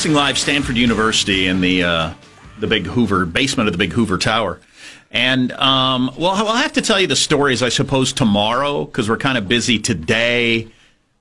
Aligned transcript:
Broadcasting 0.00 0.16
live 0.16 0.38
Stanford 0.38 0.76
University 0.78 1.46
in 1.46 1.60
the 1.60 1.84
uh, 1.84 2.14
the 2.58 2.66
big 2.66 2.86
Hoover 2.86 3.26
basement 3.26 3.68
of 3.68 3.74
the 3.74 3.78
big 3.78 3.92
Hoover 3.92 4.16
Tower. 4.16 4.58
And 5.10 5.52
um, 5.52 6.10
well, 6.16 6.30
I'll 6.30 6.56
have 6.56 6.72
to 6.72 6.80
tell 6.80 6.98
you 6.98 7.06
the 7.06 7.14
stories, 7.14 7.62
I 7.62 7.68
suppose, 7.68 8.14
tomorrow 8.14 8.86
because 8.86 9.10
we're 9.10 9.18
kind 9.18 9.36
of 9.36 9.46
busy 9.46 9.78
today. 9.78 10.68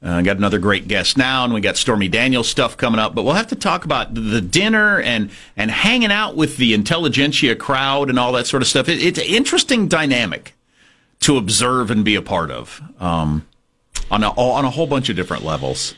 Uh, 0.01 0.21
got 0.21 0.37
another 0.37 0.59
great 0.59 0.87
guest 0.87 1.17
now, 1.17 1.43
and 1.43 1.53
we 1.53 1.59
got 1.59 1.75
Stormy 1.75 2.07
Daniels 2.07 2.47
stuff 2.47 2.77
coming 2.77 3.01
up. 3.01 3.13
But 3.13 3.23
we'll 3.23 3.33
have 3.33 3.47
to 3.47 3.55
talk 3.57 3.83
about 3.83 4.13
the 4.13 4.39
dinner 4.39 5.01
and 5.01 5.29
and 5.57 5.69
hanging 5.69 6.11
out 6.13 6.37
with 6.37 6.55
the 6.55 6.73
intelligentsia 6.73 7.57
crowd 7.57 8.09
and 8.09 8.17
all 8.17 8.31
that 8.31 8.47
sort 8.47 8.63
of 8.63 8.69
stuff. 8.69 8.87
It, 8.87 9.03
it's 9.03 9.19
an 9.19 9.25
interesting 9.25 9.89
dynamic 9.89 10.53
to 11.19 11.35
observe 11.35 11.91
and 11.91 12.05
be 12.05 12.15
a 12.15 12.21
part 12.21 12.49
of 12.49 12.81
um, 12.97 13.45
on 14.09 14.23
a, 14.23 14.29
on 14.29 14.63
a 14.63 14.69
whole 14.69 14.87
bunch 14.87 15.09
of 15.09 15.17
different 15.17 15.43
levels. 15.43 15.95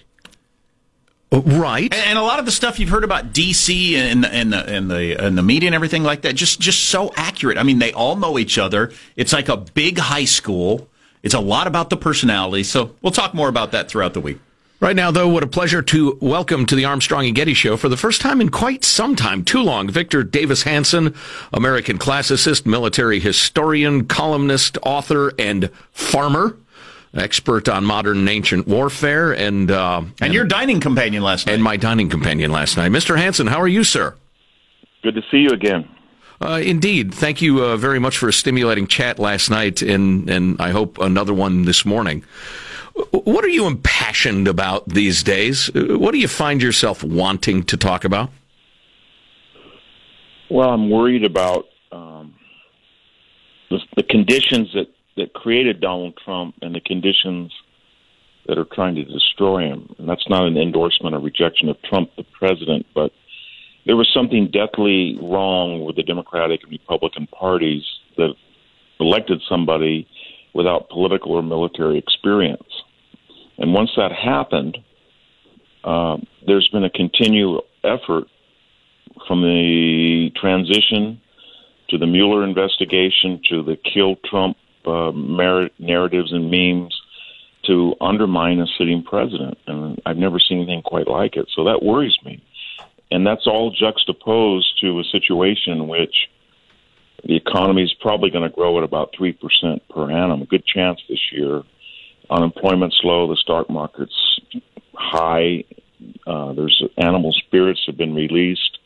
Right, 1.34 1.94
and, 1.94 2.08
and, 2.08 2.20
a 2.20 2.22
lot 2.24 2.40
of 2.40 2.46
the 2.46 2.52
stuff 2.52 2.78
you've 2.78 2.90
heard 2.90 3.06
about 3.06 3.32
DC 3.32 3.94
and, 3.94 4.26
and 4.26 4.52
the 4.52 4.70
and 4.70 4.92
the 4.92 5.16
and 5.16 5.38
the 5.38 5.42
media 5.42 5.68
and 5.68 5.76
everything 5.76 6.04
like 6.04 6.24
that, 6.24 6.36
just 6.36 6.60
just 6.60 6.90
so 6.90 7.14
accurate. 7.16 7.58
I 7.58 7.64
mean, 7.64 7.80
they 7.80 7.94
all 7.94 8.18
know 8.18 8.38
each 8.38 8.58
other. 8.58 8.92
It's 9.16 9.32
like 9.32 9.48
a 9.48 9.56
big 9.56 9.98
high 9.98 10.26
school. 10.26 10.90
It's 11.24 11.34
a 11.34 11.40
lot 11.40 11.68
about 11.68 11.90
the 11.90 11.96
personality. 11.96 12.64
So 12.64 12.96
we'll 13.02 13.14
talk 13.14 13.34
more 13.34 13.48
about 13.48 13.72
that 13.72 13.88
throughout 13.88 14.14
the 14.14 14.20
week. 14.20 14.40
Right 14.82 14.96
now, 14.96 15.10
though, 15.12 15.30
what 15.30 15.44
a 15.44 15.48
pleasure 15.48 15.82
to 15.84 16.18
welcome 16.20 16.66
to 16.66 16.76
the 16.76 16.84
Armstrong 16.84 17.28
and 17.28 17.36
Getty 17.36 17.54
Show 17.54 17.78
for 17.78 17.88
the 17.88 17.96
first 17.96 18.20
time 18.20 18.42
in 18.42 18.50
quite 18.50 18.84
some 18.84 19.16
time, 19.16 19.46
too 19.46 19.62
long, 19.62 19.88
Victor 19.88 20.24
Davis 20.24 20.64
Hanson, 20.64 21.16
American 21.54 21.98
classicist, 21.98 22.66
military 22.66 23.20
historian, 23.22 24.06
columnist, 24.06 24.80
author, 24.82 25.32
and 25.40 25.70
farmer 25.92 26.58
expert 27.14 27.68
on 27.68 27.86
modern 27.86 28.20
and 28.20 28.30
ancient 28.30 28.68
warfare, 28.68 29.32
and 29.32 29.70
uh, 29.70 30.00
and, 30.00 30.14
and 30.22 30.34
your 30.34 30.46
dining 30.46 30.80
companion 30.80 31.24
last 31.24 31.48
night, 31.48 31.54
and 31.54 31.64
my 31.64 31.78
dining 31.78 32.10
companion 32.10 32.52
last 32.52 32.78
night, 32.78 32.92
Mr. 32.92 33.18
Hanson. 33.18 33.48
How 33.48 33.62
are 33.62 33.68
you, 33.68 33.84
sir? 33.84 34.16
Good 35.04 35.16
to 35.16 35.22
see 35.32 35.38
you 35.38 35.50
again. 35.50 35.90
Uh, 36.40 36.60
indeed, 36.64 37.14
thank 37.14 37.42
you 37.42 37.64
uh, 37.64 37.78
very 37.78 38.00
much 38.00 38.18
for 38.18 38.28
a 38.28 38.34
stimulating 38.34 38.88
chat 38.88 39.20
last 39.20 39.50
night, 39.50 39.82
and 39.82 40.30
and 40.30 40.60
I 40.60 40.72
hope 40.72 40.98
another 40.98 41.34
one 41.34 41.66
this 41.66 41.86
morning. 41.86 42.24
What 43.12 43.46
are 43.46 43.50
you 43.50 43.68
impassioned 43.68 44.48
about 44.48 44.88
these 44.90 45.24
days? 45.24 45.70
What 45.74 46.12
do 46.12 46.18
you 46.18 46.28
find 46.28 46.62
yourself 46.62 47.04
wanting 47.04 47.64
to 47.64 47.78
talk 47.78 48.04
about? 48.04 48.32
Well, 50.50 50.70
I'm 50.70 50.90
worried 50.90 51.24
about 51.24 51.68
um, 51.94 52.36
the, 53.70 53.80
the 53.96 54.04
conditions 54.04 54.74
that 54.74 54.88
that 55.22 55.34
created 55.34 55.80
Donald 55.80 56.18
Trump 56.26 56.56
and 56.64 56.74
the 56.74 56.82
conditions 56.82 57.52
that 58.48 58.58
are 58.58 58.66
trying 58.66 58.96
to 58.96 59.04
destroy 59.04 59.62
him. 59.62 59.94
And 60.00 60.10
that's 60.10 60.28
not 60.28 60.48
an 60.48 60.58
endorsement 60.58 61.14
or 61.14 61.20
rejection 61.20 61.70
of 61.70 61.80
Trump, 61.84 62.10
the 62.18 62.24
president, 62.24 62.88
but 62.96 63.12
there 63.86 63.96
was 63.96 64.10
something 64.12 64.50
deathly 64.52 65.20
wrong 65.22 65.86
with 65.86 65.96
the 65.96 66.04
Democratic 66.04 66.64
and 66.64 66.72
Republican 66.72 67.28
parties 67.28 67.84
that 68.18 68.34
elected 69.00 69.42
somebody 69.48 70.08
without 70.54 70.90
political 70.90 71.34
or 71.34 71.44
military 71.44 72.00
experience. 72.00 72.68
And 73.60 73.74
once 73.74 73.92
that 73.98 74.12
happened, 74.12 74.80
uh, 75.84 76.18
there's 76.48 76.68
been 76.70 76.84
a 76.84 76.90
continual 76.90 77.64
effort 77.84 78.26
from 79.28 79.42
the 79.42 80.32
transition 80.36 81.22
to 81.90 81.98
the 82.00 82.08
Mueller 82.08 82.44
investigation 82.44 83.40
to 83.50 83.62
the 83.62 83.78
kill 83.94 84.16
Trump 84.26 84.58
uh, 84.86 85.12
narratives 85.80 86.32
and 86.32 86.52
memes 86.52 87.00
to 87.64 87.96
undermine 88.02 88.60
a 88.60 88.68
sitting 88.78 89.04
president. 89.04 89.58
And 89.68 90.02
I've 90.06 90.18
never 90.18 90.40
seen 90.40 90.60
anything 90.60 90.82
quite 90.82 91.08
like 91.08 91.36
it. 91.36 91.48
So 91.56 91.66
that 91.66 91.84
worries 91.84 92.18
me. 92.26 92.44
And 93.12 93.28
that's 93.28 93.46
all 93.46 93.72
juxtaposed 93.72 94.80
to 94.82 95.00
a 95.00 95.04
situation 95.04 95.74
in 95.74 95.88
which 95.88 96.30
the 97.24 97.36
economy 97.36 97.84
is 97.84 97.94
probably 97.94 98.30
going 98.30 98.50
to 98.50 98.56
grow 98.56 98.78
at 98.78 98.84
about 98.84 99.14
3% 99.14 99.38
per 99.90 100.12
annum. 100.12 100.42
A 100.42 100.46
good 100.46 100.66
chance 100.66 101.02
this 101.08 101.32
year. 101.32 101.62
Unemployment's 102.30 103.00
low, 103.04 103.28
the 103.28 103.36
stock 103.36 103.70
market's 103.70 104.40
high. 104.96 105.66
Uh, 106.26 106.54
there's 106.54 106.82
animal 106.98 107.34
spirits 107.34 107.82
have 107.86 107.98
been 107.98 108.16
released 108.16 108.80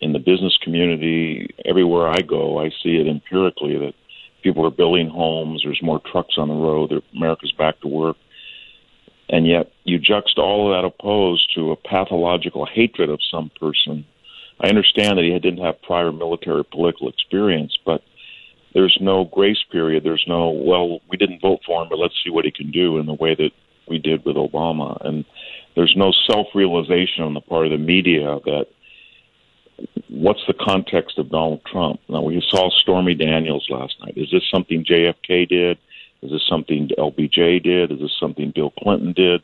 in 0.00 0.12
the 0.12 0.18
business 0.18 0.56
community. 0.62 1.54
Everywhere 1.64 2.08
I 2.08 2.20
go, 2.20 2.60
I 2.60 2.70
see 2.82 2.96
it 2.96 3.06
empirically 3.06 3.78
that 3.78 3.94
people 4.42 4.66
are 4.66 4.70
building 4.70 5.08
homes. 5.08 5.62
There's 5.64 5.82
more 5.82 6.00
trucks 6.00 6.34
on 6.38 6.48
the 6.48 6.54
road. 6.54 6.92
America's 7.14 7.52
back 7.52 7.80
to 7.80 7.88
work. 7.88 8.16
And 9.28 9.46
yet, 9.46 9.72
you 9.84 9.98
juxtapose 9.98 10.38
all 10.38 10.72
of 10.72 10.76
that 10.76 10.86
opposed 10.86 11.54
to 11.54 11.72
a 11.72 11.76
pathological 11.76 12.66
hatred 12.66 13.08
of 13.08 13.20
some 13.30 13.50
person. 13.58 14.04
I 14.60 14.68
understand 14.68 15.18
that 15.18 15.24
he 15.24 15.38
didn't 15.38 15.64
have 15.64 15.80
prior 15.82 16.12
military 16.12 16.64
political 16.64 17.08
experience, 17.08 17.76
but 17.84 18.02
there's 18.74 18.96
no 19.00 19.24
grace 19.24 19.64
period. 19.70 20.04
There's 20.04 20.24
no, 20.26 20.50
well, 20.50 21.00
we 21.08 21.16
didn't 21.16 21.40
vote 21.40 21.60
for 21.64 21.82
him, 21.82 21.88
but 21.88 21.98
let's 21.98 22.14
see 22.22 22.30
what 22.30 22.44
he 22.44 22.50
can 22.50 22.70
do 22.70 22.98
in 22.98 23.06
the 23.06 23.14
way 23.14 23.34
that 23.34 23.50
we 23.88 23.98
did 23.98 24.24
with 24.24 24.36
Obama. 24.36 25.04
And 25.04 25.24
there's 25.74 25.94
no 25.96 26.12
self 26.30 26.48
realization 26.54 27.24
on 27.24 27.34
the 27.34 27.40
part 27.40 27.66
of 27.66 27.72
the 27.72 27.78
media 27.78 28.38
that 28.44 28.66
what's 30.08 30.44
the 30.46 30.54
context 30.54 31.18
of 31.18 31.30
Donald 31.30 31.62
Trump? 31.64 32.00
Now, 32.08 32.22
we 32.22 32.42
saw 32.48 32.70
Stormy 32.70 33.14
Daniels 33.14 33.66
last 33.70 33.94
night. 34.00 34.14
Is 34.16 34.30
this 34.30 34.48
something 34.50 34.84
JFK 34.84 35.48
did? 35.48 35.78
Is 36.22 36.30
this 36.30 36.46
something 36.48 36.88
LBJ 36.98 37.62
did? 37.62 37.90
Is 37.90 37.98
this 38.00 38.16
something 38.18 38.52
Bill 38.54 38.70
Clinton 38.70 39.12
did? 39.12 39.42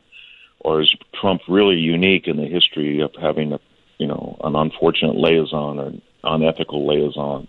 Or 0.61 0.81
is 0.81 0.93
Trump 1.19 1.41
really 1.47 1.75
unique 1.75 2.27
in 2.27 2.37
the 2.37 2.47
history 2.47 3.01
of 3.01 3.11
having 3.19 3.53
a, 3.53 3.59
you 3.97 4.07
know, 4.07 4.37
an 4.43 4.55
unfortunate 4.55 5.15
liaison 5.15 5.79
or 5.79 5.91
unethical 6.23 6.87
liaison 6.87 7.47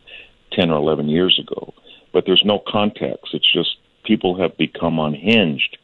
10 0.53 0.71
or 0.71 0.79
11 0.79 1.09
years 1.09 1.39
ago? 1.39 1.75
But 2.13 2.25
there's 2.27 2.45
no 2.45 2.61
context. 2.67 3.35
It's 3.35 3.53
just 3.53 3.77
people 4.05 4.41
have 4.41 4.57
become 4.57 4.99
unhinged 4.99 5.79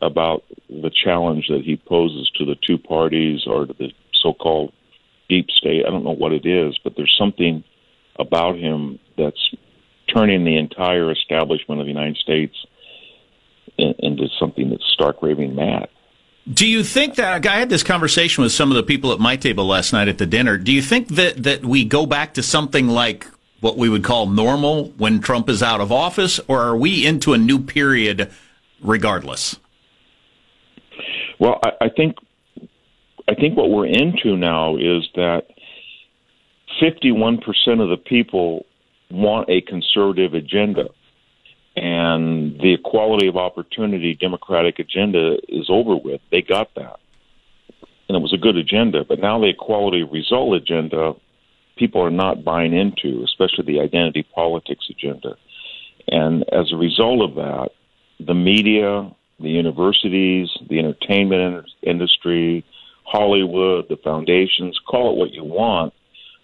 about 0.00 0.44
the 0.68 0.90
challenge 0.90 1.46
that 1.48 1.62
he 1.62 1.76
poses 1.76 2.30
to 2.36 2.44
the 2.44 2.56
two 2.66 2.76
parties 2.76 3.42
or 3.46 3.66
to 3.66 3.72
the 3.72 3.92
so-called 4.22 4.72
deep 5.32 5.50
state. 5.50 5.84
I 5.86 5.90
don't 5.90 6.04
know 6.04 6.10
what 6.10 6.32
it 6.32 6.44
is, 6.44 6.78
but 6.84 6.94
there's 6.94 7.14
something 7.18 7.64
about 8.18 8.58
him 8.58 8.98
that's 9.16 9.54
turning 10.12 10.44
the 10.44 10.58
entire 10.58 11.10
establishment 11.10 11.80
of 11.80 11.86
the 11.86 11.92
United 11.92 12.18
States 12.18 12.54
into 13.78 14.26
something 14.38 14.68
that's 14.68 14.84
stark 14.92 15.22
raving 15.22 15.54
mad. 15.54 15.88
Do 16.52 16.66
you 16.66 16.84
think 16.84 17.14
that 17.14 17.46
I 17.46 17.58
had 17.58 17.70
this 17.70 17.82
conversation 17.82 18.42
with 18.42 18.52
some 18.52 18.70
of 18.70 18.76
the 18.76 18.82
people 18.82 19.12
at 19.12 19.20
my 19.20 19.36
table 19.36 19.66
last 19.66 19.92
night 19.94 20.08
at 20.08 20.18
the 20.18 20.26
dinner? 20.26 20.58
Do 20.58 20.72
you 20.72 20.82
think 20.82 21.08
that 21.08 21.42
that 21.44 21.64
we 21.64 21.84
go 21.84 22.04
back 22.04 22.34
to 22.34 22.42
something 22.42 22.88
like 22.88 23.26
what 23.60 23.78
we 23.78 23.88
would 23.88 24.04
call 24.04 24.26
normal 24.26 24.88
when 24.98 25.20
Trump 25.20 25.48
is 25.48 25.62
out 25.62 25.80
of 25.80 25.90
office, 25.92 26.40
or 26.48 26.60
are 26.60 26.76
we 26.76 27.06
into 27.06 27.32
a 27.32 27.38
new 27.38 27.60
period 27.60 28.30
regardless? 28.82 29.58
Well, 31.38 31.60
I, 31.64 31.86
I 31.86 31.88
think 31.88 32.16
I 33.32 33.34
think 33.34 33.56
what 33.56 33.70
we're 33.70 33.86
into 33.86 34.36
now 34.36 34.76
is 34.76 35.08
that 35.14 35.46
51% 36.82 37.40
of 37.80 37.88
the 37.88 37.96
people 37.96 38.66
want 39.10 39.48
a 39.48 39.62
conservative 39.62 40.34
agenda. 40.34 40.90
And 41.74 42.60
the 42.60 42.74
equality 42.74 43.28
of 43.28 43.38
opportunity 43.38 44.14
Democratic 44.14 44.78
agenda 44.78 45.38
is 45.48 45.70
over 45.70 45.96
with. 45.96 46.20
They 46.30 46.42
got 46.42 46.74
that. 46.74 47.00
And 48.08 48.16
it 48.16 48.20
was 48.20 48.34
a 48.34 48.36
good 48.36 48.58
agenda. 48.58 49.02
But 49.08 49.18
now 49.18 49.40
the 49.40 49.48
equality 49.48 50.02
result 50.02 50.54
agenda, 50.54 51.14
people 51.76 52.02
are 52.02 52.10
not 52.10 52.44
buying 52.44 52.74
into, 52.74 53.24
especially 53.24 53.64
the 53.64 53.80
identity 53.80 54.26
politics 54.34 54.90
agenda. 54.90 55.36
And 56.08 56.44
as 56.52 56.70
a 56.70 56.76
result 56.76 57.22
of 57.22 57.36
that, 57.36 57.70
the 58.20 58.34
media, 58.34 59.10
the 59.40 59.48
universities, 59.48 60.50
the 60.68 60.78
entertainment 60.80 61.64
industry, 61.82 62.66
Hollywood, 63.04 63.86
the 63.88 63.96
foundations, 64.02 64.78
call 64.86 65.12
it 65.12 65.18
what 65.18 65.32
you 65.32 65.44
want, 65.44 65.92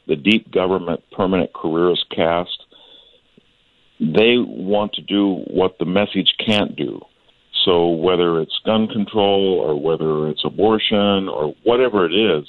the 0.06 0.16
deep 0.16 0.50
government 0.50 1.02
permanent 1.12 1.52
careerist 1.52 2.06
cast, 2.14 2.64
they 4.00 4.36
want 4.38 4.92
to 4.94 5.02
do 5.02 5.44
what 5.48 5.78
the 5.78 5.84
message 5.84 6.34
can't 6.44 6.76
do. 6.76 7.00
So 7.64 7.88
whether 7.88 8.40
it's 8.40 8.58
gun 8.64 8.88
control 8.88 9.60
or 9.60 9.80
whether 9.80 10.28
it's 10.28 10.44
abortion 10.44 11.28
or 11.28 11.54
whatever 11.64 12.06
it 12.06 12.14
is, 12.14 12.46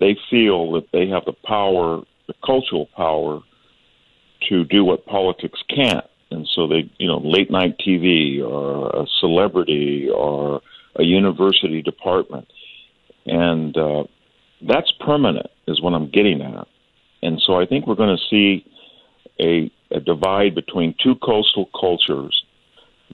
they 0.00 0.16
feel 0.30 0.72
that 0.72 0.88
they 0.92 1.08
have 1.08 1.24
the 1.26 1.34
power, 1.44 2.00
the 2.26 2.34
cultural 2.44 2.88
power, 2.96 3.40
to 4.48 4.64
do 4.64 4.84
what 4.84 5.04
politics 5.04 5.60
can't. 5.68 6.06
And 6.30 6.48
so 6.54 6.66
they, 6.66 6.90
you 6.98 7.06
know, 7.06 7.18
late 7.18 7.50
night 7.50 7.76
TV 7.86 8.42
or 8.42 8.88
a 9.02 9.06
celebrity 9.20 10.08
or 10.08 10.62
a 10.96 11.02
university 11.02 11.82
department 11.82 12.48
and 13.26 13.76
uh, 13.76 14.04
that's 14.62 14.92
permanent, 15.00 15.46
is 15.66 15.80
what 15.80 15.94
I'm 15.94 16.10
getting 16.10 16.42
at. 16.42 16.66
And 17.22 17.40
so 17.44 17.60
I 17.60 17.66
think 17.66 17.86
we're 17.86 17.94
going 17.94 18.16
to 18.16 18.24
see 18.28 18.66
a, 19.38 19.70
a 19.94 20.00
divide 20.00 20.54
between 20.54 20.94
two 21.02 21.14
coastal 21.16 21.68
cultures, 21.78 22.44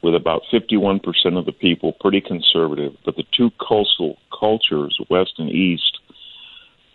with 0.03 0.15
about 0.15 0.43
51% 0.53 1.01
of 1.39 1.47
the 1.47 1.53
people 1.53 1.93
pretty 2.01 2.21
conservative, 2.21 2.95
but 3.05 3.17
the 3.17 3.25
two 3.37 3.51
coastal 3.59 4.19
cultures, 4.39 4.99
West 5.09 5.35
and 5.39 5.51
East, 5.51 5.99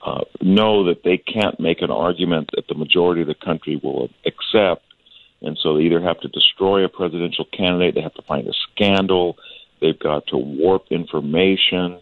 uh, 0.05 0.21
know 0.41 0.85
that 0.85 1.03
they 1.03 1.17
can't 1.17 1.59
make 1.59 1.81
an 1.81 1.91
argument 1.91 2.49
that 2.55 2.67
the 2.67 2.75
majority 2.75 3.21
of 3.21 3.27
the 3.27 3.35
country 3.35 3.79
will 3.83 4.09
accept. 4.25 4.83
And 5.41 5.57
so 5.61 5.77
they 5.77 5.83
either 5.83 6.01
have 6.01 6.19
to 6.21 6.27
destroy 6.27 6.85
a 6.85 6.89
presidential 6.89 7.45
candidate, 7.45 7.95
they 7.95 8.01
have 8.01 8.13
to 8.15 8.21
find 8.23 8.47
a 8.47 8.53
scandal, 8.71 9.37
they've 9.79 9.97
got 9.97 10.27
to 10.27 10.37
warp 10.37 10.85
information. 10.91 11.99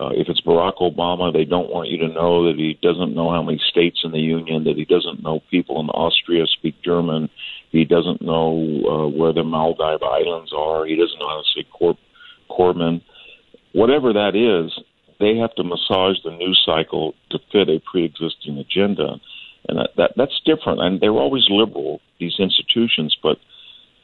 Uh, 0.00 0.10
if 0.12 0.28
it's 0.28 0.40
Barack 0.42 0.78
Obama, 0.80 1.32
they 1.32 1.44
don't 1.44 1.70
want 1.70 1.88
you 1.88 1.98
to 1.98 2.08
know 2.08 2.46
that 2.46 2.56
he 2.56 2.78
doesn't 2.80 3.14
know 3.14 3.30
how 3.30 3.42
many 3.42 3.60
states 3.68 4.00
in 4.04 4.12
the 4.12 4.20
union, 4.20 4.64
that 4.64 4.76
he 4.76 4.84
doesn't 4.84 5.22
know 5.22 5.40
people 5.50 5.80
in 5.80 5.88
Austria 5.88 6.46
speak 6.46 6.80
German, 6.82 7.28
he 7.70 7.84
doesn't 7.84 8.22
know 8.22 8.52
uh, 8.86 9.08
where 9.08 9.32
the 9.32 9.42
Maldive 9.42 10.02
Islands 10.02 10.52
are, 10.56 10.86
he 10.86 10.94
doesn't 10.94 11.18
know 11.18 11.28
how 11.28 11.42
to 11.42 11.48
say 11.54 11.66
Cor- 11.72 11.98
Corman. 12.48 13.02
Whatever 13.72 14.12
that 14.12 14.36
is, 14.36 14.72
they 15.18 15.36
have 15.36 15.54
to 15.56 15.64
massage 15.64 16.16
the 16.22 16.30
news 16.30 16.62
cycle 16.64 17.14
to 17.30 17.38
fit 17.50 17.68
a 17.68 17.80
pre-existing 17.90 18.56
agenda, 18.58 19.16
and 19.68 19.78
that, 19.78 19.90
that 19.96 20.12
that's 20.16 20.40
different. 20.46 20.80
And 20.80 21.00
they're 21.00 21.10
always 21.10 21.46
liberal, 21.50 22.00
these 22.20 22.38
institutions, 22.38 23.16
but 23.20 23.38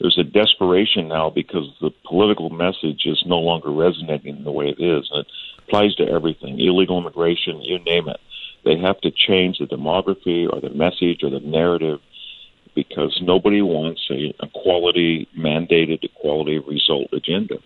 there's 0.00 0.19
a 0.19 0.25
desperation 0.25 1.08
now 1.08 1.31
because 1.31 1.69
the 1.81 1.91
political 2.05 2.50
message 2.50 3.02
is 3.06 3.23
no 3.26 3.38
longer 3.38 3.70
resonating 3.70 4.43
the 4.43 4.50
way 4.50 4.67
it 4.67 4.82
is. 4.82 5.08
And 5.12 5.25
it 5.25 5.29
applies 5.66 5.94
to 5.96 6.08
everything 6.08 6.61
illegal 6.61 6.99
immigration, 6.99 7.62
you 7.62 7.78
name 7.81 8.08
it. 8.08 8.20
They 8.64 8.78
have 8.78 9.00
to 9.02 9.11
change 9.11 9.58
the 9.58 9.66
demography 9.66 10.50
or 10.50 10.61
the 10.61 10.70
message 10.70 11.22
or 11.22 11.31
the 11.31 11.40
narrative 11.40 12.00
because 12.75 13.19
nobody 13.22 13.62
wants 13.62 14.02
a, 14.11 14.34
a 14.40 14.49
quality 14.49 15.28
mandated 15.38 16.02
equality 16.02 16.58
result 16.58 17.08
agenda. 17.12 17.56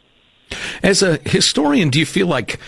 As 0.83 1.03
a 1.03 1.19
historian, 1.25 1.91
do 1.91 1.99
you 1.99 2.07
feel 2.07 2.27
like 2.27 2.59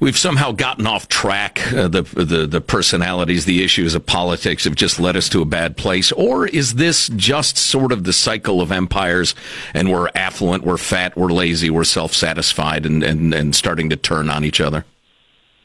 we've 0.00 0.16
somehow 0.16 0.52
gotten 0.52 0.86
off 0.86 1.08
track? 1.08 1.72
Uh, 1.72 1.88
the, 1.88 2.02
the 2.02 2.46
the 2.46 2.60
personalities, 2.60 3.44
the 3.44 3.64
issues 3.64 3.94
of 3.94 4.04
politics 4.04 4.64
have 4.64 4.74
just 4.74 5.00
led 5.00 5.16
us 5.16 5.28
to 5.30 5.42
a 5.42 5.44
bad 5.44 5.76
place, 5.76 6.12
or 6.12 6.46
is 6.46 6.74
this 6.74 7.08
just 7.16 7.56
sort 7.56 7.92
of 7.92 8.04
the 8.04 8.12
cycle 8.12 8.60
of 8.60 8.70
empires? 8.70 9.34
And 9.74 9.90
we're 9.90 10.08
affluent, 10.14 10.64
we're 10.64 10.76
fat, 10.76 11.16
we're 11.16 11.32
lazy, 11.32 11.70
we're 11.70 11.84
self 11.84 12.12
satisfied, 12.12 12.84
and, 12.84 13.02
and 13.02 13.32
and 13.32 13.54
starting 13.54 13.90
to 13.90 13.96
turn 13.96 14.28
on 14.28 14.44
each 14.44 14.60
other. 14.60 14.84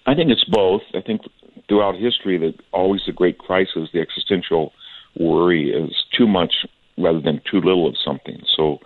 I 0.06 0.16
think 0.16 0.32
it's 0.32 0.46
both. 0.46 0.82
I 0.94 1.02
think 1.02 1.22
throughout 1.68 1.96
history, 1.96 2.38
that 2.40 2.54
always 2.72 3.02
the 3.06 3.14
great 3.14 3.38
crisis, 3.38 3.90
the 3.94 4.00
existential 4.00 4.74
worry, 5.18 5.72
is 5.72 5.94
too 6.18 6.28
much 6.28 6.54
rather 6.98 7.22
than 7.22 7.42
too 7.50 7.62
little 7.62 7.88
of 7.88 7.96
something. 8.04 8.42
So 8.56 8.80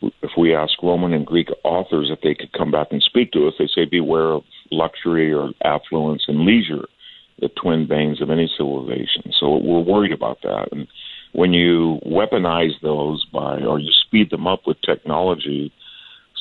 if 0.00 0.30
we 0.36 0.54
ask 0.54 0.72
Roman 0.82 1.12
and 1.12 1.26
Greek 1.26 1.48
authors 1.64 2.10
if 2.10 2.20
they 2.20 2.34
could 2.34 2.52
come 2.52 2.70
back 2.70 2.88
and 2.90 3.02
speak 3.02 3.32
to 3.32 3.48
us, 3.48 3.54
they 3.58 3.68
say 3.72 3.84
beware 3.84 4.32
of 4.32 4.44
luxury 4.70 5.32
or 5.32 5.50
affluence 5.64 6.24
and 6.28 6.44
leisure, 6.44 6.86
the 7.40 7.48
twin 7.48 7.86
veins 7.86 8.20
of 8.20 8.30
any 8.30 8.50
civilization. 8.56 9.32
So 9.38 9.56
we're 9.56 9.80
worried 9.80 10.12
about 10.12 10.42
that. 10.42 10.68
And 10.72 10.86
when 11.32 11.52
you 11.52 12.00
weaponize 12.06 12.80
those 12.82 13.24
by, 13.32 13.60
or 13.62 13.78
you 13.78 13.90
speed 14.06 14.30
them 14.30 14.46
up 14.46 14.66
with 14.66 14.80
technology, 14.82 15.72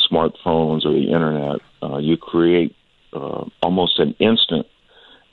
smartphones 0.10 0.86
or 0.86 0.94
the 0.94 1.12
internet, 1.12 1.60
uh, 1.84 1.98
you 1.98 2.18
create 2.18 2.76
uh, 3.14 3.46
almost 3.62 4.00
an 4.00 4.16
instant 4.20 4.66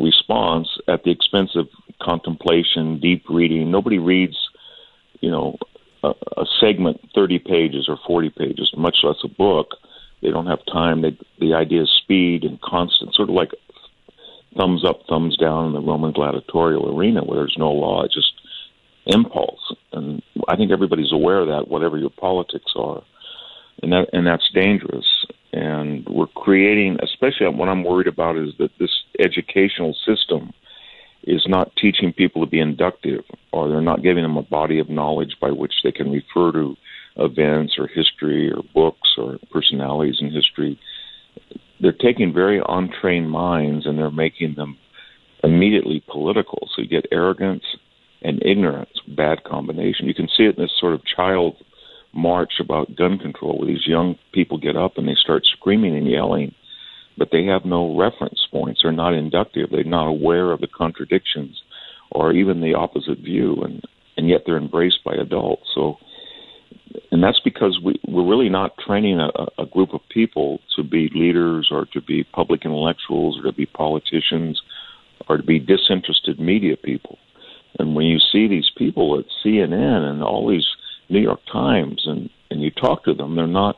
response 0.01 0.69
at 0.89 1.05
the 1.05 1.11
expense 1.11 1.51
of 1.55 1.69
contemplation, 2.01 2.99
deep 3.01 3.25
reading. 3.29 3.71
Nobody 3.71 3.99
reads, 3.99 4.37
you 5.21 5.31
know, 5.31 5.57
a, 6.11 6.45
segment 6.61 7.01
30 7.15 7.39
pages 7.39 7.87
or 7.89 7.99
40 8.07 8.31
pages, 8.31 8.73
much 8.77 8.99
less 9.03 9.17
a 9.25 9.29
book. 9.29 9.69
They 10.23 10.31
don't 10.31 10.47
have 10.47 10.65
time. 10.73 11.03
They, 11.03 11.17
the 11.39 11.55
idea 11.55 11.83
is 11.83 12.01
speed 12.03 12.45
and 12.45 12.61
constant, 12.61 13.15
sort 13.15 13.29
of 13.29 13.35
like 13.35 13.51
thumbs 14.57 14.85
up, 14.85 15.01
thumbs 15.09 15.37
down 15.37 15.67
in 15.67 15.73
the 15.73 15.81
Roman 15.81 16.13
gladiatorial 16.13 16.97
arena 16.97 17.23
where 17.23 17.39
there's 17.39 17.57
no 17.59 17.71
law, 17.71 18.05
just 18.05 18.33
impulse. 19.07 19.75
And 19.93 20.23
I 20.49 20.57
think 20.57 20.71
everybody's 20.71 21.13
aware 21.13 21.41
of 21.41 21.49
that, 21.49 21.69
whatever 21.69 21.99
your 21.99 22.11
politics 22.11 22.73
are. 22.77 23.03
And 23.83 23.93
that 23.93 24.09
and 24.13 24.27
that's 24.27 24.49
dangerous. 24.55 25.07
And 25.53 26.07
we're 26.09 26.27
creating, 26.29 26.99
especially 27.03 27.49
what 27.49 27.69
I'm 27.69 27.85
worried 27.85 28.07
about 28.07 28.37
is 28.37 28.51
that 28.59 28.71
this 28.79 28.91
educational 29.19 29.95
system 30.07 30.53
is 31.27 31.45
not 31.47 31.75
teaching 31.77 32.13
people 32.13 32.45
to 32.45 32.51
be 32.51 32.61
inductive, 32.61 33.25
or 33.53 33.69
they're 33.69 33.81
not 33.81 34.03
giving 34.03 34.23
them 34.23 34.37
a 34.37 34.43
body 34.43 34.79
of 34.79 34.89
knowledge 34.89 35.37
by 35.41 35.51
which 35.51 35.73
they 35.83 35.93
can 35.93 36.11
refer 36.11 36.53
to 36.53 36.77
events 37.17 37.75
or 37.79 37.87
history 37.87 38.51
or 38.51 38.63
books 38.75 39.11
or 39.19 39.39
personalities 39.53 40.17
in 40.21 40.31
history. 40.31 40.79
They're 41.81 41.93
taking 41.93 42.33
very 42.33 42.61
untrained 42.69 43.31
minds 43.31 43.87
and 43.87 43.99
they're 43.99 44.11
making 44.11 44.55
them 44.57 44.79
immediately 45.43 46.03
political. 46.11 46.69
So 46.75 46.83
you 46.83 46.89
get 46.89 47.07
arrogance 47.13 47.65
and 48.23 48.45
ignorance, 48.45 48.91
bad 49.09 49.45
combination. 49.45 50.07
You 50.07 50.15
can 50.15 50.29
see 50.29 50.45
it 50.45 50.57
in 50.57 50.63
this 50.63 50.73
sort 50.79 50.95
of 50.95 51.03
child 51.05 51.57
march 52.13 52.55
about 52.61 52.97
gun 52.97 53.19
control 53.19 53.59
where 53.59 53.69
these 53.69 53.87
young 53.87 54.17
people 54.33 54.57
get 54.57 54.77
up 54.77 54.97
and 54.97 55.07
they 55.07 55.17
start 55.17 55.45
screaming 55.45 55.97
and 55.97 56.09
yelling 56.09 56.55
but 57.17 57.29
they 57.31 57.45
have 57.47 57.65
no 57.65 57.97
reference 57.97 58.47
points. 58.51 58.81
They're 58.83 58.93
not 58.93 59.15
inductive. 59.15 59.71
They're 59.71 59.85
not 59.85 60.07
aware 60.07 60.53
of 60.53 60.61
the 60.61 60.67
contradictions 60.67 61.63
or 62.11 62.33
even 62.33 62.61
the 62.61 62.75
opposite 62.75 63.19
view, 63.19 63.63
and 63.63 63.83
and 64.17 64.29
yet 64.29 64.43
they're 64.47 64.57
embraced 64.57 65.03
by 65.05 65.15
adults. 65.15 65.69
So, 65.75 65.97
and 67.11 67.23
that's 67.23 67.41
because 67.41 67.79
we 67.85 68.01
we're 68.07 68.29
really 68.29 68.49
not 68.49 68.77
training 68.79 69.21
a, 69.21 69.63
a 69.63 69.67
group 69.67 69.93
of 69.93 70.01
people 70.09 70.61
to 70.77 70.83
be 70.83 71.11
leaders 71.15 71.69
or 71.71 71.87
to 71.93 72.01
be 72.01 72.25
public 72.25 72.65
intellectuals 72.65 73.39
or 73.39 73.51
to 73.51 73.53
be 73.53 73.67
politicians 73.67 74.61
or 75.29 75.37
to 75.37 75.43
be 75.43 75.59
disinterested 75.59 76.39
media 76.39 76.77
people. 76.77 77.19
And 77.79 77.97
when 77.97 78.07
you 78.07 78.19
see 78.19 78.47
these 78.47 78.71
people 78.77 79.19
at 79.19 79.25
CNN 79.45 80.09
and 80.09 80.23
all 80.23 80.49
these 80.49 80.67
New 81.09 81.21
York 81.21 81.41
Times 81.53 82.03
and 82.07 82.31
and 82.51 82.63
you 82.63 82.71
talk 82.71 83.05
to 83.05 83.15
them, 83.15 83.35
they're 83.35 83.47
not 83.47 83.77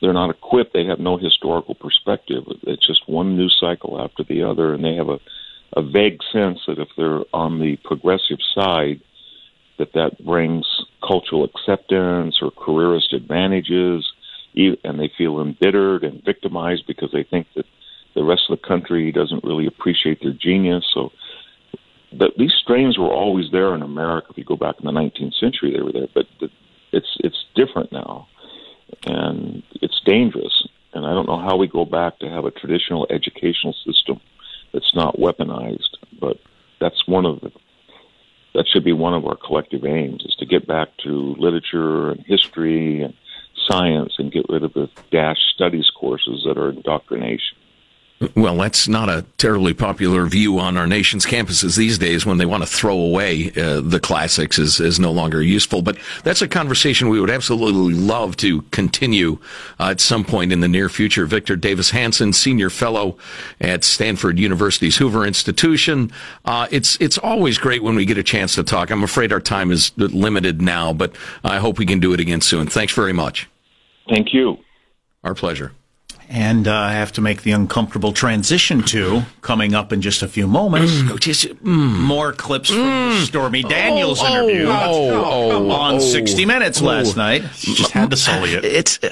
they're 0.00 0.12
not 0.12 0.30
equipped. 0.30 0.72
They 0.72 0.86
have 0.86 1.00
no 1.00 1.16
historical 1.16 1.74
perspective. 1.74 2.44
It's 2.62 2.86
just 2.86 3.08
one 3.08 3.36
news 3.36 3.56
cycle 3.58 4.00
after 4.00 4.22
the 4.22 4.42
other, 4.42 4.74
and 4.74 4.84
they 4.84 4.94
have 4.94 5.08
a, 5.08 5.18
a 5.76 5.82
vague 5.82 6.20
sense 6.32 6.60
that 6.66 6.78
if 6.78 6.88
they're 6.96 7.22
on 7.32 7.58
the 7.58 7.76
progressive 7.84 8.38
side, 8.54 9.00
that 9.78 9.92
that 9.94 10.24
brings 10.24 10.66
cultural 11.06 11.44
acceptance 11.44 12.38
or 12.42 12.50
careerist 12.50 13.12
advantages, 13.12 14.06
and 14.56 14.98
they 14.98 15.10
feel 15.16 15.40
embittered 15.40 16.04
and 16.04 16.24
victimized 16.24 16.84
because 16.86 17.10
they 17.12 17.22
think 17.22 17.46
that 17.54 17.66
the 18.14 18.24
rest 18.24 18.42
of 18.48 18.60
the 18.60 18.66
country 18.66 19.12
doesn't 19.12 19.44
really 19.44 19.66
appreciate 19.66 20.20
their 20.20 20.32
genius. 20.32 20.84
So, 20.92 21.12
but 22.12 22.32
these 22.36 22.52
strains 22.60 22.98
were 22.98 23.12
always 23.12 23.50
there 23.52 23.74
in 23.74 23.82
America. 23.82 24.28
If 24.30 24.38
you 24.38 24.44
go 24.44 24.56
back 24.56 24.76
in 24.80 24.86
the 24.86 24.92
19th 24.92 25.38
century, 25.38 25.72
they 25.72 25.82
were 25.82 25.92
there, 25.92 26.08
but 26.14 26.26
it's 26.90 27.18
it's 27.20 27.44
different 27.54 27.92
now 27.92 28.26
and 29.04 29.62
it's 29.80 30.00
dangerous. 30.04 30.66
And 30.94 31.06
I 31.06 31.10
don't 31.10 31.26
know 31.26 31.38
how 31.38 31.56
we 31.56 31.66
go 31.66 31.84
back 31.84 32.18
to 32.18 32.28
have 32.28 32.44
a 32.44 32.50
traditional 32.50 33.06
educational 33.10 33.74
system 33.84 34.20
that's 34.72 34.94
not 34.94 35.18
weaponized, 35.18 35.96
but 36.20 36.38
that's 36.80 37.06
one 37.06 37.26
of 37.26 37.40
the 37.40 37.52
that 38.54 38.66
should 38.66 38.84
be 38.84 38.92
one 38.92 39.14
of 39.14 39.26
our 39.26 39.36
collective 39.36 39.84
aims 39.84 40.24
is 40.24 40.34
to 40.36 40.46
get 40.46 40.66
back 40.66 40.88
to 41.04 41.36
literature 41.38 42.10
and 42.10 42.24
history 42.26 43.02
and 43.02 43.14
science 43.68 44.14
and 44.18 44.32
get 44.32 44.46
rid 44.48 44.64
of 44.64 44.72
the 44.72 44.88
dash 45.12 45.38
studies 45.54 45.90
courses 45.94 46.44
that 46.46 46.58
are 46.58 46.70
indoctrination. 46.70 47.56
Well, 48.34 48.56
that's 48.56 48.88
not 48.88 49.08
a 49.08 49.24
terribly 49.36 49.74
popular 49.74 50.26
view 50.26 50.58
on 50.58 50.76
our 50.76 50.88
nation's 50.88 51.24
campuses 51.24 51.76
these 51.76 51.98
days 51.98 52.26
when 52.26 52.38
they 52.38 52.46
want 52.46 52.64
to 52.64 52.68
throw 52.68 52.98
away 52.98 53.52
uh, 53.56 53.80
the 53.80 54.00
classics 54.00 54.58
is, 54.58 54.80
is 54.80 54.98
no 54.98 55.12
longer 55.12 55.40
useful. 55.40 55.82
But 55.82 55.98
that's 56.24 56.42
a 56.42 56.48
conversation 56.48 57.10
we 57.10 57.20
would 57.20 57.30
absolutely 57.30 57.94
love 57.94 58.36
to 58.38 58.62
continue 58.62 59.38
uh, 59.78 59.90
at 59.90 60.00
some 60.00 60.24
point 60.24 60.52
in 60.52 60.58
the 60.58 60.66
near 60.66 60.88
future. 60.88 61.26
Victor 61.26 61.54
Davis 61.54 61.90
Hanson, 61.90 62.32
senior 62.32 62.70
fellow 62.70 63.16
at 63.60 63.84
Stanford 63.84 64.36
University's 64.36 64.96
Hoover 64.96 65.24
Institution. 65.24 66.10
Uh, 66.44 66.66
it's, 66.72 66.96
it's 67.00 67.18
always 67.18 67.56
great 67.56 67.84
when 67.84 67.94
we 67.94 68.04
get 68.04 68.18
a 68.18 68.24
chance 68.24 68.56
to 68.56 68.64
talk. 68.64 68.90
I'm 68.90 69.04
afraid 69.04 69.32
our 69.32 69.40
time 69.40 69.70
is 69.70 69.96
limited 69.96 70.60
now, 70.60 70.92
but 70.92 71.14
I 71.44 71.58
hope 71.58 71.78
we 71.78 71.86
can 71.86 72.00
do 72.00 72.12
it 72.14 72.20
again 72.20 72.40
soon. 72.40 72.66
Thanks 72.66 72.92
very 72.92 73.12
much. 73.12 73.48
Thank 74.08 74.34
you. 74.34 74.58
Our 75.22 75.36
pleasure 75.36 75.72
and 76.28 76.68
uh, 76.68 76.74
I 76.74 76.92
have 76.92 77.12
to 77.12 77.20
make 77.22 77.42
the 77.42 77.52
uncomfortable 77.52 78.12
transition 78.12 78.82
to 78.84 79.22
coming 79.40 79.74
up 79.74 79.92
in 79.92 80.02
just 80.02 80.22
a 80.22 80.28
few 80.28 80.46
moments. 80.46 80.92
Mm, 80.92 81.20
just, 81.20 81.46
mm. 81.46 81.98
More 81.98 82.32
clips 82.32 82.68
from 82.68 82.78
mm. 82.78 83.20
the 83.20 83.26
Stormy 83.26 83.62
Daniels 83.62 84.20
oh, 84.22 84.26
interview 84.26 84.66
oh, 84.68 85.50
oh, 85.52 85.70
on 85.70 85.94
oh. 85.96 85.98
60 85.98 86.44
Minutes 86.44 86.82
last 86.82 87.16
oh. 87.16 87.20
night. 87.20 87.42
Just 87.54 87.92
had 87.92 88.10
to 88.10 88.16
sully 88.16 88.52
it. 88.52 88.64
It's 88.64 89.02
uh, 89.02 89.10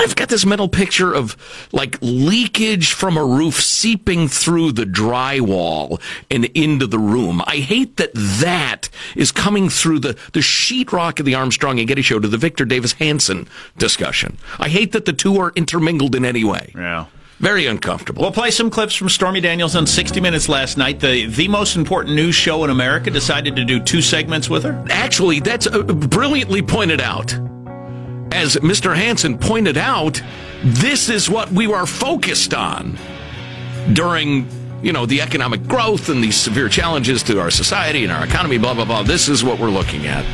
I've 0.00 0.14
got 0.14 0.28
this 0.28 0.46
mental 0.46 0.68
picture 0.68 1.12
of 1.12 1.36
like 1.72 1.98
leakage 2.00 2.92
from 2.92 3.16
a 3.16 3.24
roof 3.24 3.56
seeping 3.56 4.28
through 4.28 4.72
the 4.72 4.84
drywall 4.84 6.00
and 6.30 6.44
into 6.46 6.86
the 6.86 6.98
room. 6.98 7.42
I 7.46 7.56
hate 7.56 7.96
that 7.96 8.10
that 8.14 8.88
is 9.16 9.32
coming 9.32 9.68
through 9.68 10.00
the 10.00 10.16
the 10.32 10.40
sheetrock 10.40 11.18
of 11.18 11.26
the 11.26 11.34
Armstrong 11.34 11.78
and 11.80 11.88
Getty 11.88 12.02
show 12.02 12.20
to 12.20 12.28
the 12.28 12.38
Victor 12.38 12.64
Davis 12.64 12.92
Hanson 12.92 13.48
discussion. 13.76 14.38
I 14.58 14.68
hate 14.68 14.92
that 14.92 15.04
the 15.04 15.12
two 15.12 15.38
are 15.38 15.52
intermingled 15.56 16.14
in 16.14 16.24
any 16.28 16.44
way. 16.44 16.72
Yeah. 16.76 17.06
Very 17.40 17.66
uncomfortable. 17.66 18.22
We'll 18.22 18.32
play 18.32 18.50
some 18.50 18.68
clips 18.68 18.94
from 18.94 19.08
Stormy 19.08 19.40
Daniels 19.40 19.76
on 19.76 19.86
60 19.86 20.20
Minutes 20.20 20.48
last 20.48 20.76
night. 20.76 20.98
The 20.98 21.26
the 21.26 21.46
most 21.46 21.76
important 21.76 22.16
news 22.16 22.34
show 22.34 22.64
in 22.64 22.70
America 22.70 23.10
decided 23.10 23.54
to 23.56 23.64
do 23.64 23.78
two 23.80 24.02
segments 24.02 24.50
with 24.50 24.64
her. 24.64 24.84
Actually, 24.90 25.38
that's 25.38 25.68
uh, 25.68 25.82
brilliantly 25.82 26.62
pointed 26.62 27.00
out. 27.00 27.32
As 28.32 28.56
Mr. 28.56 28.94
Hanson 28.94 29.38
pointed 29.38 29.76
out, 29.78 30.20
this 30.62 31.08
is 31.08 31.30
what 31.30 31.50
we 31.52 31.66
were 31.68 31.86
focused 31.86 32.52
on 32.52 32.98
during, 33.92 34.48
you 34.82 34.92
know, 34.92 35.06
the 35.06 35.22
economic 35.22 35.66
growth 35.66 36.08
and 36.08 36.22
these 36.22 36.36
severe 36.36 36.68
challenges 36.68 37.22
to 37.22 37.40
our 37.40 37.50
society 37.50 38.02
and 38.02 38.12
our 38.12 38.24
economy, 38.24 38.58
blah, 38.58 38.74
blah, 38.74 38.84
blah. 38.84 39.02
This 39.04 39.28
is 39.28 39.44
what 39.44 39.58
we're 39.60 39.70
looking 39.70 40.06
at. 40.06 40.24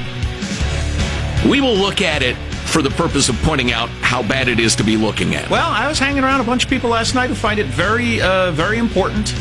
We 1.46 1.60
will 1.60 1.76
look 1.76 2.00
at 2.00 2.22
it 2.22 2.36
for 2.74 2.82
the 2.82 2.90
purpose 2.90 3.28
of 3.28 3.40
pointing 3.42 3.70
out 3.70 3.88
how 4.00 4.20
bad 4.20 4.48
it 4.48 4.58
is 4.58 4.74
to 4.74 4.82
be 4.82 4.96
looking 4.96 5.36
at. 5.36 5.48
Well, 5.48 5.70
I 5.70 5.86
was 5.86 6.00
hanging 6.00 6.24
around 6.24 6.40
a 6.40 6.44
bunch 6.44 6.64
of 6.64 6.70
people 6.70 6.90
last 6.90 7.14
night 7.14 7.28
who 7.28 7.36
find 7.36 7.60
it 7.60 7.66
very, 7.66 8.20
uh, 8.20 8.50
very 8.50 8.78
important. 8.78 9.32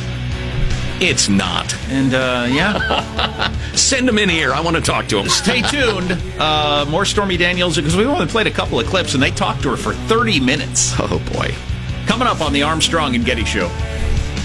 It's 1.02 1.30
not. 1.30 1.76
And 1.90 2.14
uh, 2.14 2.46
yeah, 2.48 3.52
Send 3.74 4.08
them 4.08 4.20
in 4.20 4.30
here. 4.30 4.54
I 4.54 4.62
want 4.62 4.76
to 4.76 4.84
talk 4.84 5.08
to 5.08 5.16
them. 5.16 5.30
stay 5.30 5.64
tuned. 5.64 6.12
Uh, 6.40 6.86
more 6.88 7.06
Stormy 7.06 7.36
Daniels 7.36 7.76
because 7.76 7.98
we 7.98 8.06
only 8.06 8.28
played 8.28 8.46
a 8.46 8.52
couple 8.52 8.80
of 8.80 8.86
clips 8.86 9.16
and 9.16 9.24
they 9.24 9.32
talked 9.32 9.64
to 9.64 9.72
her 9.72 9.78
for 9.78 9.94
30 9.94 10.40
minutes. 10.40 10.94
Oh, 11.00 11.18
boy. 11.34 11.56
Coming 12.06 12.28
up 12.28 12.40
on 12.40 12.54
the 12.54 12.62
Armstrong 12.62 13.16
and 13.16 13.26
Getty 13.26 13.46
Show. 13.46 13.66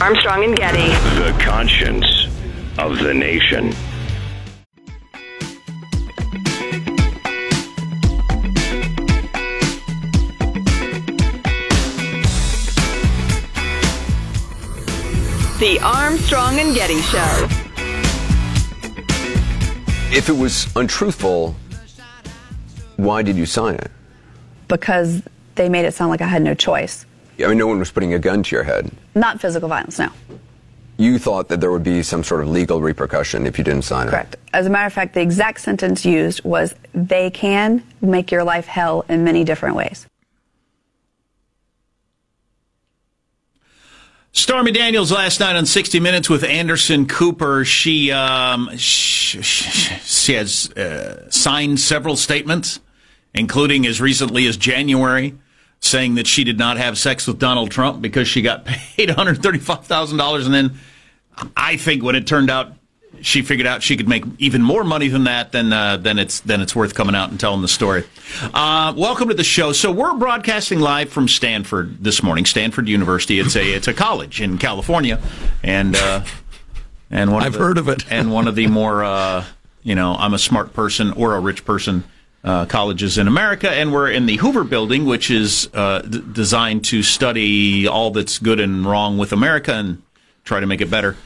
Armstrong 0.01 0.45
and 0.45 0.57
Getty. 0.57 0.89
The 1.21 1.37
conscience 1.45 2.07
of 2.79 2.99
the 3.01 3.13
nation. 3.13 3.75
The 15.59 15.79
Armstrong 15.83 16.61
and 16.61 16.75
Getty 16.75 17.01
Show. 17.01 17.49
If 20.17 20.29
it 20.29 20.37
was 20.37 20.69
untruthful, 20.77 21.57
why 22.97 23.23
did 23.23 23.37
you 23.37 23.47
sign 23.47 23.75
it? 23.75 23.91
because 24.69 25.23
they 25.55 25.69
made 25.69 25.85
it 25.87 25.95
sound 25.95 26.11
like 26.11 26.21
I 26.21 26.27
had 26.27 26.43
no 26.43 26.55
choice. 26.55 27.07
I 27.43 27.47
mean, 27.49 27.59
no 27.59 27.67
one 27.67 27.79
was 27.79 27.91
putting 27.91 28.15
a 28.15 28.19
gun 28.19 28.43
to 28.43 28.55
your 28.55 28.65
head. 28.65 28.91
Not 29.15 29.41
physical 29.41 29.69
violence, 29.69 29.99
no. 29.99 30.11
You 30.99 31.19
thought 31.19 31.49
that 31.49 31.61
there 31.61 31.73
would 31.73 31.83
be 31.85 32.03
some 32.03 32.23
sort 32.23 32.43
of 32.43 32.49
legal 32.49 32.81
repercussion 32.83 33.47
if 33.47 33.57
you 33.57 33.65
didn't 33.65 33.83
sign 33.83 34.09
it. 34.09 34.11
Correct. 34.11 34.37
As 34.53 34.67
a 34.67 34.71
matter 34.71 34.87
of 34.87 34.93
fact, 34.93 35.15
the 35.15 35.21
exact 35.21 35.61
sentence 35.61 36.05
used 36.05 36.45
was 36.45 36.75
they 36.93 37.31
can 37.31 37.83
make 38.01 38.31
your 38.31 38.45
life 38.45 38.67
hell 38.67 39.05
in 39.09 39.25
many 39.25 39.45
different 39.45 39.75
ways. 39.75 40.07
Stormy 44.39 44.71
Daniels 44.71 45.11
last 45.11 45.41
night 45.41 45.57
on 45.57 45.67
60 45.67 45.99
Minutes 45.99 46.31
with 46.31 46.45
Anderson 46.45 47.09
Cooper. 47.09 47.65
She 47.65 48.13
um, 48.13 48.71
sh- 48.77 49.43
sh- 49.43 50.01
she 50.05 50.35
has 50.35 50.71
uh, 50.75 51.29
signed 51.29 51.81
several 51.81 52.15
statements, 52.15 52.79
including 53.35 53.85
as 53.85 54.01
recently 54.01 54.47
as 54.47 54.57
January, 54.57 55.37
saying 55.81 56.15
that 56.15 56.29
she 56.29 56.45
did 56.45 56.57
not 56.57 56.77
have 56.77 56.97
sex 56.97 57.27
with 57.27 57.41
Donald 57.41 57.73
Trump 57.73 58.01
because 58.01 58.29
she 58.29 58.41
got 58.41 58.65
paid 58.65 59.09
$135,000. 59.09 60.45
And 60.45 60.55
then 60.55 60.79
I 61.57 61.77
think 61.77 62.05
when 62.05 62.15
it 62.15 62.29
turned 62.29 62.49
out, 62.49 62.75
she 63.23 63.43
figured 63.43 63.67
out 63.67 63.83
she 63.83 63.97
could 63.97 64.09
make 64.09 64.25
even 64.39 64.63
more 64.63 64.85
money 64.85 65.09
than 65.09 65.25
that. 65.25 65.53
Then 65.53 65.73
uh, 65.73 65.97
then 65.97 66.19
it's 66.19 66.41
then 66.41 66.61
it's 66.61 66.75
worth 66.75 66.95
coming 66.95 67.15
out 67.15 67.31
and 67.31 67.39
telling 67.39 67.63
the 67.63 67.69
story. 67.69 68.05
Uh, 68.55 68.93
welcome 68.97 69.29
to 69.29 69.35
the 69.35 69.45
show. 69.45 69.73
So 69.73 69.91
we're 69.93 70.15
broadcasting 70.15 70.81
live 70.81 71.11
from 71.11 71.29
Stanford 71.29 72.03
this 72.03 72.23
morning. 72.23 72.45
Stanford 72.45 72.89
University. 72.89 73.39
It's 73.39 73.57
a 73.57 73.65
it's 73.65 73.89
a 73.89 73.95
college 73.95 74.41
in 74.41 74.59
California, 74.59 75.21
and 75.63 75.97
uh, 75.97 76.25
and 77.11 77.33
one 77.33 77.43
I've 77.43 77.55
the, 77.55 77.59
heard 77.59 77.79
of 77.79 77.89
it. 77.89 78.05
and 78.11 78.33
one 78.33 78.49
of 78.49 78.55
the 78.55 78.67
more 78.67 79.05
uh, 79.05 79.45
you 79.83 79.95
know 79.95 80.15
I'm 80.19 80.35
a 80.35 80.39
smart 80.39 80.73
person 80.73 81.13
or 81.13 81.35
a 81.35 81.41
rich 81.41 81.65
person. 81.65 82.05
Uh, 82.45 82.65
colleges 82.65 83.19
in 83.19 83.27
America, 83.27 83.69
and 83.69 83.93
we're 83.93 84.09
in 84.09 84.27
the 84.27 84.37
Hoover 84.37 84.63
Building, 84.63 85.05
which 85.07 85.29
is 85.29 85.69
uh, 85.75 86.03
d- 86.03 86.23
designed 86.33 86.85
to 86.85 87.03
study 87.03 87.89
all 87.89 88.13
that's 88.13 88.39
good 88.39 88.61
and 88.61 88.87
wrong 88.87 89.19
with 89.19 89.33
America 89.33 89.75
and 89.75 90.01
try 90.45 90.61
to 90.61 90.67
make 90.67 90.81
it 90.81 90.89
better. 90.89 91.17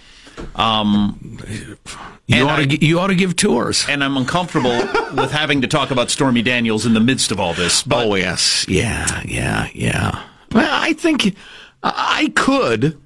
Um, 0.57 1.39
You 2.27 2.49
ought, 2.49 2.57
to, 2.57 2.62
I- 2.62 2.67
gi- 2.67 2.87
you 2.87 2.99
ought 3.01 3.09
to 3.09 3.15
give 3.15 3.37
tours. 3.37 3.85
and 3.89 4.03
I'm 4.03 4.17
uncomfortable 4.17 4.71
with 5.15 5.31
having 5.33 5.61
to 5.62 5.69
talk 5.69 5.91
about 5.91 6.11
Stormy 6.11 6.43
Daniels 6.43 6.87
in 6.87 6.95
the 6.95 7.01
midst 7.01 7.31
of 7.33 7.39
all 7.41 7.55
this. 7.55 7.83
But 7.83 8.07
oh, 8.07 8.15
yes. 8.15 8.67
Yeah, 8.69 9.23
yeah, 9.25 9.69
yeah. 9.75 10.23
Well, 10.53 10.69
I 10.71 10.93
think 10.95 11.35
I 11.83 12.33
could 12.37 12.99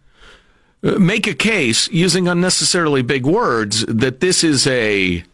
uh, 0.82 0.98
make 0.98 1.26
a 1.26 1.34
case 1.34 1.88
using 1.90 2.28
unnecessarily 2.28 3.02
big 3.02 3.24
words 3.26 3.84
that 3.86 4.20
this 4.20 4.42
is 4.44 4.66
a. 4.66 5.24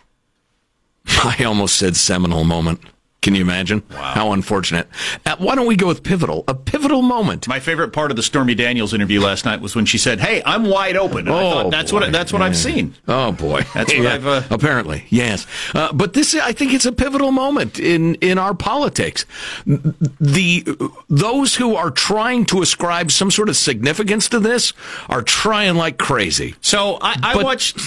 I 1.24 1.42
almost 1.44 1.76
said 1.76 1.96
seminal 1.96 2.44
moment. 2.44 2.80
Can 3.22 3.34
you 3.36 3.40
imagine? 3.42 3.82
Wow. 3.90 3.96
How 4.14 4.32
unfortunate. 4.32 4.88
Uh, 5.24 5.36
why 5.38 5.54
don't 5.54 5.66
we 5.68 5.76
go 5.76 5.86
with 5.86 6.02
pivotal? 6.02 6.42
A 6.48 6.54
pivotal 6.54 7.02
moment. 7.02 7.46
my 7.46 7.60
favorite 7.60 7.92
part 7.92 8.10
of 8.10 8.16
the 8.16 8.22
Stormy 8.22 8.54
Daniels 8.56 8.92
interview 8.92 9.20
last 9.20 9.44
night 9.44 9.60
was 9.60 9.76
when 9.76 9.86
she 9.86 9.96
said, 9.96 10.18
"Hey, 10.18 10.42
I'm 10.44 10.64
wide 10.68 10.96
open." 10.96 11.28
And 11.28 11.30
I 11.30 11.40
thought, 11.52 11.70
that's 11.70 11.92
boy. 11.92 12.00
what 12.00 12.12
that's 12.12 12.32
what 12.32 12.42
I've 12.42 12.56
seen. 12.56 12.94
Oh 13.06 13.30
boy, 13.30 13.62
That's 13.74 13.94
what 13.96 14.06
I've, 14.06 14.26
uh, 14.26 14.42
apparently 14.50 15.04
yes. 15.08 15.46
Uh, 15.72 15.92
but 15.92 16.14
this, 16.14 16.34
I 16.34 16.52
think, 16.52 16.72
it's 16.74 16.84
a 16.84 16.90
pivotal 16.92 17.30
moment 17.30 17.78
in 17.78 18.16
in 18.16 18.38
our 18.38 18.54
politics. 18.54 19.24
The 19.66 20.64
those 21.08 21.54
who 21.56 21.76
are 21.76 21.90
trying 21.92 22.44
to 22.46 22.60
ascribe 22.60 23.12
some 23.12 23.30
sort 23.30 23.48
of 23.48 23.56
significance 23.56 24.28
to 24.30 24.40
this 24.40 24.72
are 25.08 25.22
trying 25.22 25.76
like 25.76 25.96
crazy. 25.96 26.56
So 26.60 26.98
I, 27.00 27.16
I 27.22 27.34
But- 27.34 27.44
watched. 27.44 27.78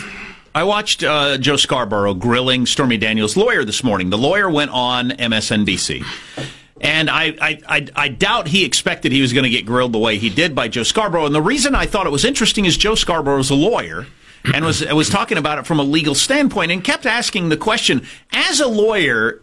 I 0.55 0.63
watched 0.63 1.03
uh, 1.03 1.37
Joe 1.37 1.57
Scarborough 1.57 2.13
grilling 2.13 2.65
Stormy 2.65 2.95
Daniels' 2.95 3.35
lawyer 3.35 3.65
this 3.65 3.83
morning. 3.83 4.09
The 4.09 4.17
lawyer 4.17 4.49
went 4.49 4.71
on 4.71 5.09
MSNBC. 5.09 6.05
And 6.79 7.09
I, 7.09 7.35
I, 7.41 7.59
I, 7.67 7.87
I 7.93 8.07
doubt 8.07 8.47
he 8.47 8.63
expected 8.63 9.11
he 9.11 9.21
was 9.21 9.33
going 9.33 9.43
to 9.43 9.49
get 9.49 9.65
grilled 9.65 9.91
the 9.91 9.99
way 9.99 10.17
he 10.17 10.29
did 10.29 10.55
by 10.55 10.69
Joe 10.69 10.83
Scarborough. 10.83 11.25
And 11.25 11.35
the 11.35 11.41
reason 11.41 11.75
I 11.75 11.85
thought 11.85 12.05
it 12.07 12.11
was 12.11 12.23
interesting 12.23 12.63
is 12.63 12.77
Joe 12.77 12.95
Scarborough 12.95 13.39
is 13.39 13.49
a 13.49 13.55
lawyer 13.55 14.07
and 14.45 14.63
was, 14.63 14.85
was 14.93 15.09
talking 15.09 15.37
about 15.37 15.57
it 15.57 15.67
from 15.67 15.77
a 15.77 15.83
legal 15.83 16.15
standpoint 16.15 16.71
and 16.71 16.81
kept 16.81 17.05
asking 17.05 17.49
the 17.49 17.57
question, 17.57 18.07
as 18.31 18.61
a 18.61 18.67
lawyer, 18.67 19.41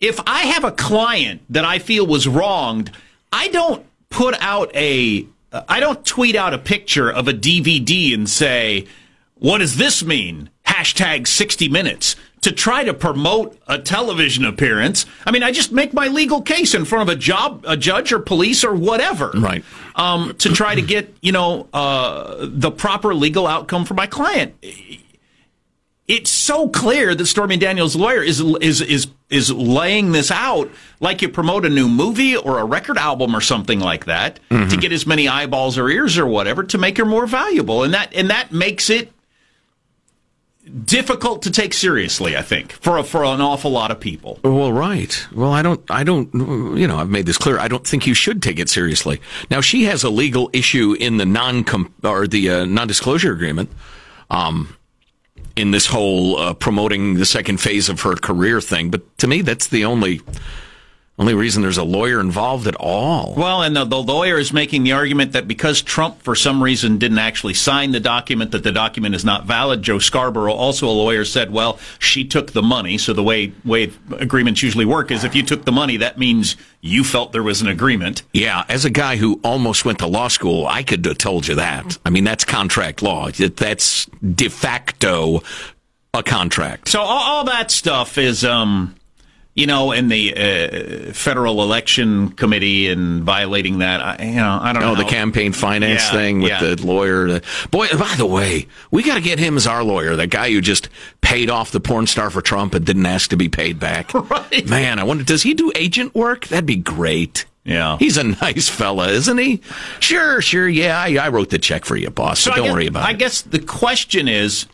if 0.00 0.18
I 0.26 0.46
have 0.46 0.64
a 0.64 0.72
client 0.72 1.42
that 1.50 1.66
I 1.66 1.80
feel 1.80 2.06
was 2.06 2.26
wronged, 2.26 2.90
I 3.30 3.48
don't 3.48 3.84
put 4.08 4.34
out 4.40 4.74
a, 4.74 5.26
I 5.52 5.80
don't 5.80 6.02
tweet 6.06 6.34
out 6.34 6.54
a 6.54 6.58
picture 6.58 7.10
of 7.10 7.28
a 7.28 7.34
DVD 7.34 8.14
and 8.14 8.26
say, 8.26 8.86
what 9.38 9.58
does 9.58 9.76
this 9.76 10.04
mean? 10.04 10.50
Hashtag 10.66 11.26
60 11.26 11.68
minutes 11.68 12.16
to 12.42 12.52
try 12.52 12.84
to 12.84 12.94
promote 12.94 13.58
a 13.66 13.78
television 13.78 14.44
appearance. 14.44 15.06
I 15.26 15.30
mean, 15.30 15.42
I 15.42 15.50
just 15.50 15.72
make 15.72 15.92
my 15.92 16.06
legal 16.08 16.42
case 16.42 16.74
in 16.74 16.84
front 16.84 17.08
of 17.08 17.16
a 17.16 17.18
job, 17.18 17.64
a 17.66 17.76
judge 17.76 18.12
or 18.12 18.18
police 18.18 18.62
or 18.64 18.74
whatever. 18.74 19.30
Right. 19.34 19.64
Um, 19.94 20.34
to 20.38 20.50
try 20.50 20.74
to 20.74 20.82
get, 20.82 21.14
you 21.22 21.32
know, 21.32 21.68
uh, 21.72 22.46
the 22.48 22.70
proper 22.70 23.14
legal 23.14 23.46
outcome 23.46 23.84
for 23.84 23.94
my 23.94 24.06
client 24.06 24.54
it's 26.08 26.30
so 26.30 26.68
clear 26.68 27.14
that 27.14 27.26
Stormy 27.26 27.56
Daniels' 27.56 27.96
lawyer 27.96 28.22
is 28.22 28.40
is 28.40 28.80
is 28.80 29.08
is 29.28 29.50
laying 29.50 30.12
this 30.12 30.30
out 30.30 30.70
like 31.00 31.20
you 31.20 31.28
promote 31.28 31.64
a 31.64 31.68
new 31.68 31.88
movie 31.88 32.36
or 32.36 32.58
a 32.58 32.64
record 32.64 32.96
album 32.96 33.34
or 33.34 33.40
something 33.40 33.80
like 33.80 34.04
that 34.04 34.38
to 34.70 34.76
get 34.76 34.92
as 34.92 35.04
many 35.06 35.26
eyeballs 35.26 35.76
or 35.76 35.88
ears 35.88 36.16
or 36.16 36.26
whatever 36.26 36.62
to 36.62 36.78
make 36.78 36.96
her 36.98 37.04
more 37.04 37.26
valuable, 37.26 37.82
and 37.82 37.92
that 37.94 38.14
and 38.14 38.30
that 38.30 38.52
makes 38.52 38.88
it 38.88 39.12
difficult 40.84 41.42
to 41.42 41.50
take 41.50 41.74
seriously. 41.74 42.36
I 42.36 42.42
think 42.42 42.72
for 42.72 42.98
a, 42.98 43.04
for 43.04 43.24
an 43.24 43.40
awful 43.40 43.70
lot 43.70 43.90
of 43.90 44.00
people. 44.00 44.38
Well, 44.42 44.72
right. 44.72 45.26
Well, 45.32 45.52
I 45.52 45.62
don't, 45.62 45.82
I 45.90 46.04
don't, 46.04 46.32
you 46.78 46.86
know, 46.86 46.98
I've 46.98 47.08
made 47.08 47.26
this 47.26 47.38
clear. 47.38 47.58
I 47.58 47.68
don't 47.68 47.86
think 47.86 48.06
you 48.06 48.14
should 48.14 48.42
take 48.42 48.58
it 48.58 48.68
seriously. 48.68 49.20
Now, 49.50 49.60
she 49.60 49.84
has 49.84 50.02
a 50.02 50.10
legal 50.10 50.50
issue 50.52 50.94
in 50.98 51.16
the 51.16 51.26
non 51.26 51.64
or 52.02 52.26
the 52.26 52.50
uh, 52.50 52.64
non-disclosure 52.64 53.32
agreement. 53.32 53.70
Um, 54.30 54.76
in 55.54 55.70
this 55.70 55.86
whole 55.86 56.36
uh, 56.36 56.52
promoting 56.52 57.14
the 57.14 57.24
second 57.24 57.58
phase 57.58 57.88
of 57.88 58.02
her 58.02 58.14
career 58.14 58.60
thing, 58.60 58.90
but 58.90 59.16
to 59.18 59.26
me, 59.26 59.40
that's 59.40 59.68
the 59.68 59.86
only 59.86 60.20
only 61.18 61.32
reason 61.32 61.62
there's 61.62 61.78
a 61.78 61.84
lawyer 61.84 62.20
involved 62.20 62.66
at 62.66 62.74
all. 62.74 63.34
Well, 63.36 63.62
and 63.62 63.74
the, 63.74 63.84
the 63.84 64.02
lawyer 64.02 64.38
is 64.38 64.52
making 64.52 64.82
the 64.82 64.92
argument 64.92 65.32
that 65.32 65.48
because 65.48 65.80
Trump, 65.80 66.20
for 66.20 66.34
some 66.34 66.62
reason, 66.62 66.98
didn't 66.98 67.18
actually 67.18 67.54
sign 67.54 67.92
the 67.92 68.00
document, 68.00 68.50
that 68.50 68.62
the 68.62 68.72
document 68.72 69.14
is 69.14 69.24
not 69.24 69.46
valid. 69.46 69.82
Joe 69.82 69.98
Scarborough, 69.98 70.52
also 70.52 70.86
a 70.86 70.92
lawyer, 70.92 71.24
said, 71.24 71.50
"Well, 71.50 71.78
she 71.98 72.24
took 72.24 72.52
the 72.52 72.62
money." 72.62 72.98
So 72.98 73.14
the 73.14 73.22
way 73.22 73.52
way 73.64 73.92
agreements 74.18 74.62
usually 74.62 74.84
work 74.84 75.10
is 75.10 75.24
if 75.24 75.34
you 75.34 75.42
took 75.42 75.64
the 75.64 75.72
money, 75.72 75.96
that 75.96 76.18
means 76.18 76.54
you 76.82 77.02
felt 77.02 77.32
there 77.32 77.42
was 77.42 77.62
an 77.62 77.68
agreement. 77.68 78.22
Yeah, 78.34 78.64
as 78.68 78.84
a 78.84 78.90
guy 78.90 79.16
who 79.16 79.40
almost 79.42 79.86
went 79.86 80.00
to 80.00 80.06
law 80.06 80.28
school, 80.28 80.66
I 80.66 80.82
could 80.82 81.04
have 81.06 81.16
told 81.16 81.46
you 81.46 81.54
that. 81.54 81.96
I 82.04 82.10
mean, 82.10 82.24
that's 82.24 82.44
contract 82.44 83.00
law. 83.00 83.30
That's 83.30 84.04
de 84.06 84.50
facto 84.50 85.42
a 86.12 86.22
contract. 86.22 86.88
So 86.88 87.00
all, 87.00 87.36
all 87.38 87.44
that 87.44 87.70
stuff 87.70 88.18
is, 88.18 88.44
um, 88.44 88.94
you 89.56 89.66
know, 89.66 89.90
and 89.90 90.08
the 90.12 90.34
uh, 91.08 91.12
federal 91.14 91.62
election 91.62 92.28
committee 92.32 92.88
and 92.88 93.24
violating 93.24 93.78
that. 93.78 94.00
I, 94.02 94.24
you 94.24 94.36
know, 94.36 94.58
I 94.62 94.72
don't 94.72 94.82
know. 94.82 94.92
Oh, 94.92 94.94
the 94.94 95.04
campaign 95.04 95.52
finance 95.52 96.02
Yeah, 96.04 96.12
thing 96.12 96.40
with 96.42 96.50
yeah. 96.52 96.60
the 96.60 96.86
lawyer. 96.86 97.40
Boy, 97.70 97.88
by 97.98 98.14
the 98.16 98.26
way, 98.26 98.68
we 98.90 99.02
got 99.02 99.14
to 99.14 99.20
get 99.22 99.38
him 99.38 99.56
as 99.56 99.66
our 99.66 99.82
lawyer. 99.82 100.14
That 100.14 100.28
guy 100.28 100.50
who 100.52 100.60
just 100.60 100.88
paid 101.22 101.48
off 101.50 101.70
the 101.72 101.80
porn 101.80 102.06
star 102.06 102.28
for 102.30 102.42
Trump 102.42 102.74
and 102.74 102.84
didn't 102.84 103.06
ask 103.06 103.30
to 103.30 103.36
be 103.36 103.48
paid 103.48 103.80
back. 103.80 104.12
Right. 104.36 104.68
Man, 104.68 104.98
I 104.98 105.04
wonder, 105.04 105.24
does 105.24 105.42
he 105.42 105.54
do 105.54 105.72
agent 105.74 106.14
work? 106.14 106.46
That'd 106.48 106.66
be 106.66 106.76
great. 106.76 107.46
Yeah. 107.64 107.96
He's 107.98 108.16
a 108.16 108.24
nice 108.24 108.68
fella, 108.68 109.08
isn't 109.08 109.38
he? 109.38 109.60
Sure, 110.00 110.40
sure. 110.42 110.68
Yeah, 110.68 110.98
I, 110.98 111.16
I 111.16 111.28
wrote 111.30 111.50
the 111.50 111.58
check 111.58 111.84
for 111.84 111.96
you, 111.96 112.10
boss. 112.10 112.40
So, 112.40 112.52
I 112.52 112.56
don't 112.56 112.66
guess- 112.66 112.72
worry 112.74 112.86
about 112.86 113.04
I 113.04 113.06
it. 113.10 113.10
I 113.10 113.12
guess 113.14 113.42
the 113.42 113.58
question 113.60 114.28
is, 114.28 114.66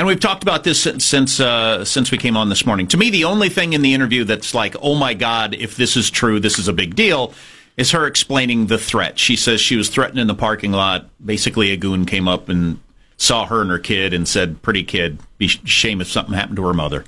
and 0.00 0.06
we've 0.06 0.18
talked 0.18 0.42
about 0.42 0.64
this 0.64 0.80
since 0.80 1.04
since, 1.04 1.40
uh, 1.40 1.84
since 1.84 2.10
we 2.10 2.16
came 2.16 2.34
on 2.34 2.48
this 2.48 2.64
morning. 2.64 2.86
To 2.86 2.96
me, 2.96 3.10
the 3.10 3.24
only 3.24 3.50
thing 3.50 3.74
in 3.74 3.82
the 3.82 3.92
interview 3.92 4.24
that's 4.24 4.54
like, 4.54 4.74
oh 4.80 4.94
my 4.94 5.12
god, 5.12 5.52
if 5.52 5.76
this 5.76 5.94
is 5.94 6.10
true, 6.10 6.40
this 6.40 6.58
is 6.58 6.68
a 6.68 6.72
big 6.72 6.96
deal, 6.96 7.34
is 7.76 7.90
her 7.90 8.06
explaining 8.06 8.68
the 8.68 8.78
threat. 8.78 9.18
She 9.18 9.36
says 9.36 9.60
she 9.60 9.76
was 9.76 9.90
threatened 9.90 10.18
in 10.18 10.26
the 10.26 10.34
parking 10.34 10.72
lot. 10.72 11.10
Basically, 11.22 11.70
a 11.70 11.76
goon 11.76 12.06
came 12.06 12.28
up 12.28 12.48
and 12.48 12.80
saw 13.18 13.44
her 13.44 13.60
and 13.60 13.68
her 13.68 13.78
kid 13.78 14.14
and 14.14 14.26
said, 14.26 14.62
"Pretty 14.62 14.84
kid, 14.84 15.18
be 15.36 15.48
shame 15.48 16.00
if 16.00 16.10
something 16.10 16.32
happened 16.32 16.56
to 16.56 16.64
her 16.64 16.72
mother." 16.72 17.04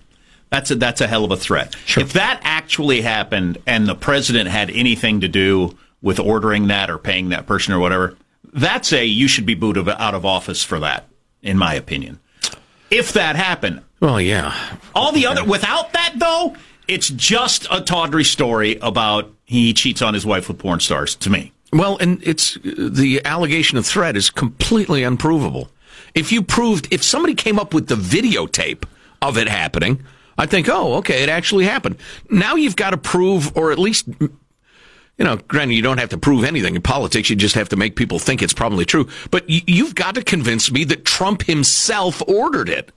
That's 0.51 0.71
a 0.71 0.75
that's 0.75 1.01
a 1.01 1.07
hell 1.07 1.25
of 1.25 1.31
a 1.31 1.37
threat. 1.39 1.75
If 1.97 2.13
that 2.13 2.43
actually 2.45 3.01
happened 3.01 3.57
and 3.67 3.87
the 3.87 3.95
president 3.95 4.51
had 4.51 4.69
anything 4.69 5.23
to 5.23 5.29
do 5.29 5.79
with 6.03 6.21
ordering 6.21 6.67
that 6.67 6.91
or 6.91 6.99
paying 6.99 7.31
that 7.31 7.47
person 7.47 7.73
or 7.73 7.79
whatever, 7.79 8.19
that's 8.53 8.93
a 8.93 9.07
you 9.07 9.29
should 9.29 9.47
be 9.47 9.55
booted 9.55 9.89
out 9.89 10.15
of 10.15 10.27
office 10.27 10.63
for 10.63 10.79
that, 10.81 11.09
in 11.41 11.57
my 11.57 11.73
opinion. 11.73 12.19
If 12.93 13.13
that 13.15 13.37
happened, 13.37 13.83
Well, 14.01 14.21
yeah. 14.21 14.55
all 14.95 15.13
the 15.13 15.27
other 15.27 15.45
without 15.45 15.93
that 15.95 16.13
though, 16.17 16.55
it's 16.87 17.09
just 17.09 17.67
a 17.71 17.81
tawdry 17.81 18.25
story 18.25 18.77
about 18.83 19.33
he 19.45 19.73
cheats 19.73 20.03
on 20.03 20.15
his 20.15 20.27
wife 20.27 20.49
with 20.49 20.59
porn 20.59 20.81
stars. 20.81 21.15
To 21.17 21.31
me, 21.31 21.53
Well, 21.73 21.97
and 21.99 22.23
it's 22.23 22.59
the 22.63 23.21
allegation 23.25 23.79
of 23.79 23.87
threat 23.87 24.17
is 24.17 24.29
completely 24.31 25.03
unprovable. 25.03 25.71
If 26.15 26.31
you 26.33 26.43
proved, 26.43 26.89
if 26.93 27.03
somebody 27.03 27.35
came 27.35 27.59
up 27.59 27.73
with 27.73 27.87
the 27.89 27.95
videotape 27.95 28.85
of 29.23 29.39
it 29.39 29.49
happening, 29.49 30.03
I 30.37 30.47
think, 30.47 30.69
oh, 30.69 30.95
okay, 30.97 31.23
it 31.23 31.29
actually 31.29 31.65
happened. 31.65 31.97
Now 32.29 32.57
you've 32.57 32.77
got 32.77 32.91
to 32.91 32.97
prove, 32.99 33.57
or 33.57 33.73
at 33.73 33.79
least, 33.79 34.07
you 35.19 35.25
know, 35.25 35.37
granted, 35.37 35.75
you 35.75 35.83
don't 35.83 35.99
have 35.99 36.09
to 36.11 36.19
prove 36.19 36.43
anything 36.45 36.75
in 36.75 36.83
politics. 36.83 37.29
You 37.31 37.37
just 37.37 37.55
have 37.55 37.69
to 37.71 37.77
make 37.77 37.97
people 37.97 38.19
think 38.19 38.43
it's 38.43 38.55
probably 38.55 38.85
true. 38.85 39.09
But 39.31 39.47
y- 39.49 39.63
you've 39.67 39.95
got 39.95 40.15
to 40.17 40.23
convince 40.25 40.71
me 40.73 40.85
that 40.85 41.05
Trump 41.05 41.43
himself 41.43 42.23
ordered 42.27 42.69
it. 42.69 42.93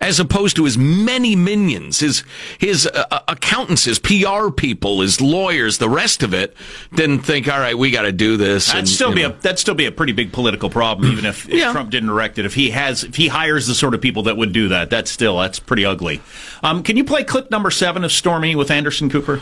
As 0.00 0.20
opposed 0.20 0.56
to 0.56 0.64
his 0.64 0.76
many 0.76 1.34
minions, 1.36 2.00
his 2.00 2.24
his 2.58 2.86
uh, 2.86 3.04
uh, 3.10 3.20
accountants, 3.28 3.84
his 3.84 3.98
PR 4.00 4.50
people, 4.50 5.00
his 5.00 5.20
lawyers, 5.20 5.78
the 5.78 5.88
rest 5.88 6.22
of 6.24 6.34
it, 6.34 6.54
didn't 6.94 7.20
think, 7.20 7.48
all 7.50 7.60
right, 7.60 7.78
we 7.78 7.90
got 7.92 8.02
to 8.02 8.12
do 8.12 8.36
this. 8.36 8.66
that'd 8.66 8.80
and, 8.80 8.88
still 8.88 9.14
be 9.14 9.22
know. 9.22 9.30
a 9.30 9.32
that'd 9.40 9.58
still 9.58 9.76
be 9.76 9.86
a 9.86 9.92
pretty 9.92 10.12
big 10.12 10.30
political 10.32 10.68
problem, 10.68 11.10
even 11.10 11.24
if, 11.24 11.48
if 11.48 11.54
Yeah. 11.54 11.72
Trump 11.72 11.90
didn't 11.90 12.08
direct 12.08 12.38
it. 12.38 12.44
If 12.44 12.54
he 12.54 12.70
has, 12.70 13.04
if 13.04 13.14
he 13.14 13.28
hires 13.28 13.66
the 13.66 13.74
sort 13.74 13.94
of 13.94 14.02
people 14.02 14.24
that 14.24 14.36
would 14.36 14.52
do 14.52 14.68
that, 14.68 14.90
that's 14.90 15.10
still 15.10 15.38
that's 15.38 15.60
pretty 15.60 15.86
ugly. 15.86 16.20
Um, 16.62 16.82
can 16.82 16.96
you 16.98 17.04
play 17.04 17.22
clip 17.24 17.50
number 17.50 17.70
seven 17.70 18.04
of 18.04 18.12
Stormy 18.12 18.56
with 18.56 18.70
Anderson 18.72 19.08
Cooper? 19.08 19.40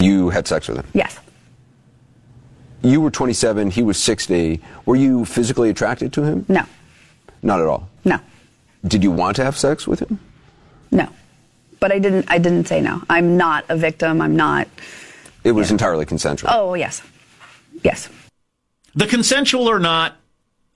You 0.00 0.30
had 0.30 0.48
sex 0.48 0.66
with 0.66 0.78
him. 0.78 0.86
Yes. 0.94 1.20
You 2.82 3.00
were 3.00 3.10
27, 3.10 3.70
he 3.70 3.82
was 3.82 4.02
60. 4.02 4.60
Were 4.86 4.96
you 4.96 5.24
physically 5.24 5.70
attracted 5.70 6.12
to 6.14 6.22
him? 6.22 6.46
No. 6.48 6.64
Not 7.42 7.60
at 7.60 7.66
all. 7.66 7.88
No. 8.04 8.18
Did 8.86 9.02
you 9.02 9.10
want 9.10 9.36
to 9.36 9.44
have 9.44 9.56
sex 9.56 9.86
with 9.86 10.00
him? 10.00 10.18
No. 10.90 11.08
But 11.78 11.92
I 11.92 11.98
didn't. 11.98 12.30
I 12.30 12.38
didn't 12.38 12.66
say 12.66 12.80
no. 12.80 13.02
I'm 13.08 13.36
not 13.36 13.64
a 13.68 13.76
victim. 13.76 14.20
I'm 14.20 14.36
not. 14.36 14.68
It 15.44 15.52
was 15.52 15.70
entirely 15.70 16.04
consensual. 16.04 16.50
Oh 16.52 16.74
yes. 16.74 17.02
Yes. 17.82 18.08
The 18.94 19.06
consensual 19.06 19.68
or 19.68 19.78
not 19.78 20.16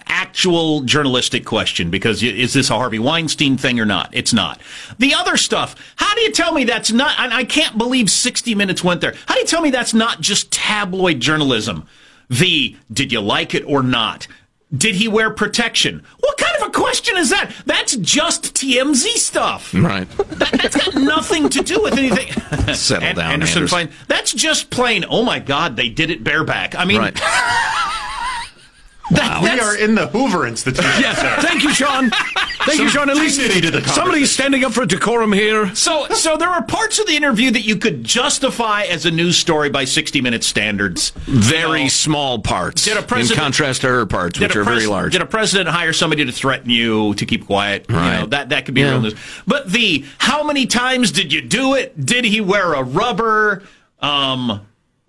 actual 0.07 0.81
journalistic 0.83 1.45
question 1.45 1.91
because 1.91 2.23
is 2.23 2.53
this 2.55 2.71
a 2.71 2.75
Harvey 2.75 2.99
Weinstein 2.99 3.57
thing 3.57 3.79
or 3.81 3.85
not? 3.85 4.11
It's 4.13 4.33
not. 4.33 4.61
The 4.99 5.15
other 5.15 5.37
stuff, 5.37 5.75
how 5.97 6.15
do 6.15 6.21
you 6.23 6.33
tell 6.33 6.53
me 6.53 6.65
that's 6.65 6.93
not, 6.93 7.19
and 7.19 7.33
I 7.33 7.45
can't 7.45 7.77
believe 7.79 8.11
60 8.11 8.55
Minutes 8.55 8.83
went 8.85 9.01
there. 9.01 9.15
How 9.27 9.35
do 9.35 9.41
you 9.41 9.47
tell 9.47 9.61
me 9.63 9.71
that's 9.71 9.95
not 9.95 10.21
just 10.21 10.51
tabloid 10.53 11.21
journalism? 11.21 11.87
The, 12.31 12.77
did 12.93 13.13
you 13.13 13.21
like 13.21 13.55
it 13.55 13.65
or 13.67 13.83
not? 13.83 14.27
Did 14.75 14.97
he 14.97 15.07
wear 15.07 15.31
protection? 15.31 16.03
What 16.19 16.37
kind 16.37 16.57
of 16.61 16.69
a 16.69 16.71
question 16.73 17.17
is 17.17 17.31
that? 17.31 17.53
That's 17.65 17.95
just 17.97 18.55
TMZ 18.55 19.05
stuff. 19.19 19.73
Right. 19.73 20.09
That, 20.11 20.51
that's 20.61 20.77
got 20.77 20.95
nothing 20.97 21.49
to 21.51 21.61
do 21.63 21.81
with 21.81 21.97
anything. 21.97 22.33
Settle 22.75 23.09
An- 23.11 23.15
down, 23.17 23.31
Anderson, 23.35 23.59
Anderson. 23.65 23.89
Fine. 23.89 23.91
That's 24.09 24.33
just 24.33 24.71
plain. 24.71 25.05
Oh 25.09 25.23
my 25.23 25.39
God, 25.39 25.77
they 25.77 25.91
did 25.91 26.11
it 26.11 26.25
bareback. 26.25 26.75
I 26.75 26.87
mean, 26.87 26.99
Right. 26.99 27.15
that, 29.15 29.43
We 29.43 29.49
are 29.61 29.77
in 29.77 29.95
the 29.95 30.07
Hoover 30.09 30.47
Institute. 30.47 30.85
Yes. 30.99 31.19
Sir. 31.21 31.37
Thank 31.41 31.63
you, 31.63 31.73
Sean. 31.73 32.11
Thank 32.67 32.81
you, 32.81 32.89
Sean. 32.89 33.11
At 33.11 33.17
least 33.17 33.41
to 33.41 33.71
the 33.71 33.83
somebody's 33.89 34.31
standing 34.31 34.65
up 34.65 34.73
for 34.73 34.87
decorum 34.87 35.33
here. 35.33 35.75
So, 35.75 36.07
so 36.09 36.37
there 36.37 36.49
are 36.49 36.63
parts 36.63 36.99
of 36.99 37.07
the 37.07 37.15
interview 37.17 37.51
that 37.51 37.63
you 37.63 37.77
could 37.77 38.05
justify 38.05 38.83
as 38.85 39.05
a 39.07 39.11
news 39.11 39.37
story 39.37 39.69
by 39.71 39.85
60 39.85 40.21
Minute 40.21 40.45
standards. 40.45 41.11
Very 41.27 41.79
You 41.81 41.85
know, 41.85 41.89
small 41.89 42.39
parts, 42.39 42.85
Did 42.85 42.97
a 42.97 43.03
president- 43.03 43.39
in 43.39 43.43
contrast 43.45 43.81
to 43.83 43.89
her 43.89 44.07
parts, 44.07 44.39
which 44.41 44.55
a 44.55 44.61
are 44.61 44.65
very 44.65 44.87
large. 44.87 45.13
Did 45.13 45.23
a 45.23 45.27
president 45.27 45.69
hire 45.69 45.93
somebody 45.93 46.25
to 46.25 46.33
threaten 46.33 46.71
you 46.71 47.15
to 47.15 47.27
keep 47.27 47.47
quiet? 47.47 47.87
You 47.89 47.95
know, 47.97 48.01
Right. 48.01 48.31
that 48.31 48.49
that 48.51 48.65
could 48.65 48.75
be 48.75 48.81
Yeah. 48.83 48.91
real 48.93 49.03
news. 49.03 49.15
But 49.47 49.71
the 49.71 50.05
how 50.19 50.43
many 50.45 50.67
times 50.67 51.11
did 51.13 51.33
you 51.33 51.41
do 51.43 51.75
it? 51.75 52.05
Did 52.05 52.25
he 52.25 52.41
wear 52.41 52.73
a 52.75 52.83
rubber? 52.83 53.63
Um, 54.01 54.61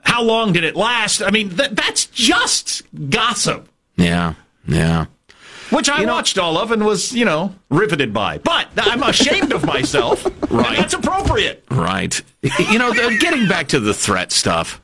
how 0.02 0.22
long 0.24 0.54
did 0.54 0.64
it 0.64 0.76
last? 0.76 1.22
I 1.22 1.30
mean, 1.32 1.50
that 1.56 1.76
that's 1.76 2.06
just 2.06 2.84
gossip. 3.10 3.68
Yeah, 3.98 4.34
yeah. 4.68 5.06
Which 5.72 5.90
I 5.90 6.02
You 6.02 6.06
know- 6.06 6.14
watched 6.14 6.38
all 6.38 6.58
of 6.58 6.72
and 6.72 6.86
was, 6.86 7.12
you 7.14 7.26
know, 7.26 7.56
riveted 7.70 8.14
by. 8.14 8.38
But 8.38 8.68
I'm 8.78 9.02
ashamed 9.04 9.52
of 9.54 9.66
myself. 9.66 10.26
Right. 10.56 10.78
That's 10.78 10.94
appropriate. 10.94 11.66
Right. 11.70 12.22
You 12.42 12.80
know, 12.80 12.94
getting 12.94 13.48
back 13.50 13.68
to 13.70 13.80
the 13.82 13.94
threat 13.94 14.32
stuff, 14.32 14.80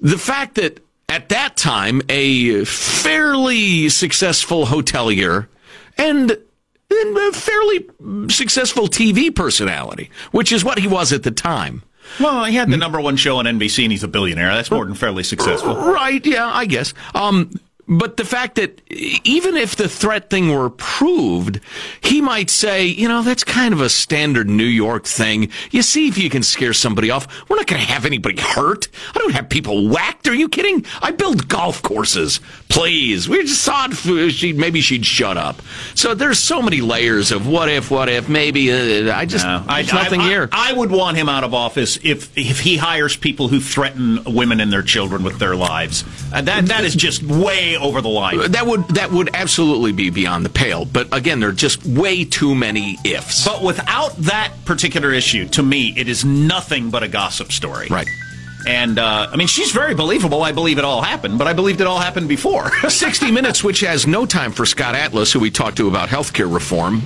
the 0.00 0.18
fact 0.18 0.54
that 0.54 0.78
at 1.08 1.30
that 1.30 1.56
time, 1.56 2.00
a 2.08 2.64
fairly 2.64 3.88
successful 3.88 4.66
hotelier 4.66 5.48
and, 5.96 6.30
and 6.30 7.16
a 7.16 7.32
fairly 7.32 7.86
successful 8.28 8.86
TV 8.86 9.34
personality, 9.34 10.10
which 10.30 10.52
is 10.52 10.64
what 10.64 10.78
he 10.78 10.86
was 10.86 11.12
at 11.12 11.24
the 11.24 11.32
time. 11.32 11.82
Well, 12.20 12.44
he 12.44 12.54
had 12.54 12.70
the 12.70 12.76
number 12.76 13.00
one 13.00 13.16
show 13.16 13.38
on 13.38 13.46
NBC 13.46 13.82
and 13.84 13.90
he's 13.92 14.04
a 14.04 14.08
billionaire. 14.08 14.54
That's 14.54 14.70
more 14.70 14.84
than 14.84 14.94
fairly 14.94 15.24
successful. 15.24 15.74
Right, 15.74 16.24
yeah, 16.24 16.46
I 16.46 16.66
guess. 16.66 16.94
Um, 17.14 17.50
but 17.88 18.18
the 18.18 18.24
fact 18.24 18.56
that 18.56 18.82
even 18.90 19.56
if 19.56 19.74
the 19.76 19.88
threat 19.88 20.28
thing 20.28 20.52
were 20.52 20.68
proved, 20.68 21.60
he 22.02 22.20
might 22.20 22.50
say, 22.50 22.84
you 22.84 23.08
know, 23.08 23.22
that's 23.22 23.44
kind 23.44 23.72
of 23.72 23.80
a 23.80 23.88
standard 23.88 24.48
New 24.48 24.64
York 24.64 25.06
thing. 25.06 25.50
You 25.70 25.82
see 25.82 26.06
if 26.08 26.18
you 26.18 26.28
can 26.28 26.42
scare 26.42 26.74
somebody 26.74 27.10
off. 27.10 27.26
We're 27.48 27.56
not 27.56 27.66
going 27.66 27.80
to 27.80 27.88
have 27.88 28.04
anybody 28.04 28.40
hurt. 28.40 28.88
I 29.14 29.18
don't 29.18 29.32
have 29.32 29.48
people 29.48 29.88
whacked. 29.88 30.28
Are 30.28 30.34
you 30.34 30.50
kidding? 30.50 30.84
I 31.00 31.12
build 31.12 31.48
golf 31.48 31.82
courses. 31.82 32.40
Please. 32.68 33.28
We 33.28 33.42
just 33.44 33.64
thought 33.64 33.94
she 33.94 34.52
maybe 34.52 34.82
she'd 34.82 35.06
shut 35.06 35.38
up. 35.38 35.62
So 35.94 36.14
there's 36.14 36.38
so 36.38 36.60
many 36.60 36.82
layers 36.82 37.32
of 37.32 37.48
what 37.48 37.70
if, 37.70 37.90
what 37.90 38.10
if, 38.10 38.28
maybe. 38.28 38.70
Uh, 38.70 39.16
I 39.16 39.24
just, 39.24 39.46
No, 39.46 39.64
there's 39.66 39.92
nothing 39.92 40.20
I, 40.20 40.28
here. 40.28 40.48
I 40.52 40.74
would 40.74 40.90
want 40.90 41.16
him 41.16 41.30
out 41.30 41.44
of 41.44 41.54
office 41.54 41.98
if 42.02 42.36
if 42.36 42.60
he 42.60 42.76
hires 42.76 43.16
people 43.16 43.48
who 43.48 43.60
threaten 43.60 44.22
women 44.24 44.60
and 44.60 44.70
their 44.70 44.82
children 44.82 45.22
with 45.22 45.38
their 45.38 45.56
lives. 45.56 46.04
Uh, 46.32 46.42
that 46.42 46.66
that 46.66 46.84
is 46.84 46.94
just 46.94 47.22
way 47.22 47.77
over 47.78 48.00
the 48.00 48.08
line. 48.08 48.50
that 48.52 48.66
would 48.66 48.86
that 48.88 49.10
would 49.10 49.30
absolutely 49.34 49.92
be 49.92 50.10
beyond 50.10 50.44
the 50.44 50.50
pale. 50.50 50.84
But 50.84 51.14
again, 51.16 51.40
there 51.40 51.48
are 51.48 51.52
just 51.52 51.84
way 51.84 52.24
too 52.24 52.54
many 52.54 52.98
ifs. 53.04 53.44
But 53.44 53.62
without 53.62 54.16
that 54.18 54.52
particular 54.64 55.12
issue, 55.12 55.48
to 55.48 55.62
me, 55.62 55.94
it 55.96 56.08
is 56.08 56.24
nothing 56.24 56.90
but 56.90 57.02
a 57.02 57.08
gossip 57.08 57.52
story. 57.52 57.88
Right. 57.88 58.08
And 58.66 58.98
uh, 58.98 59.28
I 59.32 59.36
mean, 59.36 59.46
she's 59.46 59.70
very 59.72 59.94
believable. 59.94 60.42
I 60.42 60.52
believe 60.52 60.78
it 60.78 60.84
all 60.84 61.00
happened, 61.00 61.38
but 61.38 61.46
I 61.46 61.52
believed 61.52 61.80
it 61.80 61.86
all 61.86 62.00
happened 62.00 62.28
before. 62.28 62.70
60 62.88 63.30
Minutes, 63.30 63.62
which 63.62 63.80
has 63.80 64.06
no 64.06 64.26
time 64.26 64.52
for 64.52 64.66
Scott 64.66 64.94
Atlas, 64.94 65.32
who 65.32 65.40
we 65.40 65.50
talked 65.50 65.76
to 65.78 65.88
about 65.88 66.08
healthcare 66.08 66.52
reform, 66.52 67.02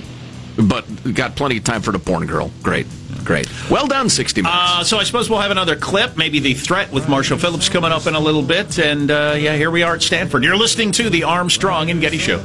but 0.57 0.85
got 1.13 1.35
plenty 1.35 1.57
of 1.57 1.63
time 1.63 1.81
for 1.81 1.91
the 1.91 1.99
porn 1.99 2.25
girl. 2.27 2.51
Great. 2.61 2.87
Great. 3.23 3.47
Well 3.69 3.87
done, 3.87 4.09
60 4.09 4.41
Minutes. 4.41 4.59
Uh, 4.61 4.83
so 4.83 4.97
I 4.97 5.03
suppose 5.03 5.29
we'll 5.29 5.39
have 5.39 5.51
another 5.51 5.75
clip, 5.75 6.17
maybe 6.17 6.39
the 6.39 6.53
threat 6.53 6.91
with 6.91 7.07
Marshall 7.07 7.37
Phillips 7.37 7.69
coming 7.69 7.91
up 7.91 8.05
in 8.05 8.15
a 8.15 8.19
little 8.19 8.43
bit. 8.43 8.77
And 8.79 9.09
uh, 9.09 9.35
yeah, 9.37 9.55
here 9.55 9.71
we 9.71 9.83
are 9.83 9.95
at 9.95 10.01
Stanford. 10.01 10.43
You're 10.43 10.57
listening 10.57 10.91
to 10.93 11.09
the 11.09 11.23
Armstrong 11.23 11.89
and 11.89 12.01
Getty 12.01 12.17
Show. 12.17 12.43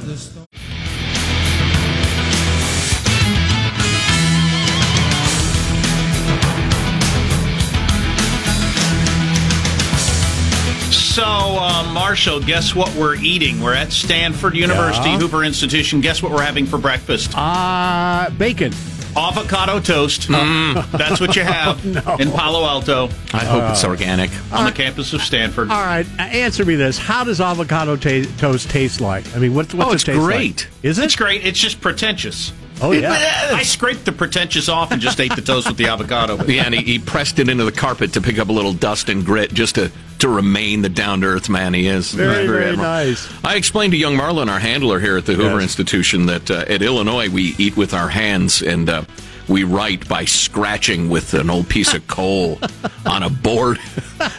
So, 11.18 11.24
uh, 11.24 11.82
Marshall, 11.92 12.38
guess 12.38 12.76
what 12.76 12.94
we're 12.94 13.16
eating? 13.16 13.60
We're 13.60 13.74
at 13.74 13.90
Stanford 13.90 14.54
University, 14.54 15.10
Yeah. 15.10 15.18
Hoover 15.18 15.42
Institution. 15.42 16.00
Guess 16.00 16.22
what 16.22 16.30
we're 16.30 16.42
having 16.44 16.64
for 16.64 16.78
breakfast? 16.78 17.32
Uh, 17.36 18.30
bacon. 18.38 18.72
avocado 19.16 19.80
toast. 19.80 20.28
That's 20.28 21.20
what 21.20 21.34
you 21.34 21.42
have 21.56 21.84
in 22.20 22.30
Palo 22.30 22.64
Alto 22.64 23.08
I 23.32 23.44
hope 23.44 23.68
it's 23.72 23.82
organic. 23.82 24.30
on 24.52 24.66
the 24.66 24.70
campus 24.70 25.12
of 25.12 25.20
Stanford. 25.22 25.72
All 25.72 25.84
right, 25.84 26.06
uh, 26.20 26.22
answer 26.22 26.64
me 26.64 26.76
this: 26.76 26.98
How 26.98 27.24
does 27.24 27.40
avocado 27.40 27.96
ta- 27.96 28.30
toast 28.38 28.70
taste 28.70 29.00
like? 29.00 29.24
I 29.34 29.40
mean, 29.40 29.54
what, 29.54 29.74
what's 29.74 29.88
Oh, 29.88 29.90
it 29.90 29.94
it's 29.96 30.04
taste 30.04 30.20
great. 30.20 30.56
Like? 30.66 30.84
Is 30.84 31.00
it? 31.00 31.04
It's 31.06 31.16
great. 31.16 31.44
It's 31.44 31.58
just 31.58 31.80
pretentious. 31.80 32.52
Oh 32.80 32.92
yeah. 32.92 33.12
I 33.52 33.62
scraped 33.62 34.04
the 34.04 34.12
pretentious 34.12 34.68
off 34.68 34.92
and 34.92 35.00
just 35.00 35.20
ate 35.20 35.34
the 35.34 35.42
toast 35.42 35.68
with 35.68 35.76
the 35.76 35.88
avocado. 35.88 36.36
Yeah, 36.48 36.64
and 36.64 36.74
he, 36.74 36.82
he 36.84 36.98
pressed 36.98 37.38
it 37.38 37.48
into 37.48 37.64
the 37.64 37.72
carpet 37.72 38.12
to 38.14 38.20
pick 38.20 38.38
up 38.38 38.48
a 38.48 38.52
little 38.52 38.72
dust 38.72 39.08
and 39.08 39.24
grit 39.24 39.52
just 39.52 39.74
to, 39.74 39.90
to 40.20 40.28
remain 40.28 40.82
the 40.82 40.88
down 40.88 41.20
to 41.22 41.26
earth 41.26 41.48
man 41.48 41.74
he 41.74 41.86
is. 41.86 42.12
Very, 42.12 42.46
very 42.46 42.64
admirable. 42.64 42.82
nice. 42.84 43.44
I 43.44 43.56
explained 43.56 43.92
to 43.92 43.96
young 43.98 44.16
Marlon, 44.16 44.48
our 44.48 44.58
handler 44.58 44.98
here 45.00 45.16
at 45.16 45.26
the 45.26 45.34
Hoover 45.34 45.54
Yes. 45.60 45.62
Institution, 45.64 46.26
that 46.26 46.50
uh, 46.50 46.64
at 46.68 46.82
Illinois 46.82 47.28
we 47.28 47.54
eat 47.58 47.76
with 47.76 47.92
our 47.94 48.08
hands 48.08 48.62
and 48.62 48.88
uh, 48.88 49.02
we 49.48 49.64
write 49.64 50.08
by 50.08 50.24
scratching 50.24 51.08
with 51.08 51.34
an 51.34 51.50
old 51.50 51.68
piece 51.68 51.94
of 51.94 52.06
coal 52.06 52.58
on 53.06 53.22
a 53.22 53.30
board. 53.30 53.78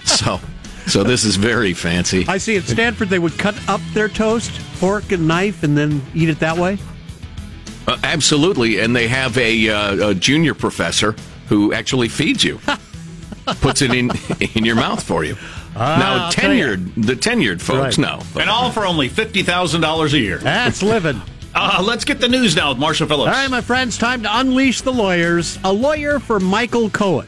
so, 0.06 0.40
so 0.88 1.04
this 1.04 1.24
is 1.26 1.36
very 1.36 1.74
fancy. 1.74 2.26
I 2.28 2.38
see 2.38 2.58
at 2.58 2.64
Stanford 2.64 3.10
they 3.10 3.20
would 3.20 3.38
cut 3.38 3.56
up 3.70 3.82
their 3.94 4.08
toast, 4.10 4.52
fork 4.52 5.12
and 5.12 5.28
knife, 5.28 5.64
and 5.64 5.78
then 5.78 6.02
eat 6.16 6.30
it 6.30 6.40
that 6.40 6.58
way. 6.58 6.78
Uh, 7.88 7.98
absolutely, 8.04 8.80
and 8.80 8.96
they 8.96 9.08
have 9.08 9.38
a, 9.38 9.70
uh, 9.70 10.10
a 10.10 10.14
junior 10.16 10.54
professor 10.54 11.16
who 11.48 11.74
actually 11.74 12.08
feeds 12.08 12.44
you, 12.44 12.60
puts 13.62 13.82
it 13.82 13.92
in 13.94 14.12
in 14.56 14.64
your 14.66 14.76
mouth 14.76 15.02
for 15.04 15.24
you. 15.24 15.36
now, 15.76 16.26
I'll 16.26 16.32
tell 16.32 16.54
ya. 16.54 16.66
tenured 16.76 16.94
the 17.06 17.16
tenured 17.16 17.62
folks, 17.62 17.98
Right. 17.98 18.08
no. 18.18 18.22
But- 18.34 18.42
And 18.42 18.50
all 18.50 18.72
for 18.72 18.86
only 18.86 19.10
$50,000 19.10 20.14
a 20.14 20.20
year. 20.20 20.38
That's 20.38 20.84
living. 20.84 21.22
Uh, 21.56 21.82
let's 21.84 22.06
get 22.06 22.20
the 22.20 22.28
news 22.28 22.56
now 22.56 22.70
with 22.70 22.78
Marshall 22.78 23.08
Phillips. 23.08 23.36
All 23.36 23.42
right, 23.42 23.50
my 23.50 23.62
friends, 23.62 23.98
time 23.98 24.22
to 24.22 24.30
unleash 24.40 24.82
the 24.82 24.94
lawyers. 24.94 25.58
A 25.64 25.74
lawyer 25.74 26.20
for 26.20 26.40
Michael 26.40 26.92
Cohen, 26.92 27.26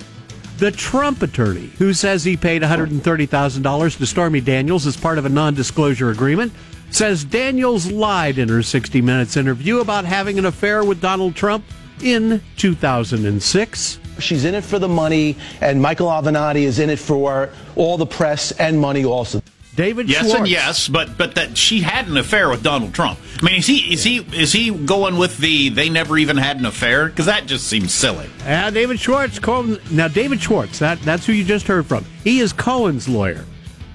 the 0.60 0.70
Trump 0.72 1.24
attorney, 1.24 1.72
who 1.80 1.92
says 1.92 2.24
he 2.24 2.38
paid 2.38 2.62
$130,000 2.62 3.98
to 3.98 4.06
Stormy 4.06 4.42
Daniels 4.42 4.86
as 4.86 4.96
part 4.96 5.18
of 5.18 5.26
a 5.26 5.30
non 5.30 5.56
disclosure 5.56 6.12
agreement, 6.12 6.54
says 6.92 7.24
Daniels 7.24 7.92
lied 7.92 8.38
in 8.38 8.50
her 8.50 8.62
60 8.64 9.02
Minutes 9.02 9.38
interview 9.38 9.80
about 9.80 10.06
having 10.06 10.38
an 10.40 10.46
affair 10.46 10.84
with 10.84 11.02
Donald 11.02 11.36
Trump 11.36 11.64
in 12.02 12.42
2006. 12.58 14.00
She's 14.20 14.46
in 14.46 14.56
it 14.56 14.64
for 14.64 14.80
the 14.80 14.88
money, 14.88 15.38
and 15.62 15.82
Michael 15.82 16.08
Avenatti 16.08 16.64
is 16.64 16.80
in 16.80 16.90
it 16.90 17.00
for 17.00 17.50
all 17.76 17.98
the 17.98 18.06
press 18.06 18.52
and 18.52 18.80
money 18.80 19.06
also. 19.06 19.42
David 19.74 20.10
Yes 20.10 20.24
Schwartz. 20.24 20.36
and 20.40 20.48
yes, 20.50 20.88
but 20.90 21.18
but 21.18 21.36
that 21.36 21.58
she 21.58 21.80
had 21.80 22.08
an 22.10 22.18
affair 22.18 22.50
with 22.50 22.62
Donald 22.62 22.94
Trump. 22.94 23.18
I 23.42 23.46
mean, 23.46 23.56
is 23.56 23.68
he 23.68 23.94
is 23.94 24.04
he 24.04 24.18
is 24.34 24.52
he 24.52 24.70
going 24.70 25.18
with 25.18 25.38
the 25.38 25.70
they 25.70 25.88
never 25.88 26.18
even 26.18 26.36
had 26.36 26.58
an 26.58 26.66
affair? 26.66 27.08
Because 27.08 27.28
that 27.28 27.46
just 27.46 27.68
seems 27.68 27.94
silly. 27.94 28.30
Uh, 28.46 28.70
David 28.70 29.00
Schwartz. 29.00 29.40
Cohen, 29.40 29.80
now, 29.90 30.10
David 30.10 30.42
Schwartz, 30.42 30.80
that, 30.80 31.02
that's 31.04 31.26
who 31.26 31.32
you 31.32 31.46
just 31.46 31.68
heard 31.68 31.86
from. 31.86 32.06
He 32.26 32.42
is 32.42 32.52
Cohen's 32.52 33.08
lawyer. 33.08 33.46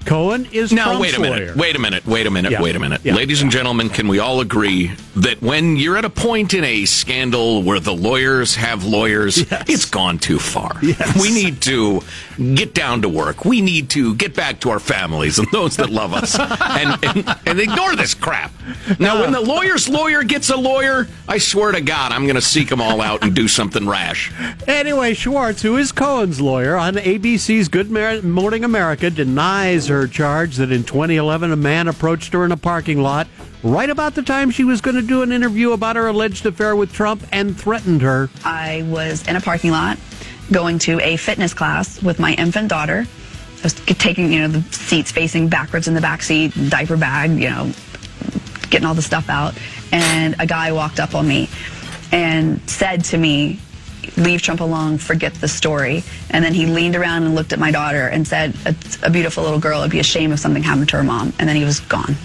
Cohen 0.07 0.47
is 0.51 0.71
Now, 0.71 0.85
Trump's 0.85 1.01
wait 1.01 1.17
a 1.17 1.19
minute. 1.19 1.39
lawyer. 1.39 1.53
Wait 1.55 1.75
a 1.75 1.79
minute. 1.79 2.05
Wait 2.07 2.25
a 2.25 2.31
minute. 2.31 2.51
Yeah. 2.53 2.61
Wait 2.61 2.75
a 2.75 2.79
minute. 2.79 3.01
Yeah. 3.03 3.13
Ladies 3.15 3.41
and 3.41 3.51
gentlemen, 3.51 3.89
can 3.89 4.07
we 4.07 4.19
all 4.19 4.39
agree 4.41 4.91
that 5.17 5.41
when 5.41 5.75
you're 5.77 5.97
at 5.97 6.05
a 6.05 6.09
point 6.09 6.53
in 6.53 6.63
a 6.63 6.85
scandal 6.85 7.61
where 7.63 7.79
the 7.79 7.93
lawyers 7.93 8.55
have 8.55 8.83
lawyers, 8.85 9.37
Yes. 9.51 9.63
it's 9.67 9.85
gone 9.85 10.17
too 10.17 10.39
far. 10.39 10.77
Yes. 10.81 11.21
We 11.21 11.31
need 11.31 11.61
to 11.63 12.01
get 12.55 12.73
down 12.73 13.01
to 13.01 13.09
work. 13.09 13.43
We 13.45 13.61
need 13.61 13.89
to 13.91 14.15
get 14.15 14.33
back 14.35 14.61
to 14.61 14.69
our 14.69 14.79
families 14.79 15.39
and 15.39 15.47
those 15.51 15.75
that 15.77 15.89
love 15.89 16.13
us 16.13 16.37
and, 16.39 17.03
and, 17.03 17.35
and 17.45 17.59
ignore 17.59 17.95
this 17.95 18.13
crap. 18.13 18.51
Now, 18.99 19.21
when 19.21 19.31
the 19.31 19.41
lawyer's 19.41 19.89
lawyer 19.89 20.23
gets 20.23 20.49
a 20.49 20.55
lawyer, 20.57 21.07
I 21.27 21.37
swear 21.39 21.71
to 21.71 21.81
God, 21.81 22.11
I'm 22.11 22.23
going 22.23 22.35
to 22.35 22.41
seek 22.41 22.69
them 22.69 22.79
all 22.81 23.01
out 23.01 23.23
and 23.23 23.35
do 23.35 23.47
something 23.47 23.87
rash. 23.87 24.31
Anyway, 24.67 25.13
Schwartz, 25.15 25.61
who 25.61 25.77
is 25.77 25.91
Cohen's 25.91 26.39
lawyer 26.39 26.75
on 26.77 26.93
ABC's 26.95 27.67
Good 27.67 27.89
Morning 27.91 28.63
America, 28.63 29.09
denies 29.09 29.87
her 29.87 29.96
charge 30.05 30.57
that 30.57 30.71
in 30.71 30.83
2011 30.83 31.51
a 31.51 31.55
man 31.55 31.87
approached 31.87 32.33
her 32.33 32.43
in 32.43 32.51
a 32.51 32.57
parking 32.57 33.01
lot 33.01 33.27
right 33.63 33.89
about 33.89 34.13
the 34.13 34.21
time 34.21 34.51
she 34.51 34.63
was 34.63 34.81
going 34.81 34.95
to 34.95 35.01
do 35.01 35.21
an 35.21 35.31
interview 35.31 35.71
about 35.71 35.95
her 35.95 36.07
alleged 36.07 36.45
affair 36.45 36.75
with 36.75 36.91
Trump 36.93 37.25
and 37.31 37.57
threatened 37.57 38.01
her. 38.01 38.29
I 38.43 38.83
was 38.87 39.25
in 39.27 39.35
a 39.35 39.41
parking 39.41 39.71
lot 39.71 39.97
going 40.51 40.79
to 40.79 40.99
a 40.99 41.17
fitness 41.17 41.53
class 41.53 42.01
with 42.03 42.19
my 42.19 42.33
infant 42.33 42.69
daughter. 42.69 43.05
I 43.05 43.63
was 43.63 43.73
taking, 43.73 44.31
you 44.31 44.41
know, 44.41 44.47
the 44.47 44.61
seats 44.73 45.11
facing 45.11 45.49
backwards 45.49 45.87
in 45.87 45.93
the 45.93 46.01
back 46.01 46.21
seat, 46.21 46.53
diaper 46.69 46.97
bag, 46.97 47.31
you 47.31 47.49
know, 47.49 47.71
getting 48.69 48.85
all 48.85 48.93
the 48.93 49.01
stuff 49.01 49.29
out. 49.29 49.55
And 49.91 50.35
a 50.39 50.45
guy 50.45 50.71
walked 50.71 50.99
up 50.99 51.15
on 51.15 51.27
me 51.27 51.49
and 52.11 52.61
said 52.69 53.03
to 53.05 53.17
me, 53.17 53.59
Leave 54.15 54.41
Trump 54.41 54.61
alone, 54.61 54.97
forget 54.97 55.33
the 55.35 55.47
story. 55.47 56.03
And 56.29 56.43
then 56.43 56.53
he 56.53 56.65
leaned 56.65 56.95
around 56.95 57.23
and 57.23 57.35
looked 57.35 57.53
at 57.53 57.59
my 57.59 57.71
daughter 57.71 58.07
and 58.07 58.27
said, 58.27 58.55
A, 58.65 58.75
a 59.03 59.09
beautiful 59.09 59.43
little 59.43 59.59
girl, 59.59 59.79
it'd 59.79 59.91
be 59.91 59.99
a 59.99 60.03
shame 60.03 60.31
if 60.31 60.39
something 60.39 60.63
happened 60.63 60.89
to 60.89 60.97
her 60.97 61.03
mom. 61.03 61.33
And 61.39 61.47
then 61.49 61.55
he 61.55 61.63
was 61.63 61.79
gone. 61.81 62.15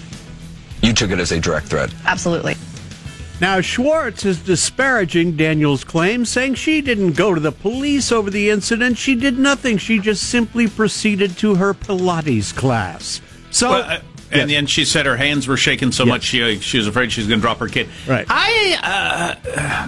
You 0.81 0.93
took 0.93 1.11
it 1.11 1.19
as 1.19 1.31
a 1.31 1.39
direct 1.39 1.67
threat. 1.67 1.93
Absolutely. 2.05 2.55
Now, 3.41 3.59
Schwartz 3.61 4.25
is 4.25 4.39
disparaging 4.41 5.35
Daniels' 5.35 5.83
claim, 5.83 6.23
saying 6.23 6.55
she 6.55 6.81
didn't 6.81 7.13
go 7.13 7.33
to 7.33 7.39
the 7.41 7.51
police 7.51 8.11
over 8.11 8.29
the 8.29 8.49
incident. 8.49 8.97
She 8.97 9.15
did 9.15 9.37
nothing. 9.39 9.77
She 9.77 9.99
just 9.99 10.29
simply 10.29 10.67
proceeded 10.67 11.37
to 11.39 11.55
her 11.55 11.73
Pilates 11.73 12.55
class. 12.55 13.21
So, 13.51 13.71
Well, 13.71 13.81
uh, 13.83 13.99
and 14.31 14.49
Yes. 14.49 14.57
then 14.57 14.65
she 14.67 14.85
said 14.85 15.05
her 15.05 15.17
hands 15.17 15.47
were 15.47 15.57
shaking 15.57 15.91
so 15.91 16.05
Yes. 16.05 16.09
much 16.09 16.23
she 16.23 16.59
she 16.59 16.77
was 16.77 16.87
afraid 16.87 17.11
she 17.11 17.21
was 17.21 17.27
going 17.27 17.39
to 17.39 17.41
drop 17.41 17.59
her 17.59 17.67
kid. 17.67 17.87
Right. 18.07 18.25
I 18.29 19.37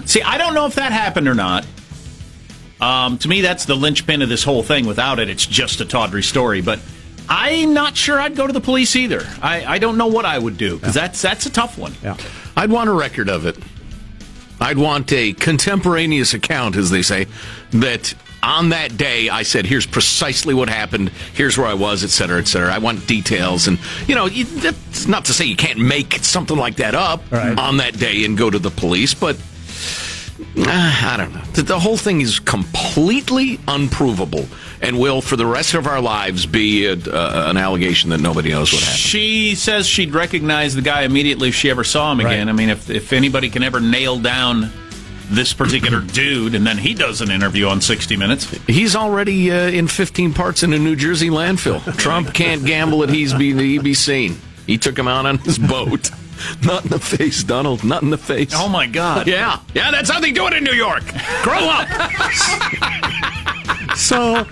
see. 0.06 0.22
I 0.22 0.38
don't 0.38 0.54
know 0.54 0.66
if 0.66 0.74
that 0.76 0.92
happened 0.92 1.26
or 1.26 1.34
not. 1.34 1.64
Um, 2.80 3.18
to 3.18 3.28
me, 3.28 3.40
that's 3.40 3.64
the 3.64 3.74
linchpin 3.74 4.22
of 4.22 4.28
this 4.28 4.44
whole 4.44 4.62
thing. 4.62 4.86
Without 4.86 5.18
it, 5.18 5.28
it's 5.30 5.46
just 5.46 5.80
a 5.80 5.84
tawdry 5.84 6.22
story. 6.22 6.60
But 6.60 6.78
I'm 7.28 7.72
not 7.74 7.96
sure 7.96 8.20
I'd 8.20 8.36
go 8.36 8.46
to 8.46 8.52
the 8.52 8.60
police 8.60 8.94
either. 8.96 9.26
I, 9.42 9.64
I 9.64 9.78
don't 9.78 9.96
know 9.96 10.06
what 10.08 10.24
I 10.24 10.38
would 10.38 10.56
do 10.58 10.76
because 10.78 10.94
that's 10.94 11.22
that's 11.22 11.46
a 11.46 11.50
tough 11.50 11.78
one. 11.78 11.94
yeah. 12.02 12.16
I'd 12.56 12.70
want 12.70 12.88
a 12.90 12.92
record 12.92 13.28
of 13.28 13.46
it. 13.46 13.56
I'd 14.60 14.78
want 14.78 15.12
a 15.12 15.32
contemporaneous 15.34 16.32
account, 16.34 16.76
as 16.76 16.90
they 16.90 17.02
say, 17.02 17.26
that 17.72 18.14
on 18.42 18.70
that 18.70 18.96
day 18.96 19.28
I 19.28 19.42
said, 19.42 19.66
here's 19.66 19.84
precisely 19.86 20.54
what 20.54 20.70
happened, 20.70 21.10
here's 21.34 21.58
where 21.58 21.66
I 21.66 21.74
was, 21.74 22.02
et 22.04 22.08
cetera, 22.10 22.38
et 22.38 22.46
cetera. 22.48 22.72
I 22.72 22.78
want 22.78 23.06
details. 23.06 23.66
And, 23.68 23.78
you 24.06 24.14
know, 24.14 24.28
that's 24.30 25.06
not 25.06 25.26
to 25.26 25.34
say 25.34 25.44
you 25.44 25.56
can't 25.56 25.78
make 25.78 26.14
something 26.22 26.56
like 26.56 26.76
that 26.76 26.94
up 26.94 27.22
Right. 27.30 27.58
on 27.58 27.78
that 27.78 27.98
day 27.98 28.24
and 28.24 28.38
go 28.38 28.48
to 28.48 28.58
the 28.58 28.70
police, 28.70 29.12
but 29.12 29.36
I 30.58 31.14
don't 31.16 31.34
know. 31.34 31.40
The, 31.52 31.62
the 31.62 31.78
whole 31.78 31.96
thing 31.96 32.20
is 32.20 32.38
completely 32.40 33.58
unprovable 33.66 34.46
and 34.82 34.98
will, 34.98 35.22
for 35.22 35.36
the 35.36 35.46
rest 35.46 35.74
of 35.74 35.86
our 35.86 36.00
lives, 36.00 36.46
be 36.46 36.86
a, 36.86 36.92
uh, 36.92 37.46
an 37.48 37.56
allegation 37.56 38.10
that 38.10 38.20
nobody 38.20 38.50
knows 38.50 38.72
what 38.72 38.82
happened. 38.82 38.98
She 38.98 39.54
says 39.54 39.86
she'd 39.86 40.12
recognize 40.12 40.74
the 40.74 40.82
guy 40.82 41.02
immediately 41.02 41.48
if 41.48 41.54
she 41.54 41.70
ever 41.70 41.84
saw 41.84 42.12
him 42.12 42.20
again. 42.20 42.46
Right. 42.46 42.52
I 42.52 42.56
mean, 42.56 42.68
if 42.68 42.90
if 42.90 43.12
anybody 43.12 43.48
can 43.48 43.62
ever 43.62 43.80
nail 43.80 44.18
down 44.18 44.70
this 45.30 45.52
particular 45.52 46.00
dude, 46.12 46.54
and 46.54 46.66
then 46.66 46.78
he 46.78 46.94
does 46.94 47.20
an 47.20 47.30
interview 47.30 47.66
on 47.66 47.80
60 47.80 48.16
Minutes. 48.16 48.50
He's 48.66 48.94
already 48.94 49.50
uh, 49.50 49.68
in 49.68 49.88
15 49.88 50.34
parts 50.34 50.62
in 50.62 50.72
a 50.72 50.78
New 50.78 50.96
Jersey 50.96 51.30
landfill. 51.30 51.96
Trump 51.96 52.32
can't 52.32 52.64
gamble 52.64 52.98
that 52.98 53.10
he's 53.10 53.34
be, 53.34 53.52
he 53.52 53.78
be 53.78 53.94
seen. 53.94 54.36
He 54.66 54.78
took 54.78 54.98
him 54.98 55.08
out 55.08 55.26
on 55.26 55.38
his 55.38 55.58
boat. 55.58 56.10
Not 56.64 56.84
in 56.84 56.90
the 56.90 56.98
face, 56.98 57.42
Donald. 57.42 57.84
Not 57.84 58.02
in 58.02 58.10
the 58.10 58.18
face. 58.18 58.52
Oh 58.54 58.68
my 58.68 58.86
God! 58.86 59.26
Yeah, 59.36 59.60
yeah, 59.74 59.90
that's 59.90 60.08
how 60.10 60.20
they 60.20 60.32
do 60.32 60.46
it 60.46 60.52
in 60.52 60.64
New 60.64 60.72
York. 60.72 61.02
Grow 61.42 61.68
up. 61.68 61.88
So, 63.96 64.46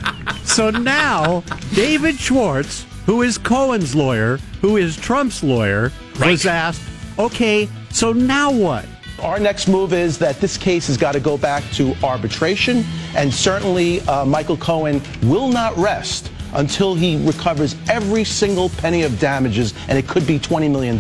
so 0.45 0.71
now 0.71 1.45
David 1.75 2.17
Schwartz, 2.17 2.87
who 3.05 3.23
is 3.23 3.37
Cohen's 3.37 3.95
lawyer, 3.95 4.39
who 4.63 4.79
is 4.79 4.97
Trump's 4.97 5.43
lawyer, 5.43 5.93
was 6.19 6.47
asked, 6.47 6.83
"Okay, 7.19 7.69
so 7.91 8.13
now 8.13 8.51
what?" 8.51 8.87
Our 9.21 9.39
next 9.39 9.69
move 9.69 9.93
is 9.93 10.19
that 10.19 10.41
this 10.41 10.57
case 10.57 10.87
has 10.87 10.97
got 10.97 11.13
to 11.13 11.21
go 11.21 11.37
back 11.37 11.63
to 11.73 11.95
arbitration, 12.03 12.85
and 13.15 13.33
certainly 13.33 14.01
uh, 14.03 14.25
Michael 14.25 14.57
Cohen 14.57 15.01
will 15.23 15.49
not 15.49 15.77
rest 15.77 16.31
until 16.55 16.95
he 16.95 17.25
recovers 17.25 17.77
every 17.89 18.25
single 18.25 18.71
penny 18.71 19.03
of 19.03 19.19
damages, 19.21 19.75
and 19.89 19.99
it 19.99 20.09
could 20.09 20.27
be 20.27 20.39
$20 20.39 20.71
million. 20.71 20.99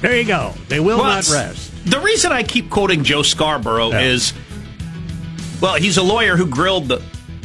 There 0.00 0.16
you 0.16 0.24
go. 0.26 0.54
They 0.68 0.80
will 0.80 0.98
not 0.98 1.28
rest. 1.30 1.72
The 1.84 2.00
reason 2.00 2.32
I 2.32 2.42
keep 2.42 2.70
quoting 2.70 3.04
Joe 3.04 3.22
Scarborough 3.22 3.90
Yeah. 3.90 4.00
is, 4.00 4.32
well, 5.60 5.74
he's 5.76 5.96
a 5.98 6.02
lawyer 6.02 6.36
who 6.36 6.46
grilled 6.46 6.88
the 6.88 7.02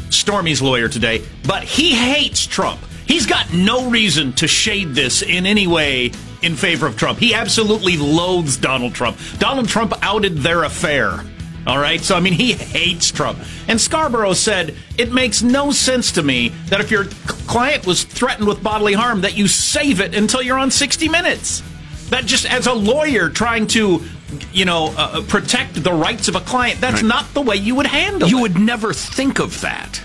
Stormy's 0.10 0.62
lawyer 0.62 0.88
today, 0.88 1.22
but 1.46 1.64
he 1.64 1.94
hates 1.94 2.46
Trump. 2.46 2.80
He's 3.06 3.26
got 3.26 3.54
no 3.54 3.90
reason 3.90 4.34
to 4.34 4.48
shade 4.48 4.96
this 4.96 5.22
in 5.22 5.46
any 5.46 5.68
way 5.68 6.12
in 6.42 6.56
favor 6.56 6.88
of 6.88 6.98
Trump. 6.98 7.20
He 7.20 7.34
absolutely 7.34 7.98
loathes 7.98 8.58
Donald 8.58 8.94
Trump. 8.94 9.18
Donald 9.38 9.68
Trump 9.68 9.94
outed 10.02 10.38
their 10.40 10.64
affair. 10.64 11.20
All 11.68 11.80
right, 11.80 12.00
so 12.00 12.16
I 12.16 12.20
mean, 12.20 12.34
he 12.34 12.54
hates 12.54 13.12
Trump. 13.12 13.40
And 13.68 13.82
Scarborough 13.82 14.34
said, 14.34 14.76
It 14.98 15.12
makes 15.12 15.42
no 15.42 15.72
sense 15.72 16.12
to 16.14 16.24
me 16.24 16.50
that 16.68 16.80
if 16.80 16.92
your 16.92 17.06
client 17.48 17.86
was 17.88 18.04
threatened 18.04 18.48
with 18.48 18.62
bodily 18.62 18.94
harm, 18.94 19.22
that 19.22 19.36
you 19.36 19.48
save 19.48 20.00
it 20.00 20.14
until 20.16 20.42
you're 20.44 20.60
on 20.60 20.70
60 20.70 21.10
Minutes. 21.10 21.64
That 22.10 22.26
just 22.26 22.46
as 22.52 22.68
a 22.68 22.74
lawyer 22.74 23.30
trying 23.30 23.68
to 23.68 24.04
you 24.52 24.66
know, 24.66 24.94
uh, 24.98 25.22
protect 25.28 25.82
the 25.84 25.94
rights 25.94 26.28
of 26.28 26.36
a 26.36 26.40
client. 26.42 26.82
That's 26.82 27.04
not 27.04 27.34
the 27.34 27.42
way 27.42 27.56
you 27.56 27.76
would 27.76 27.86
handle 27.86 28.28
You 28.28 28.40
it. 28.40 28.42
would 28.42 28.60
never 28.60 28.94
think 28.94 29.40
of 29.40 29.62
that. 29.62 30.02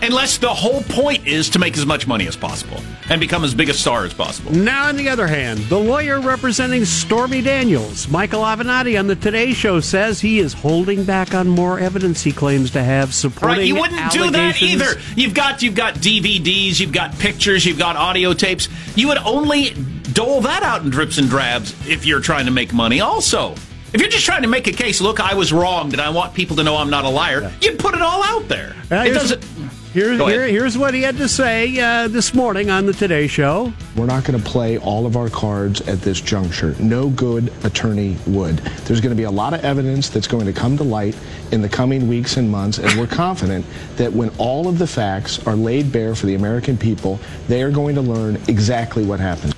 Unless 0.00 0.38
the 0.38 0.48
whole 0.48 0.82
point 0.82 1.26
is 1.26 1.48
to 1.50 1.58
make 1.58 1.76
as 1.76 1.84
much 1.84 2.06
money 2.06 2.28
as 2.28 2.36
possible 2.36 2.80
and 3.10 3.20
become 3.20 3.42
as 3.42 3.52
big 3.52 3.68
a 3.68 3.74
star 3.74 4.04
as 4.04 4.14
possible. 4.14 4.52
Now, 4.52 4.86
on 4.88 4.96
the 4.96 5.08
other 5.08 5.26
hand, 5.26 5.58
the 5.64 5.78
lawyer 5.78 6.20
representing 6.20 6.84
Stormy 6.84 7.42
Daniels, 7.42 8.08
Michael 8.08 8.42
Avenatti, 8.42 8.98
on 8.98 9.08
the 9.08 9.16
Today 9.16 9.52
Show 9.52 9.80
says 9.80 10.20
he 10.20 10.38
is 10.38 10.52
holding 10.52 11.04
back 11.04 11.34
on 11.34 11.48
more 11.48 11.80
evidence 11.80 12.22
he 12.22 12.30
claims 12.30 12.70
to 12.72 12.82
have 12.82 13.12
supporting 13.12 13.58
Right, 13.58 13.66
you 13.66 13.74
wouldn't 13.74 14.12
do 14.12 14.30
that 14.30 14.62
either. 14.62 15.00
You've 15.16 15.34
got 15.34 15.62
you've 15.62 15.74
got 15.74 15.94
DVDs, 15.96 16.78
you've 16.78 16.92
got 16.92 17.18
pictures, 17.18 17.66
you've 17.66 17.78
got 17.78 17.96
audio 17.96 18.32
tapes. 18.34 18.68
You 18.94 19.08
would 19.08 19.18
only 19.18 19.70
dole 20.12 20.40
that 20.42 20.62
out 20.62 20.82
in 20.82 20.90
drips 20.90 21.18
and 21.18 21.28
drabs 21.28 21.74
if 21.88 22.06
you're 22.06 22.20
trying 22.20 22.46
to 22.46 22.52
make 22.52 22.72
money. 22.72 23.00
Also, 23.00 23.54
if 23.92 24.00
you're 24.00 24.10
just 24.10 24.24
trying 24.24 24.42
to 24.42 24.48
make 24.48 24.66
a 24.68 24.72
case, 24.72 25.00
look, 25.00 25.18
I 25.18 25.34
was 25.34 25.52
wronged, 25.52 25.92
and 25.92 26.00
I 26.00 26.10
want 26.10 26.34
people 26.34 26.54
to 26.56 26.62
know 26.62 26.76
I'm 26.76 26.90
not 26.90 27.04
a 27.04 27.08
liar. 27.08 27.52
You'd 27.60 27.78
put 27.78 27.94
it 27.94 28.02
all 28.02 28.22
out 28.22 28.46
there. 28.46 28.76
Uh, 28.90 29.04
it 29.06 29.12
doesn't. 29.14 29.44
Here, 29.92 30.12
here, 30.12 30.46
here's 30.46 30.76
what 30.76 30.92
he 30.92 31.00
had 31.00 31.16
to 31.16 31.28
say 31.28 31.78
uh, 31.80 32.08
this 32.08 32.34
morning 32.34 32.68
on 32.68 32.84
the 32.84 32.92
Today 32.92 33.26
Show. 33.26 33.72
We're 33.96 34.04
not 34.04 34.22
going 34.22 34.38
to 34.38 34.44
play 34.44 34.76
all 34.76 35.06
of 35.06 35.16
our 35.16 35.30
cards 35.30 35.80
at 35.88 36.02
this 36.02 36.20
juncture. 36.20 36.74
No 36.78 37.08
good 37.08 37.50
attorney 37.64 38.18
would. 38.26 38.58
There's 38.58 39.00
going 39.00 39.16
to 39.16 39.16
be 39.16 39.22
a 39.22 39.30
lot 39.30 39.54
of 39.54 39.64
evidence 39.64 40.10
that's 40.10 40.26
going 40.26 40.44
to 40.44 40.52
come 40.52 40.76
to 40.76 40.84
light 40.84 41.16
in 41.52 41.62
the 41.62 41.70
coming 41.70 42.06
weeks 42.06 42.36
and 42.36 42.50
months, 42.50 42.78
and 42.78 43.00
we're 43.00 43.06
confident 43.06 43.64
that 43.96 44.12
when 44.12 44.28
all 44.36 44.68
of 44.68 44.78
the 44.78 44.86
facts 44.86 45.44
are 45.46 45.56
laid 45.56 45.90
bare 45.90 46.14
for 46.14 46.26
the 46.26 46.34
American 46.34 46.76
people, 46.76 47.18
they 47.48 47.62
are 47.62 47.70
going 47.70 47.94
to 47.94 48.02
learn 48.02 48.36
exactly 48.46 49.06
what 49.06 49.20
happened. 49.20 49.54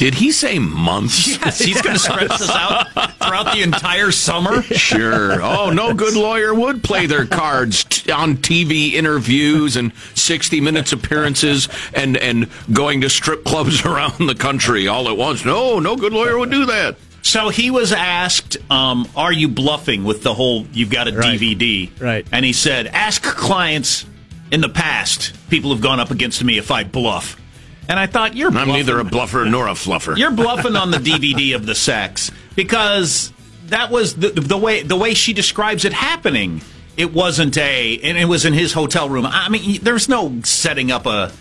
Did 0.00 0.14
he 0.14 0.32
say 0.32 0.58
months? 0.58 1.28
Yes, 1.44 1.58
he's 1.58 1.82
going 1.82 1.94
to 1.94 2.00
stretch 2.00 2.38
this 2.38 2.48
out 2.48 2.90
throughout 3.22 3.52
the 3.54 3.62
entire 3.62 4.10
summer. 4.10 4.62
Sure. 4.62 5.42
Oh, 5.42 5.70
no 5.70 5.92
good 5.92 6.14
lawyer 6.14 6.54
would 6.54 6.82
play 6.82 7.04
their 7.04 7.26
cards 7.26 7.84
t- 7.84 8.10
on 8.10 8.38
TV 8.38 8.92
interviews 8.94 9.76
and 9.76 9.92
60 10.14 10.60
minutes 10.62 10.92
appearances 10.92 11.68
and, 11.92 12.16
and 12.16 12.48
going 12.72 13.02
to 13.02 13.10
strip 13.10 13.44
clubs 13.44 13.84
around 13.84 14.26
the 14.26 14.34
country 14.34 14.88
all 14.88 15.06
at 15.10 15.16
once. 15.18 15.44
No, 15.44 15.78
no 15.80 15.96
good 15.96 16.14
lawyer 16.14 16.38
would 16.38 16.50
do 16.50 16.64
that. 16.66 16.96
So 17.22 17.50
he 17.50 17.70
was 17.70 17.92
asked, 17.92 18.56
um, 18.70 19.06
"Are 19.14 19.32
you 19.32 19.48
bluffing 19.48 20.04
with 20.04 20.22
the 20.22 20.32
whole? 20.32 20.66
You've 20.72 20.88
got 20.90 21.06
a 21.08 21.12
Right. 21.12 21.38
DVD, 21.38 21.90
Right. 22.00 22.26
And 22.32 22.46
he 22.46 22.54
said, 22.54 22.86
"Ask 22.86 23.22
clients 23.22 24.06
in 24.50 24.62
the 24.62 24.70
past. 24.70 25.32
People 25.50 25.70
have 25.72 25.82
gone 25.82 26.00
up 26.00 26.10
against 26.10 26.42
me 26.42 26.56
if 26.56 26.70
I 26.70 26.84
bluff." 26.84 27.36
And 27.90 27.98
I 27.98 28.06
thought, 28.06 28.36
"You're 28.36 28.56
I'm 28.56 28.68
neither 28.68 29.00
a 29.00 29.04
bluffer 29.04 29.44
nor 29.46 29.66
a 29.66 29.72
fluffer. 29.72 30.16
You're 30.16 30.30
bluffing 30.30 30.76
on 30.76 30.92
the 30.92 30.98
DVD 30.98 31.56
of 31.56 31.66
the 31.66 31.74
sex 31.74 32.30
because 32.54 33.32
that 33.66 33.90
was 33.90 34.14
the, 34.14 34.28
the 34.28 34.56
way 34.56 34.84
the 34.84 34.94
way 34.96 35.12
she 35.14 35.32
describes 35.32 35.84
it 35.84 35.92
happening. 35.92 36.62
It 36.96 37.12
wasn't 37.12 37.58
a, 37.58 37.98
and 37.98 38.16
it 38.16 38.26
was 38.26 38.44
in 38.44 38.52
his 38.52 38.72
hotel 38.72 39.08
room. 39.08 39.26
I 39.26 39.48
mean, 39.48 39.80
there's 39.82 40.08
no 40.08 40.40
setting 40.44 40.90
up 40.92 41.04
a." 41.04 41.32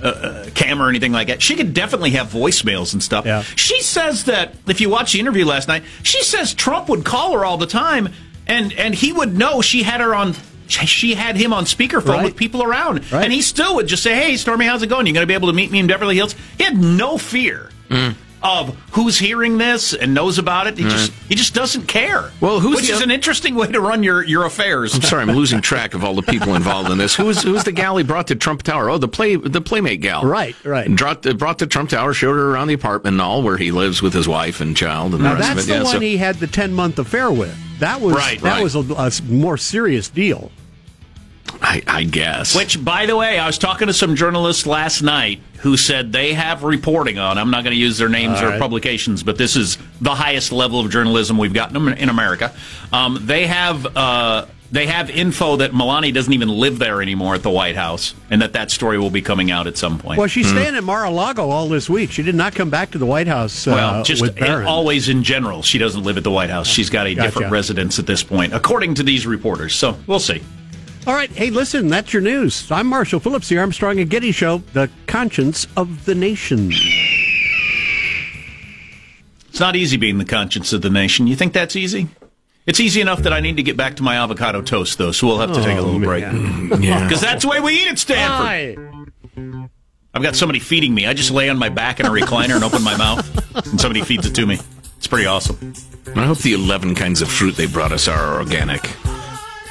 A, 0.00 0.44
a 0.46 0.50
camera 0.52 0.86
or 0.86 0.90
anything 0.90 1.10
like 1.10 1.26
that. 1.26 1.42
She 1.42 1.56
could 1.56 1.74
definitely 1.74 2.10
have 2.10 2.28
voicemails 2.28 2.92
and 2.92 3.02
stuff. 3.02 3.26
Yeah. 3.26 3.42
She 3.42 3.80
says 3.82 4.26
that 4.26 4.54
if 4.68 4.80
you 4.80 4.88
watch 4.90 5.12
the 5.12 5.18
interview 5.18 5.44
last 5.44 5.66
night, 5.66 5.82
she 6.04 6.22
says 6.22 6.54
Trump 6.54 6.88
would 6.88 7.04
call 7.04 7.32
her 7.32 7.44
all 7.44 7.56
the 7.56 7.66
time, 7.66 8.10
and 8.46 8.72
and 8.74 8.94
he 8.94 9.12
would 9.12 9.36
know 9.36 9.60
she 9.60 9.82
had 9.82 10.00
her 10.00 10.14
on. 10.14 10.34
She 10.68 11.14
had 11.14 11.36
him 11.36 11.52
on 11.52 11.64
speakerphone 11.64 12.08
Right. 12.08 12.24
with 12.24 12.36
people 12.36 12.62
around, 12.62 13.10
Right. 13.10 13.24
and 13.24 13.32
he 13.32 13.40
still 13.42 13.74
would 13.76 13.86
just 13.86 14.02
say, 14.02 14.14
"Hey, 14.14 14.36
Stormy, 14.36 14.66
how's 14.66 14.82
it 14.82 14.88
going? 14.88 15.06
You're 15.06 15.14
going 15.14 15.22
to 15.22 15.26
be 15.26 15.34
able 15.34 15.48
to 15.48 15.54
meet 15.54 15.70
me 15.70 15.78
in 15.78 15.86
Beverly 15.86 16.16
Hills?" 16.16 16.34
He 16.58 16.64
had 16.64 16.76
no 16.76 17.16
fear 17.18 17.70
mm. 17.90 18.14
of 18.42 18.76
who's 18.92 19.18
hearing 19.18 19.58
this 19.58 19.94
and 19.94 20.12
knows 20.14 20.38
about 20.38 20.66
it. 20.66 20.76
He 20.78 20.84
mm. 20.84 20.90
just 20.90 21.12
he 21.28 21.34
just 21.34 21.54
doesn't 21.54 21.86
care. 21.88 22.30
Well, 22.40 22.60
who's 22.60 22.76
which 22.76 22.86
the 22.86 22.92
is 22.92 22.98
oth- 22.98 23.04
an 23.04 23.10
interesting 23.10 23.54
way 23.54 23.68
to 23.68 23.80
run 23.80 24.02
your 24.02 24.22
your 24.22 24.44
affairs. 24.44 24.94
I'm 24.94 25.00
sorry, 25.02 25.22
I'm 25.22 25.30
losing 25.30 25.60
track 25.62 25.94
of 25.94 26.04
all 26.04 26.14
the 26.14 26.22
people 26.22 26.54
involved 26.54 26.90
in 26.90 26.98
this. 26.98 27.14
Who's 27.14 27.42
who's 27.42 27.64
the 27.64 27.72
gal 27.72 27.96
he 27.96 28.04
brought 28.04 28.26
to 28.28 28.34
Trump 28.36 28.62
Tower? 28.62 28.90
Oh, 28.90 28.98
the 28.98 29.08
play 29.08 29.36
the 29.36 29.60
playmate 29.62 30.00
gal. 30.02 30.22
Right, 30.24 30.54
right. 30.64 30.94
Brought 30.94 31.22
brought 31.38 31.58
to 31.60 31.66
Trump 31.66 31.90
Tower, 31.90 32.12
showed 32.12 32.34
her 32.34 32.50
around 32.50 32.68
the 32.68 32.74
apartment 32.74 33.14
and 33.14 33.22
all, 33.22 33.42
where 33.42 33.56
he 33.56 33.70
lives 33.72 34.02
with 34.02 34.12
his 34.12 34.28
wife 34.28 34.60
and 34.60 34.76
child 34.76 35.14
and 35.14 35.22
Now, 35.24 35.30
the 35.34 35.40
rest 35.40 35.48
that's 35.48 35.60
of 35.62 35.64
it. 35.64 35.72
the 35.72 35.78
yeah, 35.78 35.82
one 35.84 35.92
so- 35.94 36.00
he 36.00 36.16
had 36.18 36.36
the 36.36 36.46
10 36.46 36.74
month 36.74 36.98
affair 36.98 37.30
with. 37.32 37.56
That 37.80 38.00
was, 38.00 38.14
Right, 38.16 38.40
that 38.42 38.54
right. 38.54 38.62
was 38.62 38.74
a 38.74 39.22
more 39.32 39.56
serious 39.56 40.08
deal. 40.08 40.50
I, 41.70 41.82
I 41.86 42.04
guess. 42.04 42.56
Which, 42.56 42.82
by 42.82 43.04
the 43.06 43.14
way, 43.16 43.38
I 43.38 43.46
was 43.46 43.58
talking 43.58 43.88
to 43.88 43.92
some 43.92 44.16
journalists 44.16 44.66
last 44.66 45.02
night 45.02 45.40
who 45.58 45.76
said 45.76 46.12
they 46.12 46.32
have 46.32 46.62
reporting 46.64 47.18
on. 47.18 47.36
I'm 47.36 47.50
not 47.50 47.62
going 47.64 47.74
to 47.74 47.80
use 47.80 47.98
their 47.98 48.08
names 48.08 48.38
All 48.38 48.46
or 48.46 48.48
right. 48.50 48.60
publications, 48.60 49.22
but 49.22 49.36
this 49.36 49.54
is 49.54 49.76
the 50.00 50.14
highest 50.14 50.50
level 50.50 50.80
of 50.80 50.90
journalism 50.90 51.36
we've 51.36 51.52
gotten 51.52 51.76
in- 51.88 51.98
in 51.98 52.08
America. 52.08 52.54
Um, 52.92 53.18
they 53.20 53.46
have 53.48 53.84
uh, 53.96 54.46
they 54.72 54.86
have 54.86 55.10
info 55.10 55.56
that 55.56 55.74
Melania 55.74 56.12
doesn't 56.12 56.32
even 56.32 56.48
live 56.48 56.78
there 56.78 57.02
anymore 57.02 57.34
at 57.34 57.42
the 57.42 57.50
White 57.50 57.76
House, 57.76 58.14
and 58.30 58.40
that 58.40 58.52
that 58.54 58.70
story 58.70 58.98
will 58.98 59.10
be 59.10 59.20
coming 59.22 59.50
out 59.50 59.66
at 59.66 59.76
some 59.76 59.98
point. 59.98 60.18
Well, 60.18 60.28
she's 60.28 60.48
staying 60.48 60.74
at 60.76 60.84
Mar-a-Lago 60.84 61.50
all 61.50 61.68
this 61.68 61.88
week. 61.90 62.12
She 62.12 62.22
did 62.22 62.34
not 62.34 62.54
come 62.54 62.70
back 62.70 62.90
to 62.92 62.98
the 62.98 63.06
White 63.06 63.26
House 63.28 63.66
uh, 63.66 63.72
Well, 63.72 64.04
just 64.04 64.22
with 64.22 64.36
Barron. 64.38 64.66
always 64.66 65.08
in 65.08 65.22
general, 65.22 65.62
she 65.62 65.76
doesn't 65.78 66.02
live 66.02 66.16
at 66.18 66.24
the 66.24 66.30
White 66.30 66.50
House. 66.50 66.66
She's 66.66 66.88
got 66.90 67.06
a 67.06 67.14
Gotcha. 67.14 67.28
different 67.28 67.52
residence 67.52 67.98
at 67.98 68.06
this 68.06 68.22
point, 68.22 68.54
according 68.54 68.94
to 68.94 69.02
these 69.02 69.26
reporters. 69.26 69.74
So 69.74 69.96
we'll 70.06 70.20
see. 70.20 70.42
All 71.06 71.14
right. 71.14 71.30
Hey, 71.30 71.50
listen, 71.50 71.88
that's 71.88 72.12
your 72.12 72.22
news. 72.22 72.70
I'm 72.70 72.86
Marshall 72.86 73.20
Phillips, 73.20 73.48
the 73.48 73.58
Armstrong 73.58 73.98
and 73.98 74.10
Getty 74.10 74.32
Show, 74.32 74.58
the 74.72 74.90
conscience 75.06 75.66
of 75.76 76.04
the 76.04 76.14
nation. 76.14 76.70
It's 79.48 79.60
not 79.60 79.74
easy 79.76 79.96
being 79.96 80.18
the 80.18 80.24
conscience 80.24 80.72
of 80.72 80.82
the 80.82 80.90
nation. 80.90 81.26
You 81.26 81.36
think 81.36 81.52
that's 81.52 81.76
easy? 81.76 82.08
It's 82.66 82.80
easy 82.80 83.00
enough 83.00 83.22
that 83.22 83.32
I 83.32 83.40
need 83.40 83.56
to 83.56 83.62
get 83.62 83.78
back 83.78 83.96
to 83.96 84.02
my 84.02 84.16
avocado 84.16 84.60
toast, 84.60 84.98
though, 84.98 85.10
so 85.10 85.26
we'll 85.26 85.38
have 85.38 85.54
to 85.54 85.62
take 85.62 85.78
a 85.78 85.80
little 85.80 85.96
oh, 85.96 86.04
break. 86.04 86.22
yeah. 86.82 87.04
Because 87.04 87.22
that's 87.22 87.42
the 87.42 87.48
way 87.48 87.60
we 87.60 87.72
eat 87.82 87.88
at 87.88 87.98
Stanford. 87.98 89.10
I've 90.12 90.22
got 90.22 90.36
somebody 90.36 90.58
feeding 90.58 90.94
me. 90.94 91.06
I 91.06 91.14
just 91.14 91.30
lay 91.30 91.48
on 91.48 91.58
my 91.58 91.70
back 91.70 91.98
in 91.98 92.06
a 92.06 92.10
recliner 92.10 92.56
and 92.56 92.64
open 92.64 92.82
my 92.82 92.96
mouth, 92.96 93.66
and 93.66 93.80
somebody 93.80 94.02
feeds 94.02 94.26
it 94.26 94.34
to 94.34 94.46
me. 94.46 94.58
It's 94.98 95.06
pretty 95.06 95.26
awesome. 95.26 95.72
I 96.14 96.26
hope 96.26 96.38
the 96.38 96.52
11 96.52 96.94
kinds 96.94 97.22
of 97.22 97.30
fruit 97.30 97.56
they 97.56 97.66
brought 97.66 97.92
us 97.92 98.06
are 98.06 98.38
organic. 98.38 98.82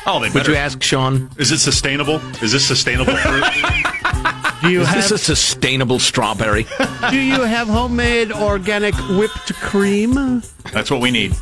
Oh, 0.09 0.21
they 0.21 0.29
Would 0.29 0.47
you 0.47 0.55
ask 0.55 0.81
Sean? 0.81 1.29
Is 1.37 1.51
it 1.51 1.59
sustainable? 1.59 2.21
Is 2.41 2.53
this 2.53 2.65
sustainable 2.65 3.13
fruit? 3.17 3.43
Do 4.61 4.69
you 4.71 4.81
Is 4.81 4.87
have 4.87 4.95
this 4.95 5.11
a 5.11 5.17
sustainable 5.17 5.99
strawberry? 5.99 6.65
Do 7.11 7.19
you 7.19 7.41
have 7.41 7.67
homemade 7.67 8.31
organic 8.31 8.95
whipped 9.09 9.53
cream? 9.55 10.41
That's 10.71 10.89
what 10.89 11.01
we 11.01 11.11
need. 11.11 11.35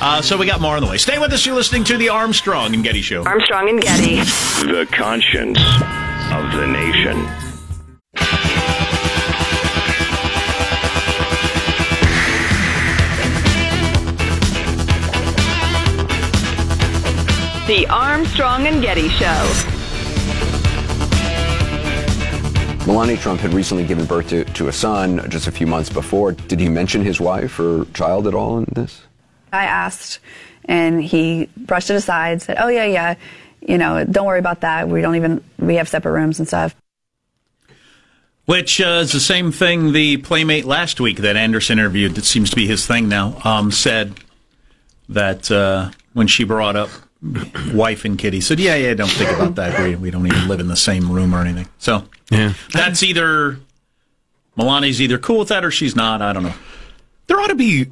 Uh, 0.00 0.22
so 0.22 0.38
we 0.38 0.46
got 0.46 0.60
more 0.60 0.76
on 0.76 0.82
the 0.82 0.88
way. 0.88 0.96
Stay 0.96 1.18
with 1.18 1.32
us. 1.34 1.44
You're 1.44 1.54
listening 1.54 1.84
to 1.84 1.98
the 1.98 2.08
Armstrong 2.08 2.72
and 2.74 2.82
Getty 2.82 3.02
Show. 3.02 3.24
Armstrong 3.24 3.68
and 3.68 3.80
Getty. 3.82 4.16
The 4.16 4.88
conscience 4.90 5.58
of 6.32 6.52
the 6.58 6.66
nation. 6.66 7.47
The 17.68 17.86
Armstrong 17.88 18.66
and 18.66 18.80
Getty 18.80 19.10
Show. 19.10 19.26
Melania 22.86 23.18
Trump 23.18 23.42
had 23.42 23.52
recently 23.52 23.84
given 23.84 24.06
birth 24.06 24.30
to, 24.30 24.46
to 24.46 24.68
a 24.68 24.72
son 24.72 25.28
just 25.28 25.48
a 25.48 25.52
few 25.52 25.66
months 25.66 25.90
before. 25.90 26.32
Did 26.32 26.60
he 26.60 26.70
mention 26.70 27.02
his 27.02 27.20
wife 27.20 27.60
or 27.60 27.84
child 27.92 28.26
at 28.26 28.32
all 28.32 28.56
in 28.56 28.64
this? 28.72 29.02
I 29.52 29.66
asked, 29.66 30.18
and 30.64 31.04
he 31.04 31.50
brushed 31.58 31.90
it 31.90 31.96
aside, 31.96 32.40
said, 32.40 32.56
"Oh 32.58 32.68
yeah, 32.68 32.86
yeah, 32.86 33.16
you 33.60 33.76
know, 33.76 34.02
don't 34.02 34.24
worry 34.24 34.38
about 34.38 34.62
that. 34.62 34.88
We 34.88 35.02
don't 35.02 35.16
even 35.16 35.44
we 35.58 35.74
have 35.74 35.90
separate 35.90 36.12
rooms 36.12 36.38
and 36.38 36.48
stuff." 36.48 36.74
Which 38.46 38.80
uh, 38.80 39.00
is 39.02 39.12
the 39.12 39.20
same 39.20 39.52
thing 39.52 39.92
the 39.92 40.16
playmate 40.16 40.64
last 40.64 41.00
week 41.00 41.18
that 41.18 41.36
Anderson 41.36 41.78
interviewed, 41.78 42.14
that 42.14 42.24
seems 42.24 42.48
to 42.48 42.56
be 42.56 42.66
his 42.66 42.86
thing 42.86 43.10
now, 43.10 43.38
um, 43.44 43.70
said 43.70 44.14
that 45.10 45.50
uh, 45.50 45.90
when 46.14 46.28
she 46.28 46.44
brought 46.44 46.74
up 46.74 46.88
wife 47.74 48.04
and 48.04 48.18
kitty 48.18 48.40
said, 48.40 48.60
Yeah, 48.60 48.76
yeah, 48.76 48.94
don't 48.94 49.10
think 49.10 49.30
about 49.30 49.56
that. 49.56 49.80
We, 49.82 49.96
we 49.96 50.10
don't 50.10 50.26
even 50.26 50.48
live 50.48 50.60
in 50.60 50.68
the 50.68 50.76
same 50.76 51.10
room 51.10 51.34
or 51.34 51.40
anything. 51.40 51.68
So 51.78 52.04
Yeah. 52.30 52.52
that's 52.72 53.02
either 53.02 53.58
Melania's 54.56 55.00
either 55.00 55.18
cool 55.18 55.38
with 55.40 55.48
that 55.48 55.64
or 55.64 55.70
she's 55.70 55.96
not. 55.96 56.22
I 56.22 56.32
don't 56.32 56.42
know. 56.44 56.54
There 57.26 57.38
ought 57.40 57.48
to 57.48 57.54
be 57.54 57.86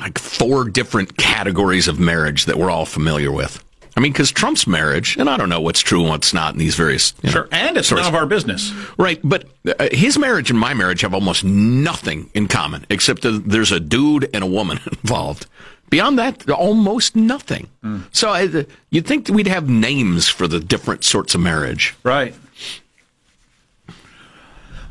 like 0.00 0.18
four 0.18 0.68
different 0.68 1.16
categories 1.16 1.88
of 1.88 1.98
marriage 1.98 2.44
that 2.46 2.56
we're 2.56 2.70
all 2.70 2.86
familiar 2.86 3.32
with. 3.32 3.62
I 3.96 4.00
mean, 4.00 4.12
because 4.12 4.30
Trump's 4.30 4.66
marriage, 4.66 5.16
and 5.16 5.30
I 5.30 5.38
don't 5.38 5.48
know 5.48 5.60
what's 5.62 5.80
true 5.80 6.00
and 6.00 6.10
what's 6.10 6.34
not 6.34 6.52
in 6.52 6.58
these 6.58 6.74
various. 6.74 7.14
You 7.22 7.28
know, 7.28 7.32
Sure. 7.32 7.48
And 7.50 7.78
it's 7.78 7.88
sorts. 7.88 8.02
none 8.04 8.08
of 8.12 8.14
our 8.14 8.26
business. 8.26 8.70
Right, 8.98 9.18
but 9.24 9.46
uh, 9.66 9.88
his 9.90 10.18
marriage 10.18 10.50
and 10.50 10.60
my 10.60 10.74
marriage 10.74 11.00
have 11.00 11.14
almost 11.14 11.44
nothing 11.44 12.28
in 12.34 12.46
common, 12.46 12.84
except 12.90 13.22
that 13.22 13.44
there's 13.46 13.72
a 13.72 13.80
dude 13.80 14.28
and 14.34 14.44
a 14.44 14.46
woman 14.46 14.80
involved. 15.02 15.46
Beyond 15.90 16.18
that, 16.18 16.50
almost 16.50 17.14
nothing. 17.16 17.68
So 18.12 18.30
uh, 18.30 18.64
you'd 18.90 19.06
think 19.06 19.26
that 19.26 19.32
we'd 19.32 19.46
have 19.46 19.68
names 19.68 20.28
for 20.28 20.48
the 20.48 20.58
different 20.60 21.04
sorts 21.04 21.34
of 21.34 21.40
marriage. 21.40 21.94
Right. 22.02 22.34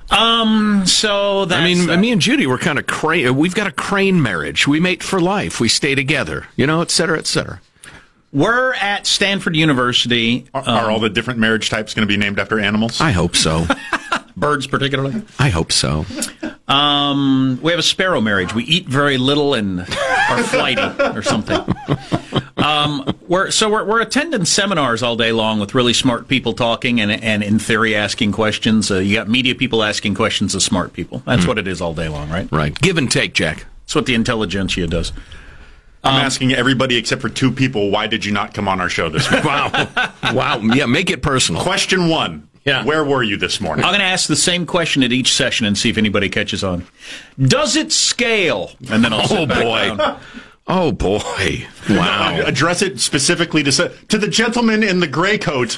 Um. 0.09 0.85
So 0.85 1.45
that's 1.45 1.59
I 1.59 1.63
mean, 1.63 1.87
that. 1.87 1.97
me 1.99 2.11
and 2.11 2.21
Judy 2.21 2.45
were 2.45 2.59
kind 2.59 2.77
of 2.77 2.85
crane. 2.85 3.35
We've 3.35 3.55
got 3.55 3.67
a 3.67 3.71
crane 3.71 4.21
marriage. 4.21 4.67
We 4.67 4.79
mate 4.79 5.01
for 5.01 5.19
life. 5.19 5.59
We 5.59 5.67
stay 5.67 5.95
together. 5.95 6.47
You 6.55 6.67
know, 6.67 6.81
et 6.81 6.91
cetera, 6.91 7.17
et 7.17 7.25
cetera. 7.25 7.59
we're 8.31 8.73
at 8.75 9.07
Stanford 9.07 9.55
University. 9.55 10.45
Are, 10.53 10.63
are 10.67 10.91
all 10.91 10.99
the 10.99 11.09
different 11.09 11.39
marriage 11.39 11.69
types 11.71 11.93
going 11.95 12.07
to 12.07 12.11
be 12.11 12.17
named 12.17 12.39
after 12.39 12.59
animals? 12.59 13.01
I 13.01 13.11
hope 13.11 13.35
so. 13.35 13.65
birds, 14.37 14.67
particularly. 14.67 15.23
I 15.39 15.49
hope 15.49 15.71
so. 15.71 16.05
Um, 16.67 17.59
we 17.61 17.71
have 17.71 17.79
a 17.79 17.83
sparrow 17.83 18.21
marriage. 18.21 18.53
We 18.55 18.63
eat 18.63 18.87
very 18.87 19.17
little 19.17 19.53
and 19.53 19.81
are 19.81 20.43
flighty 20.43 20.81
or 21.15 21.21
something. 21.21 21.59
Um, 22.57 23.15
we're 23.27 23.51
so 23.51 23.69
we're, 23.69 23.85
we're 23.85 24.01
attending 24.01 24.45
seminars 24.45 25.03
all 25.03 25.15
day 25.15 25.31
long 25.31 25.59
with 25.59 25.75
really 25.75 25.93
smart 25.93 26.27
people 26.27 26.53
talking 26.53 26.99
and 26.99 27.11
and 27.11 27.43
in 27.43 27.59
theory 27.59 27.95
asking 27.95 28.31
questions. 28.31 28.89
Uh, 28.89 28.97
you 28.97 29.15
got 29.15 29.29
media 29.29 29.53
people 29.53 29.83
asking 29.83 30.15
questions 30.15 30.55
of 30.55 30.63
smart 30.63 30.93
people. 30.93 31.21
That's 31.25 31.45
what 31.45 31.59
it 31.59 31.67
is 31.67 31.81
all 31.81 31.93
day 31.93 32.09
long, 32.09 32.29
right? 32.29 32.51
Right. 32.51 32.73
Give 32.73 32.97
and 32.97 33.11
take, 33.11 33.33
Jack. 33.35 33.65
That's 33.83 33.93
what 33.93 34.07
the 34.07 34.15
intelligentsia 34.15 34.87
does. 34.87 35.11
I'm 36.03 36.21
asking 36.21 36.53
everybody 36.53 36.97
except 36.97 37.21
for 37.21 37.29
two 37.29 37.51
people, 37.51 37.89
why 37.89 38.05
did 38.05 38.25
you 38.25 38.31
not 38.31 38.53
come 38.53 38.67
on 38.67 38.79
our 38.79 38.89
show 38.89 39.09
this 39.09 39.29
week? 39.31 39.43
Wow. 39.43 39.71
wow. 40.33 40.59
Yeah, 40.59 40.85
make 40.85 41.09
it 41.09 41.23
personal. 41.23 41.61
Question 41.63 42.09
one. 42.09 42.47
Yeah. 42.65 42.83
Where 42.83 43.03
were 43.05 43.21
you 43.23 43.37
this 43.37 43.61
morning? 43.61 43.85
I'm 43.85 43.91
going 43.91 43.99
to 43.99 44.05
ask 44.05 44.27
the 44.27 44.35
same 44.35 44.65
question 44.65 45.03
at 45.03 45.11
each 45.11 45.31
session 45.33 45.67
and 45.67 45.77
see 45.77 45.89
if 45.89 45.97
anybody 45.99 46.29
catches 46.29 46.63
on. 46.63 46.85
Does 47.39 47.75
it 47.75 47.91
scale? 47.91 48.71
And 48.89 49.03
then 49.03 49.13
I'll 49.13 49.21
Oh, 49.21 49.27
sit 49.27 49.49
back 49.49 49.63
boy. 49.63 49.95
down. 50.03 50.19
Oh, 50.67 50.91
boy. 50.91 51.67
Wow. 51.91 52.41
Address 52.45 52.81
it 52.81 52.99
specifically 52.99 53.61
to 53.61 53.71
say, 53.71 53.93
to 54.09 54.17
the 54.17 54.27
gentleman 54.27 54.81
in 54.81 54.99
the 54.99 55.05
gray 55.07 55.37
coat. 55.37 55.77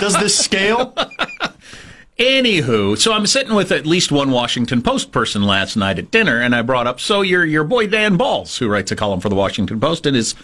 Does 0.00 0.14
this 0.14 0.36
scale? 0.38 0.94
Anywho, 2.18 2.96
so 2.98 3.12
I'm 3.12 3.26
sitting 3.26 3.54
with 3.54 3.72
at 3.72 3.84
least 3.86 4.12
one 4.12 4.30
Washington 4.30 4.80
Post 4.82 5.12
person 5.12 5.42
last 5.42 5.76
night 5.76 5.98
at 5.98 6.10
dinner, 6.10 6.40
and 6.40 6.54
I 6.54 6.62
brought 6.62 6.86
up, 6.86 7.00
so 7.00 7.22
your 7.22 7.44
your 7.44 7.64
boy 7.64 7.86
Dan 7.86 8.16
Balz, 8.18 8.58
who 8.58 8.68
writes 8.68 8.92
a 8.92 8.96
column 8.96 9.20
for 9.20 9.28
the 9.30 9.34
Washington 9.34 9.80
Post 9.80 10.06
and 10.06 10.16
is 10.16 10.34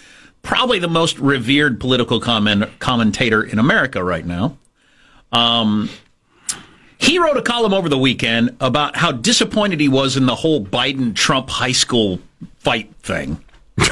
probably 0.42 0.78
the 0.78 0.88
most 0.88 1.18
revered 1.18 1.78
political 1.78 2.20
comment, 2.20 2.64
commentator 2.78 3.42
in 3.42 3.58
America 3.58 4.02
right 4.02 4.24
now. 4.26 4.56
Um, 5.32 5.90
he 6.98 7.18
wrote 7.18 7.36
a 7.36 7.42
column 7.42 7.72
over 7.74 7.88
the 7.88 7.98
weekend 7.98 8.56
about 8.60 8.96
how 8.96 9.12
disappointed 9.12 9.80
he 9.80 9.88
was 9.88 10.16
in 10.16 10.26
the 10.26 10.34
whole 10.34 10.64
Biden 10.64 11.14
Trump 11.14 11.48
high 11.50 11.72
school 11.72 12.20
fight 12.58 12.94
thing. 12.96 13.42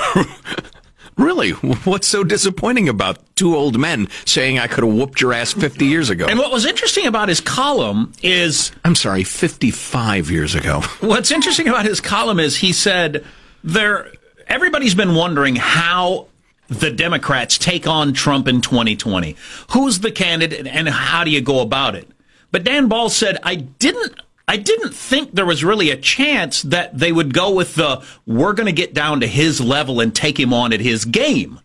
Really? 1.16 1.52
What's 1.52 2.06
so 2.06 2.24
disappointing 2.24 2.90
about 2.90 3.18
two 3.36 3.56
old 3.56 3.78
men 3.78 4.08
saying 4.26 4.58
I 4.58 4.66
could 4.66 4.84
have 4.84 4.92
whooped 4.92 5.20
your 5.20 5.32
ass 5.32 5.52
50 5.54 5.86
years 5.86 6.10
ago? 6.10 6.26
And 6.26 6.38
what 6.38 6.52
was 6.52 6.66
interesting 6.66 7.06
about 7.06 7.30
his 7.30 7.40
column 7.40 8.12
is 8.22 8.70
I'm 8.84 8.94
sorry, 8.94 9.24
55 9.24 10.30
years 10.30 10.54
ago. 10.54 10.80
What's 11.00 11.30
interesting 11.30 11.68
about 11.68 11.86
his 11.86 12.02
column 12.02 12.38
is 12.38 12.58
he 12.58 12.72
said 12.72 13.24
there 13.64 14.12
everybody's 14.46 14.94
been 14.94 15.14
wondering 15.14 15.56
how 15.56 16.26
the 16.68 16.90
Democrats 16.90 17.58
take 17.58 17.86
on 17.86 18.12
Trump 18.12 18.48
in 18.48 18.60
2020. 18.60 19.36
Who's 19.72 20.00
the 20.00 20.12
candidate 20.12 20.66
and 20.66 20.88
how 20.88 21.24
do 21.24 21.30
you 21.30 21.40
go 21.40 21.60
about 21.60 21.94
it? 21.94 22.08
But 22.50 22.64
Dan 22.64 22.88
Ball 22.88 23.08
said 23.08 23.38
I 23.42 23.56
didn't 23.56 24.20
I 24.48 24.56
didn't 24.56 24.94
think 24.94 25.32
there 25.32 25.44
was 25.44 25.64
really 25.64 25.90
a 25.90 25.96
chance 25.96 26.62
that 26.62 26.96
they 26.96 27.10
would 27.10 27.34
go 27.34 27.52
with 27.52 27.74
the 27.74 28.04
we're 28.26 28.52
going 28.52 28.66
to 28.66 28.72
get 28.72 28.94
down 28.94 29.20
to 29.20 29.26
his 29.26 29.60
level 29.60 30.00
and 30.00 30.14
take 30.14 30.38
him 30.38 30.52
on 30.52 30.72
at 30.72 30.80
his 30.80 31.04
game. 31.04 31.60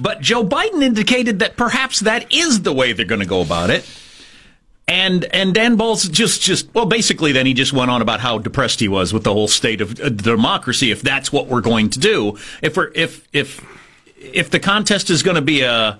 But 0.00 0.20
Joe 0.20 0.44
Biden 0.44 0.82
indicated 0.82 1.38
that 1.38 1.56
perhaps 1.56 2.00
that 2.00 2.32
is 2.32 2.62
the 2.62 2.72
way 2.72 2.92
they're 2.92 3.06
going 3.06 3.20
to 3.20 3.26
go 3.26 3.40
about 3.40 3.70
it. 3.70 3.88
And 4.86 5.24
and 5.26 5.54
Dan 5.54 5.78
Balz 5.78 6.10
just 6.10 6.42
just 6.42 6.74
well 6.74 6.86
basically 6.86 7.32
then 7.32 7.46
he 7.46 7.54
just 7.54 7.72
went 7.72 7.90
on 7.90 8.02
about 8.02 8.20
how 8.20 8.38
depressed 8.38 8.80
he 8.80 8.88
was 8.88 9.14
with 9.14 9.24
the 9.24 9.32
whole 9.32 9.48
state 9.48 9.80
of 9.80 9.98
uh, 9.98 10.10
democracy 10.10 10.90
if 10.90 11.00
that's 11.00 11.32
what 11.32 11.46
we're 11.46 11.62
going 11.62 11.88
to 11.90 11.98
do 11.98 12.36
if 12.60 12.76
we're 12.76 12.92
if 12.94 13.26
if 13.32 13.64
if 14.32 14.50
the 14.50 14.60
contest 14.60 15.10
is 15.10 15.22
going 15.22 15.36
to 15.36 15.42
be 15.42 15.62
a 15.62 15.98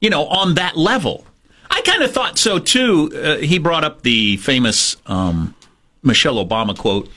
you 0.00 0.10
know 0.10 0.26
on 0.26 0.54
that 0.54 0.76
level 0.76 1.26
I 1.70 1.80
kind 1.82 2.02
of 2.02 2.12
thought 2.12 2.38
so 2.38 2.58
too 2.58 3.10
uh, 3.14 3.36
he 3.38 3.58
brought 3.58 3.84
up 3.84 4.02
the 4.02 4.36
famous 4.38 4.96
um, 5.06 5.54
Michelle 6.02 6.44
Obama 6.44 6.76
quote 6.76 7.08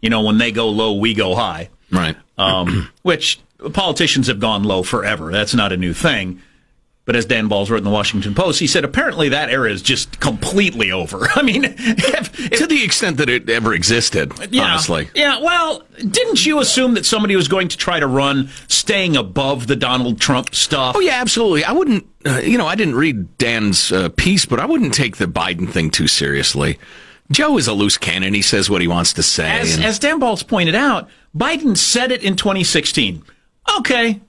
you 0.00 0.10
know 0.10 0.22
when 0.22 0.38
they 0.38 0.52
go 0.52 0.68
low 0.68 0.94
we 0.94 1.14
go 1.14 1.34
high 1.34 1.70
Right. 1.90 2.16
um, 2.38 2.90
which 3.02 3.40
politicians 3.72 4.26
have 4.26 4.40
gone 4.40 4.64
low 4.64 4.82
forever. 4.82 5.30
That's 5.30 5.54
not 5.54 5.72
a 5.72 5.76
new 5.76 5.92
thing. 5.94 6.42
But 7.06 7.16
as 7.16 7.26
Dan 7.26 7.50
Balz 7.50 7.68
wrote 7.68 7.76
in 7.78 7.84
the 7.84 7.90
Washington 7.90 8.34
Post, 8.34 8.60
he 8.60 8.66
said 8.66 8.82
apparently 8.82 9.28
that 9.28 9.50
era 9.50 9.70
is 9.70 9.82
just 9.82 10.20
completely 10.20 10.90
over. 10.90 11.28
I 11.34 11.42
mean, 11.42 11.64
if, 11.64 12.40
if, 12.40 12.58
to 12.58 12.66
the 12.66 12.82
extent 12.82 13.18
that 13.18 13.28
it 13.28 13.48
ever 13.50 13.74
existed, 13.74 14.32
yeah, 14.50 14.62
honestly. 14.62 15.10
Yeah, 15.14 15.38
well, 15.40 15.82
didn't 15.98 16.46
you 16.46 16.60
assume 16.60 16.94
that 16.94 17.04
somebody 17.04 17.36
was 17.36 17.46
going 17.46 17.68
to 17.68 17.76
try 17.76 18.00
to 18.00 18.06
run 18.06 18.48
staying 18.68 19.16
above 19.16 19.66
the 19.66 19.76
Donald 19.76 20.18
Trump 20.18 20.54
stuff? 20.54 20.96
Oh 20.96 21.00
yeah, 21.00 21.20
absolutely. 21.20 21.62
I 21.64 21.72
wouldn't, 21.72 22.06
uh, 22.24 22.38
you 22.38 22.56
know, 22.56 22.66
I 22.66 22.74
didn't 22.74 22.94
read 22.94 23.36
Dan's 23.36 23.92
uh, 23.92 24.08
piece, 24.08 24.46
but 24.46 24.58
I 24.58 24.64
wouldn't 24.64 24.94
take 24.94 25.18
the 25.18 25.26
Biden 25.26 25.68
thing 25.68 25.90
too 25.90 26.08
seriously. 26.08 26.78
Joe 27.30 27.58
is 27.58 27.66
a 27.68 27.74
loose 27.74 27.98
cannon. 27.98 28.32
He 28.32 28.42
says 28.42 28.70
what 28.70 28.80
he 28.80 28.88
wants 28.88 29.12
to 29.14 29.22
say. 29.22 29.50
As, 29.50 29.74
and- 29.76 29.84
as 29.84 29.98
Dan 29.98 30.18
Balls 30.20 30.42
pointed 30.42 30.74
out, 30.74 31.10
Biden 31.36 31.76
said 31.76 32.12
it 32.12 32.22
in 32.22 32.36
2016. 32.36 33.22
Okay. 33.78 34.20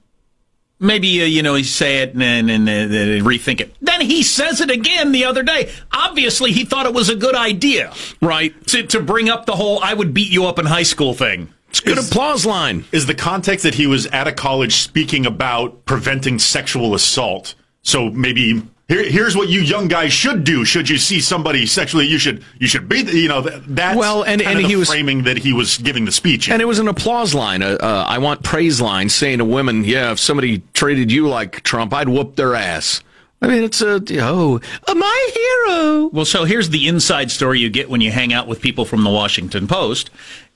Maybe, 0.80 1.22
uh, 1.22 1.26
you 1.26 1.42
know, 1.42 1.56
he 1.56 1.64
say 1.64 2.00
it 2.00 2.12
and 2.12 2.22
then 2.22 2.50
and, 2.50 2.68
and, 2.68 2.94
and 2.94 3.26
rethink 3.26 3.62
it. 3.62 3.74
Then 3.82 4.02
he 4.02 4.24
says 4.24 4.60
it 4.60 4.70
again 4.70 5.14
the 5.14 5.24
other 5.26 5.42
day. 5.42 5.72
Obviously, 5.92 6.52
he 6.52 6.66
thought 6.66 6.86
it 6.86 6.94
was 6.94 7.10
a 7.10 7.16
good 7.16 7.36
idea. 7.36 7.94
Right. 8.22 8.54
To, 8.68 8.84
to 8.88 9.00
bring 9.02 9.30
up 9.30 9.46
the 9.46 9.56
whole 9.56 9.80
I 9.82 9.94
would 9.94 10.14
beat 10.14 10.30
you 10.32 10.46
up 10.46 10.60
in 10.60 10.66
high 10.66 10.84
school 10.84 11.14
thing. 11.14 11.54
it's 11.70 11.80
a 11.80 11.84
good 11.84 11.98
Is- 11.98 12.10
applause 12.12 12.46
line. 12.46 12.84
Is 12.92 13.06
the 13.06 13.16
context 13.16 13.64
that 13.64 13.76
he 13.76 13.88
was 13.88 14.06
at 14.08 14.28
a 14.28 14.34
college 14.34 14.76
speaking 14.76 15.26
about 15.26 15.86
preventing 15.86 16.40
sexual 16.40 16.94
assault? 16.94 17.56
So 17.82 18.10
maybe 18.10 18.62
here, 18.88 19.04
here's 19.04 19.36
what 19.36 19.50
you 19.50 19.62
young 19.62 19.88
guys 19.88 20.13
should 20.13 20.43
do. 20.43 20.63
Should 20.65 20.89
you 20.89 20.98
see 20.98 21.19
somebody 21.19 21.65
sexually, 21.65 22.06
you 22.08 22.17
should 22.17 22.43
you 22.60 22.67
should 22.67 22.88
be 22.88 23.00
you 23.00 23.28
know 23.28 23.41
that, 23.41 23.95
Well, 23.95 24.24
and- 24.24 24.41
and 24.41 24.60
of 24.60 24.65
he 24.65 24.76
was- 24.76 24.89
framing 24.89 25.24
that 25.24 25.38
he 25.38 25.54
was 25.54 25.78
giving 25.78 26.06
the 26.06 26.12
speech. 26.12 26.48
in. 26.48 26.54
And 26.54 26.62
it 26.62 26.65
was 26.65 26.80
an 26.80 26.88
applause 26.88 27.34
line. 27.34 27.63
Uh, 27.63 27.78
uh, 27.80 28.06
I 28.08 28.17
want 28.19 28.43
praise 28.43 28.80
line 28.80 29.10
saying 29.10 29.39
to 29.39 29.45
women, 29.45 29.84
yeah, 29.84 30.12
if 30.12 30.19
somebody 30.19 30.62
treated 30.74 31.12
you 31.12 31.28
like 31.28 31.62
Trump, 31.63 31.93
I'd 31.93 32.10
whoop 32.10 32.36
their 32.36 32.54
ass. 32.56 33.02
I 33.41 33.48
mean, 33.48 33.63
it's 33.63 33.82
a, 33.82 34.02
oh, 34.21 34.60
my 34.95 35.30
hero. 35.34 36.08
Well, 36.13 36.26
so 36.26 36.45
here's 36.45 36.69
the 36.69 36.88
inside 36.88 37.30
story 37.32 37.60
you 37.60 37.69
get 37.69 37.89
when 37.89 38.02
you 38.02 38.10
hang 38.12 38.34
out 38.34 38.48
with 38.48 38.62
people 38.62 38.86
from 38.86 39.04
the 39.04 39.10
Washington 39.10 39.67
Post. 39.67 40.10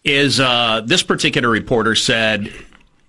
Is 0.05 0.39
uh, 0.39 0.81
this 0.85 1.03
particular 1.03 1.49
reporter 1.49 1.93
said 1.93 2.51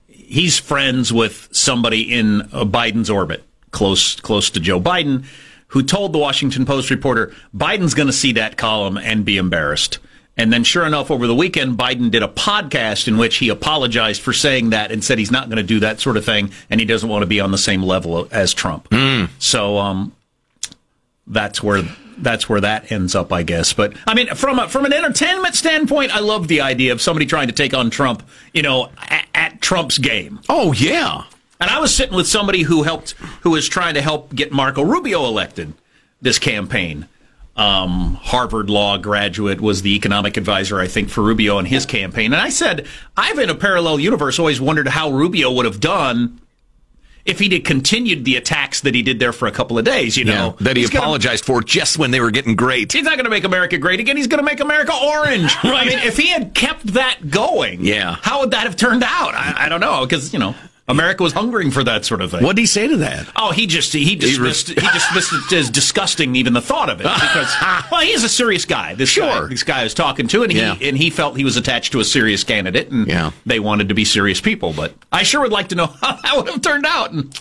he's 0.09 0.59
friends 0.59 1.12
with 1.12 1.48
somebody 1.52 2.12
in 2.12 2.42
uh, 2.52 2.64
Biden's 2.64 3.09
orbit, 3.09 3.44
close 3.70 4.16
close 4.20 4.50
to 4.50 4.61
Joe 4.61 4.80
Biden, 4.80 5.24
who 5.68 5.83
told 5.83 6.12
the 6.12 6.18
Washington 6.18 6.64
Post 6.64 6.90
reporter 6.90 7.35
Biden's 7.56 7.94
going 7.94 8.09
to 8.09 8.12
see 8.12 8.33
that 8.33 8.56
column 8.56 8.96
and 8.96 9.24
be 9.24 9.37
embarrassed. 9.37 9.98
And 10.37 10.52
then, 10.52 10.64
sure 10.64 10.87
enough, 10.87 11.11
over 11.11 11.26
the 11.26 11.35
weekend, 11.35 11.76
Biden 11.76 12.11
did 12.11 12.22
a 12.22 12.28
podcast 12.28 13.09
in 13.09 13.18
which 13.18 13.37
he 13.37 13.50
apologized 13.50 14.22
for 14.22 14.33
saying 14.33 14.70
that 14.70 14.90
and 14.90 15.04
said 15.04 15.18
he's 15.18 15.30
not 15.30 15.48
going 15.48 15.59
to 15.59 15.62
do 15.62 15.80
that 15.80 16.00
sort 16.00 16.16
of 16.16 16.24
thing, 16.24 16.50
and 16.70 16.80
he 16.80 16.87
doesn't 16.87 17.11
want 17.11 17.22
to 17.22 17.26
be 17.26 17.40
on 17.40 17.50
the 17.50 17.59
same 17.59 17.83
level 17.83 18.26
as 18.30 18.54
Trump. 18.54 18.88
So, 19.38 19.76
um, 19.76 20.12
that's 21.26 21.62
where 21.62 21.83
that's 22.18 22.48
where 22.48 22.61
that 22.61 22.90
ends 22.92 23.14
up, 23.14 23.33
I 23.33 23.42
guess. 23.42 23.72
But 23.72 23.94
I 24.06 24.14
mean, 24.14 24.28
from 24.35 24.59
a, 24.59 24.68
from 24.68 24.85
an 24.85 24.92
entertainment 24.92 25.54
standpoint, 25.54 26.14
I 26.14 26.20
love 26.20 26.48
the 26.48 26.61
idea 26.61 26.92
of 26.92 27.00
somebody 27.00 27.26
trying 27.26 27.48
to 27.48 27.54
take 27.54 27.74
on 27.74 27.90
Trump, 27.90 28.22
you 28.52 28.62
know, 28.62 28.90
at, 28.98 29.26
at 29.35 29.61
Trump's 29.61 29.98
game. 29.98 30.40
Oh, 30.48 30.72
yeah. 30.72 31.24
And 31.61 31.68
I 31.70 31.79
was 31.81 31.94
sitting 31.94 32.16
with 32.16 32.27
somebody 32.27 32.62
who 32.62 32.83
helped, 32.85 33.11
who 33.42 33.51
was 33.51 33.68
trying 33.68 33.95
to 33.95 34.01
help 34.03 34.34
get 34.34 34.51
Marco 34.53 34.82
Rubio 34.82 35.24
elected 35.26 35.74
this 36.22 36.39
campaign. 36.39 37.07
Um, 37.57 38.14
Harvard 38.22 38.70
law 38.70 38.97
graduate 38.97 39.61
was 39.61 39.82
the 39.82 39.95
economic 39.95 40.37
advisor, 40.39 40.80
I 40.80 40.87
think, 40.87 41.11
for 41.11 41.22
Rubio 41.22 41.59
in 41.59 41.66
his 41.66 41.84
campaign. 41.84 42.32
And 42.32 42.41
I 42.41 42.49
said, 42.49 42.87
I've 43.16 43.39
in 43.39 43.51
a 43.51 43.55
parallel 43.55 44.01
universe 44.01 44.39
always 44.39 44.61
wondered 44.61 44.89
how 44.89 45.11
Rubio 45.11 45.51
would 45.53 45.66
have 45.66 45.80
done 45.80 46.41
if 47.26 47.39
he'd 47.39 47.59
continued 47.66 48.24
the 48.24 48.37
attacks 48.37 48.80
that 48.80 48.95
he 48.95 49.03
did 49.03 49.18
there 49.18 49.32
for 49.32 49.47
a 49.47 49.53
couple 49.53 49.78
of 49.78 49.84
days. 49.84 50.16
You 50.16 50.24
know, 50.24 50.57
that 50.61 50.76
he 50.76 50.82
He's 50.82 50.91
gonna- 50.91 51.03
apologized 51.03 51.45
for 51.45 51.61
just 51.61 51.99
when 51.99 52.11
they 52.12 52.20
were 52.20 52.30
getting 52.30 52.57
great. 52.57 52.91
He's 52.93 53.03
not 53.05 53.16
going 53.16 53.24
to 53.24 53.30
make 53.30 53.45
America 53.45 53.76
great 53.76 54.01
again. 54.01 54.16
He's 54.16 54.26
going 54.28 54.39
to 54.43 54.45
make 54.45 54.61
America 54.61 54.95
orange. 54.95 55.55
I 55.62 55.84
mean, 55.84 55.99
if 55.99 56.16
he 56.16 56.28
had 56.28 56.55
kept 56.55 56.87
that 56.95 57.28
going, 57.30 57.84
Yeah. 57.84 58.16
how 58.22 58.41
would 58.41 58.53
that 58.53 58.62
have 58.62 58.76
turned 58.76 59.03
out? 59.03 59.34
I, 59.34 59.66
I 59.66 59.68
don't 59.68 59.80
know 59.80 60.07
because 60.07 60.32
you 60.32 60.39
know 60.39 60.55
America 60.91 61.22
was 61.22 61.32
hungering 61.32 61.70
for 61.70 61.84
that 61.84 62.05
sort 62.05 62.20
of 62.20 62.30
thing. 62.32 62.43
What 62.43 62.57
did 62.57 62.62
he 62.62 62.66
say 62.66 62.88
to 62.88 62.97
that? 62.99 63.28
Oh, 63.36 63.53
he 63.53 63.66
just 63.66 63.93
he 63.93 64.16
dismissed 64.16 64.68
he, 64.68 64.74
dismissed 64.74 65.32
it 65.32 65.53
as 65.57 65.70
disgusting, 65.70 66.34
even 66.36 66.53
the 66.53 66.61
thought 66.61 66.91
of 66.91 67.01
it. 67.01 67.05
Because 67.05 67.55
well, 67.91 68.01
he's 68.01 68.24
a 68.24 68.28
serious 68.28 68.64
guy. 68.64 68.95
This 68.95 69.16
guy, 69.16 69.38
Sure. 69.38 69.49
this 69.49 69.62
guy 69.62 69.80
I 69.80 69.84
was 69.84 69.95
talking 69.95 70.26
to, 70.28 70.43
and 70.43 70.51
he 70.53 70.59
Yeah. 70.59 70.76
and 70.80 70.97
he 70.97 71.11
felt 71.11 71.36
he 71.36 71.45
was 71.45 71.57
attached 71.57 71.93
to 71.93 72.01
a 72.01 72.05
serious 72.05 72.45
candidate, 72.45 72.91
and 72.91 73.07
Yeah. 73.07 73.30
they 73.47 73.61
wanted 73.61 73.88
to 73.91 73.95
be 73.95 74.05
serious 74.05 74.41
people. 74.41 74.72
But 74.72 74.95
I 75.12 75.22
sure 75.22 75.41
would 75.43 75.53
like 75.53 75.68
to 75.68 75.74
know 75.76 75.86
how 76.01 76.16
that 76.16 76.36
would 76.36 76.49
have 76.49 76.61
turned 76.61 76.84
out. 76.86 77.12
And 77.12 77.32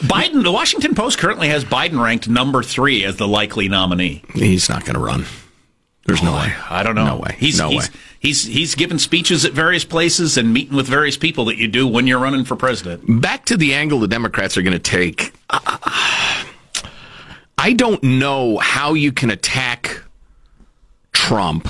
Biden, 0.00 0.42
the 0.42 0.52
Washington 0.52 0.94
Post 0.94 1.18
currently 1.18 1.48
has 1.48 1.64
Biden 1.64 2.02
ranked 2.02 2.26
number 2.28 2.62
three 2.62 3.04
as 3.04 3.16
the 3.16 3.28
likely 3.28 3.68
nominee. 3.68 4.22
He's 4.34 4.68
not 4.70 4.84
going 4.86 4.94
to 4.94 5.00
run. 5.00 5.26
There's 6.10 6.24
no 6.24 6.32
way. 6.32 6.52
I 6.68 6.82
don't 6.82 6.96
know. 6.96 7.04
No 7.04 7.18
way. 7.18 7.36
He's, 7.38 7.56
no 7.56 7.68
he's, 7.68 7.88
way. 7.88 7.96
He's 8.18 8.44
he's 8.44 8.74
giving 8.74 8.98
speeches 8.98 9.44
at 9.44 9.52
various 9.52 9.84
places 9.84 10.36
and 10.36 10.52
meeting 10.52 10.76
with 10.76 10.88
various 10.88 11.16
people 11.16 11.44
that 11.44 11.56
you 11.56 11.68
do 11.68 11.86
when 11.86 12.08
you're 12.08 12.18
running 12.18 12.44
for 12.44 12.56
president. 12.56 13.20
Back 13.20 13.44
to 13.44 13.56
the 13.56 13.74
angle 13.74 14.00
the 14.00 14.08
Democrats 14.08 14.56
are 14.56 14.62
going 14.62 14.72
to 14.72 14.80
take. 14.80 15.32
I 17.56 17.74
don't 17.76 18.02
know 18.02 18.58
how 18.58 18.94
you 18.94 19.12
can 19.12 19.30
attack 19.30 20.02
Trump. 21.12 21.68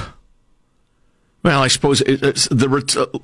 Well, 1.43 1.61
I 1.61 1.68
suppose 1.68 1.99
the 1.99 3.20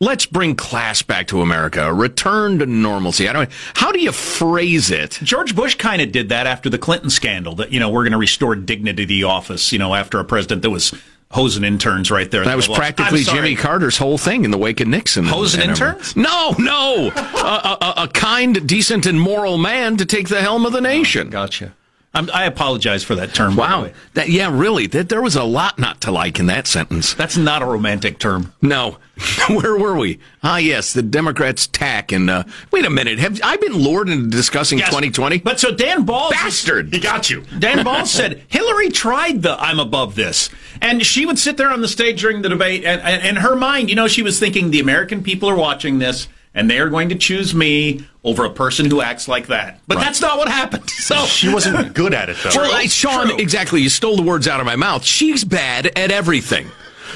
let's 0.00 0.26
bring 0.26 0.56
class 0.56 1.02
back 1.02 1.28
to 1.28 1.40
America, 1.40 1.86
a 1.86 1.92
return 1.92 2.58
to 2.58 2.66
normalcy. 2.66 3.28
I 3.28 3.32
don't. 3.32 3.50
How 3.74 3.92
do 3.92 4.00
you 4.00 4.12
phrase 4.12 4.90
it? 4.90 5.18
George 5.22 5.54
Bush 5.54 5.76
kind 5.76 6.02
of 6.02 6.10
did 6.10 6.30
that 6.30 6.46
after 6.46 6.68
the 6.70 6.78
Clinton 6.78 7.10
scandal. 7.10 7.54
That 7.56 7.72
you 7.72 7.78
know 7.78 7.90
we're 7.90 8.04
going 8.04 8.12
to 8.12 8.18
restore 8.18 8.56
dignity 8.56 9.04
to 9.04 9.08
the 9.08 9.24
office. 9.24 9.72
You 9.72 9.78
know 9.78 9.94
after 9.94 10.18
a 10.18 10.24
president 10.24 10.62
that 10.62 10.70
was 10.70 10.94
hosing 11.30 11.62
interns 11.62 12.10
right 12.10 12.30
there. 12.30 12.44
That 12.44 12.56
was 12.56 12.66
practically 12.66 13.22
Jimmy 13.22 13.54
Carter's 13.54 13.96
whole 13.96 14.18
thing 14.18 14.44
in 14.44 14.50
the 14.50 14.58
wake 14.58 14.80
of 14.80 14.88
Nixon. 14.88 15.24
Hosing 15.26 15.60
uh, 15.60 15.70
interns? 15.70 16.16
No, 16.16 16.54
no. 16.58 17.12
a, 17.16 17.78
a, 17.80 17.94
a 18.04 18.08
kind, 18.08 18.66
decent, 18.66 19.06
and 19.06 19.20
moral 19.20 19.56
man 19.56 19.96
to 19.98 20.06
take 20.06 20.28
the 20.28 20.40
helm 20.40 20.66
of 20.66 20.72
the 20.72 20.80
nation. 20.80 21.28
Oh, 21.28 21.30
gotcha. 21.30 21.72
I'm, 22.12 22.28
I 22.34 22.44
apologize 22.44 23.04
for 23.04 23.14
that 23.14 23.34
term. 23.34 23.54
Wow. 23.54 23.88
That, 24.14 24.28
yeah, 24.30 24.50
really. 24.52 24.88
That, 24.88 25.08
there 25.08 25.22
was 25.22 25.36
a 25.36 25.44
lot 25.44 25.78
not 25.78 26.00
to 26.00 26.10
like 26.10 26.40
in 26.40 26.46
that 26.46 26.66
sentence. 26.66 27.14
That's 27.14 27.36
not 27.36 27.62
a 27.62 27.66
romantic 27.66 28.18
term. 28.18 28.52
No. 28.60 28.96
Where 29.48 29.76
were 29.78 29.96
we? 29.96 30.18
Ah, 30.42 30.56
yes, 30.56 30.92
the 30.92 31.02
Democrats' 31.02 31.68
tack. 31.68 32.10
And 32.10 32.28
uh, 32.28 32.42
wait 32.72 32.84
a 32.84 32.90
minute. 32.90 33.20
Have 33.20 33.38
I 33.44 33.56
been 33.58 33.74
lured 33.74 34.08
into 34.08 34.28
discussing 34.28 34.78
Yes. 34.78 34.88
2020? 34.88 35.38
But 35.38 35.60
so 35.60 35.70
Dan 35.72 36.04
Ball. 36.04 36.30
Bastard. 36.30 36.92
He 36.92 36.98
got 36.98 37.30
you. 37.30 37.44
Dan 37.60 37.84
Ball 37.84 38.04
said 38.06 38.42
Hillary 38.48 38.88
tried 38.88 39.42
the 39.42 39.52
"I'm 39.60 39.78
above 39.78 40.14
this," 40.16 40.50
and 40.80 41.04
she 41.06 41.26
would 41.26 41.38
sit 41.38 41.58
there 41.58 41.70
on 41.70 41.80
the 41.80 41.88
stage 41.88 42.22
during 42.22 42.42
the 42.42 42.48
debate, 42.48 42.82
and, 42.84 43.00
and 43.02 43.24
in 43.24 43.36
her 43.36 43.54
mind, 43.54 43.88
you 43.90 43.94
know, 43.94 44.08
she 44.08 44.22
was 44.22 44.40
thinking 44.40 44.70
the 44.70 44.80
American 44.80 45.22
people 45.22 45.48
are 45.50 45.54
watching 45.56 45.98
this, 46.00 46.26
and 46.54 46.68
they 46.70 46.78
are 46.78 46.88
going 46.88 47.08
to 47.10 47.14
choose 47.14 47.54
me 47.54 48.06
over 48.24 48.44
a 48.44 48.50
person 48.50 48.90
who 48.90 49.00
acts 49.00 49.28
like 49.28 49.46
that. 49.48 49.80
But 49.86 49.96
that's 49.98 50.20
not 50.20 50.38
what 50.38 50.48
happened. 50.48 50.84
So 51.00 51.16
She 51.26 51.52
wasn't 51.52 51.92
good 51.94 52.14
at 52.14 52.28
it 52.28 52.36
though. 52.42 52.50
Well, 52.54 52.72
I, 52.72 52.86
Sean, 52.86 53.28
True. 53.28 53.36
exactly. 53.38 53.80
You 53.82 53.88
stole 53.88 54.16
the 54.16 54.22
words 54.22 54.46
out 54.46 54.60
of 54.60 54.66
my 54.66 54.76
mouth. 54.76 55.04
She's 55.04 55.42
bad 55.44 55.86
at 55.98 56.10
everything. 56.12 56.68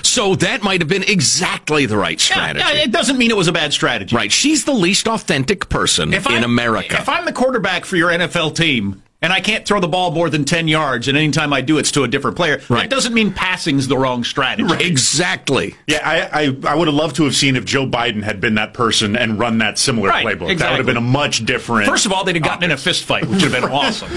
So 0.03 0.35
that 0.37 0.63
might 0.65 0.81
have 0.81 0.89
been 0.89 1.05
exactly 1.05 1.87
the 1.87 1.97
right 1.97 2.21
strategy. 2.21 2.59
yeah, 2.59 2.83
it 2.83 2.91
doesn't 2.91 3.17
mean 3.17 3.31
it 3.31 3.37
was 3.37 3.47
a 3.47 3.53
bad 3.53 3.73
strategy. 3.73 4.17
right. 4.17 4.33
She's 4.33 4.65
the 4.65 4.73
least 4.73 5.07
authentic 5.07 5.69
person 5.69 6.13
in 6.13 6.27
I'm- 6.27 6.43
America. 6.43 6.97
If 6.97 7.09
I'm 7.09 7.25
the 7.25 7.33
quarterback 7.33 7.85
for 7.85 7.97
your 7.97 8.11
NFL 8.11 8.57
team 8.57 9.04
and 9.25 9.33
I 9.33 9.41
can't 9.41 9.67
throw 9.67 9.81
the 9.81 9.89
ball 9.89 10.11
more 10.11 10.29
than 10.29 10.45
10 10.45 10.69
yards, 10.69 11.09
and 11.09 11.17
anytime 11.17 11.53
I 11.53 11.63
do, 11.63 11.79
it's 11.79 11.91
to 11.93 12.03
a 12.05 12.09
different 12.09 12.37
player, 12.37 12.61
Right. 12.69 12.83
that 12.83 12.91
doesn't 12.91 13.15
mean 13.15 13.33
passing's 13.33 13.89
the 13.89 13.97
wrong 13.97 14.23
strategy. 14.23 14.73
exactly. 14.87 15.75
Yeah, 15.87 16.03
I, 16.05 16.45
I 16.45 16.57
I 16.73 16.75
would 16.75 16.87
have 16.89 16.95
loved 16.95 17.17
to 17.17 17.25
have 17.25 17.35
seen 17.35 17.57
if 17.57 17.65
Joe 17.65 17.87
Biden 17.87 18.23
had 18.23 18.41
been 18.41 18.55
that 18.57 18.75
person 18.75 19.17
and 19.17 19.39
run 19.39 19.59
that 19.59 19.79
similar 19.79 20.11
Right, 20.11 20.27
playbook. 20.27 20.59
That 20.59 20.71
would 20.71 20.77
have 20.77 20.87
been 20.87 20.97
a 20.99 21.01
much 21.01 21.45
different. 21.47 21.89
First 21.89 22.05
of 22.07 22.13
all, 22.13 22.23
they'd 22.25 22.37
have 22.37 22.45
gotten 22.45 22.65
in 22.65 22.71
a 22.71 22.77
fist 22.77 23.05
fight, 23.05 23.23
which 23.27 23.43
would 23.43 23.53
have 23.53 23.63
been 23.63 23.71
awesome. 23.73 24.11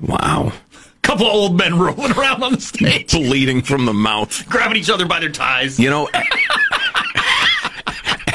Wow. 0.00 0.52
Couple 1.02 1.26
of 1.26 1.32
old 1.32 1.56
men 1.58 1.78
rolling 1.78 2.12
around 2.12 2.42
on 2.42 2.52
the 2.52 2.60
stage, 2.60 3.10
Bleeding 3.12 3.62
from 3.62 3.84
the 3.86 3.92
mouth. 3.94 4.46
grabbing 4.48 4.76
each 4.76 4.90
other 4.90 5.06
by 5.06 5.18
their 5.20 5.30
ties. 5.30 5.78
You 5.78 5.90
know, 5.90 6.08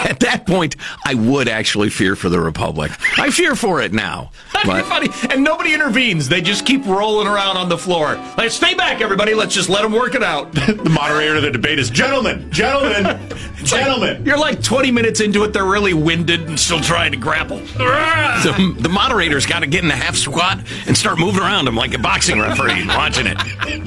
at 0.10 0.20
that 0.22 0.46
point, 0.46 0.76
I 1.06 1.14
would 1.16 1.48
actually 1.48 1.90
fear 1.90 2.16
for 2.16 2.30
the 2.30 2.40
Republic. 2.40 2.92
I 3.20 3.30
fear 3.32 3.56
for 3.56 3.82
it 3.82 3.94
now. 3.94 4.32
That'd 4.54 4.70
be 4.70 4.74
But 4.74 4.86
funny. 4.86 5.10
And 5.34 5.44
nobody 5.44 5.74
intervenes. 5.74 6.30
They 6.30 6.42
just 6.42 6.66
keep 6.66 6.86
rolling 6.86 7.28
around 7.28 7.58
on 7.58 7.70
the 7.70 7.78
floor. 7.78 8.16
Like, 8.38 8.52
stay 8.52 8.74
back, 8.76 9.02
everybody. 9.02 9.34
Let's 9.34 9.54
just 9.54 9.70
let 9.70 9.82
them 9.82 9.92
work 9.94 10.16
it 10.16 10.24
out. 10.24 10.52
the 10.54 10.90
moderator 10.90 11.36
of 11.38 11.42
the 11.44 11.52
debate 11.52 11.80
is 11.80 11.90
gentlemen, 11.90 12.50
gentlemen, 12.52 13.20
gentlemen. 13.64 14.26
You're 14.26 14.38
like 14.38 14.62
20 14.62 14.92
minutes 14.92 15.20
into 15.22 15.44
it. 15.44 15.54
They're 15.54 15.66
really 15.66 15.94
winded 15.94 16.42
and 16.48 16.60
still 16.60 16.80
trying 16.82 17.12
to 17.12 17.18
grapple. 17.18 17.58
the, 17.60 18.76
the 18.80 18.90
moderator's 18.90 19.46
got 19.46 19.60
to 19.60 19.68
get 19.68 19.84
in 19.84 19.92
a 19.92 19.96
half 19.96 20.16
squat 20.16 20.60
and 20.88 20.98
start 20.98 21.20
moving 21.20 21.42
around 21.42 21.68
him 21.68 21.76
like 21.76 21.94
a 21.94 22.00
boxing 22.00 22.40
referee 22.40 22.86
watching 22.88 23.28
it. 23.28 23.38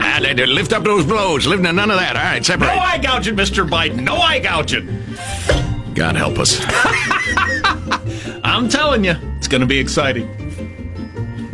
Ah, 0.01 0.19
they- 0.21 0.35
they 0.35 0.47
lift 0.47 0.73
up 0.73 0.85
those 0.85 1.05
blows. 1.05 1.47
Lift 1.47 1.63
none 1.63 1.79
of 1.79 1.89
that. 1.99 2.17
All 2.17 2.23
right, 2.23 2.45
separate. 2.45 2.67
No 2.67 2.75
separate. 2.75 2.87
eye 2.89 2.99
gouging, 2.99 3.35
Mr. 3.37 3.69
Biden. 3.69 4.03
No 4.03 4.17
eye 4.17 4.39
gouging. 4.41 4.87
God 5.99 6.15
help 6.15 6.39
us. 6.39 6.57
I'm 8.45 8.69
telling 8.69 9.05
you, 9.05 9.17
it's 9.37 9.49
going 9.49 9.63
to 9.63 9.67
be 9.67 9.81
exciting. 9.81 10.29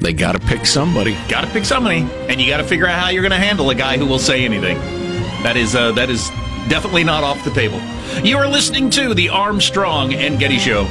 They 0.01 0.12
got 0.12 0.32
to 0.32 0.38
pick 0.38 0.66
somebody. 0.66 1.16
Got 1.30 1.45
to 1.45 1.51
pick 1.51 1.64
somebody, 1.64 2.07
and 2.28 2.38
you 2.38 2.51
got 2.51 2.59
to 2.59 2.64
figure 2.64 2.86
out 2.86 2.99
how 2.99 3.09
you're 3.09 3.22
going 3.22 3.32
to 3.32 3.38
handle 3.38 3.70
a 3.70 3.74
guy 3.74 3.97
who 3.97 4.05
will 4.05 4.18
say 4.18 4.45
anything. 4.45 4.76
That 5.45 5.57
is 5.57 5.74
uh, 5.74 5.92
that 5.92 6.11
is 6.11 6.28
definitely 6.68 7.05
not 7.05 7.24
off 7.24 7.42
the 7.42 7.53
table. 7.53 7.80
You 8.22 8.36
are 8.36 8.47
listening 8.47 8.90
to 8.90 9.14
the 9.14 9.30
Armstrong 9.30 10.12
and 10.12 10.38
Getty 10.38 10.59
Show. 10.59 10.84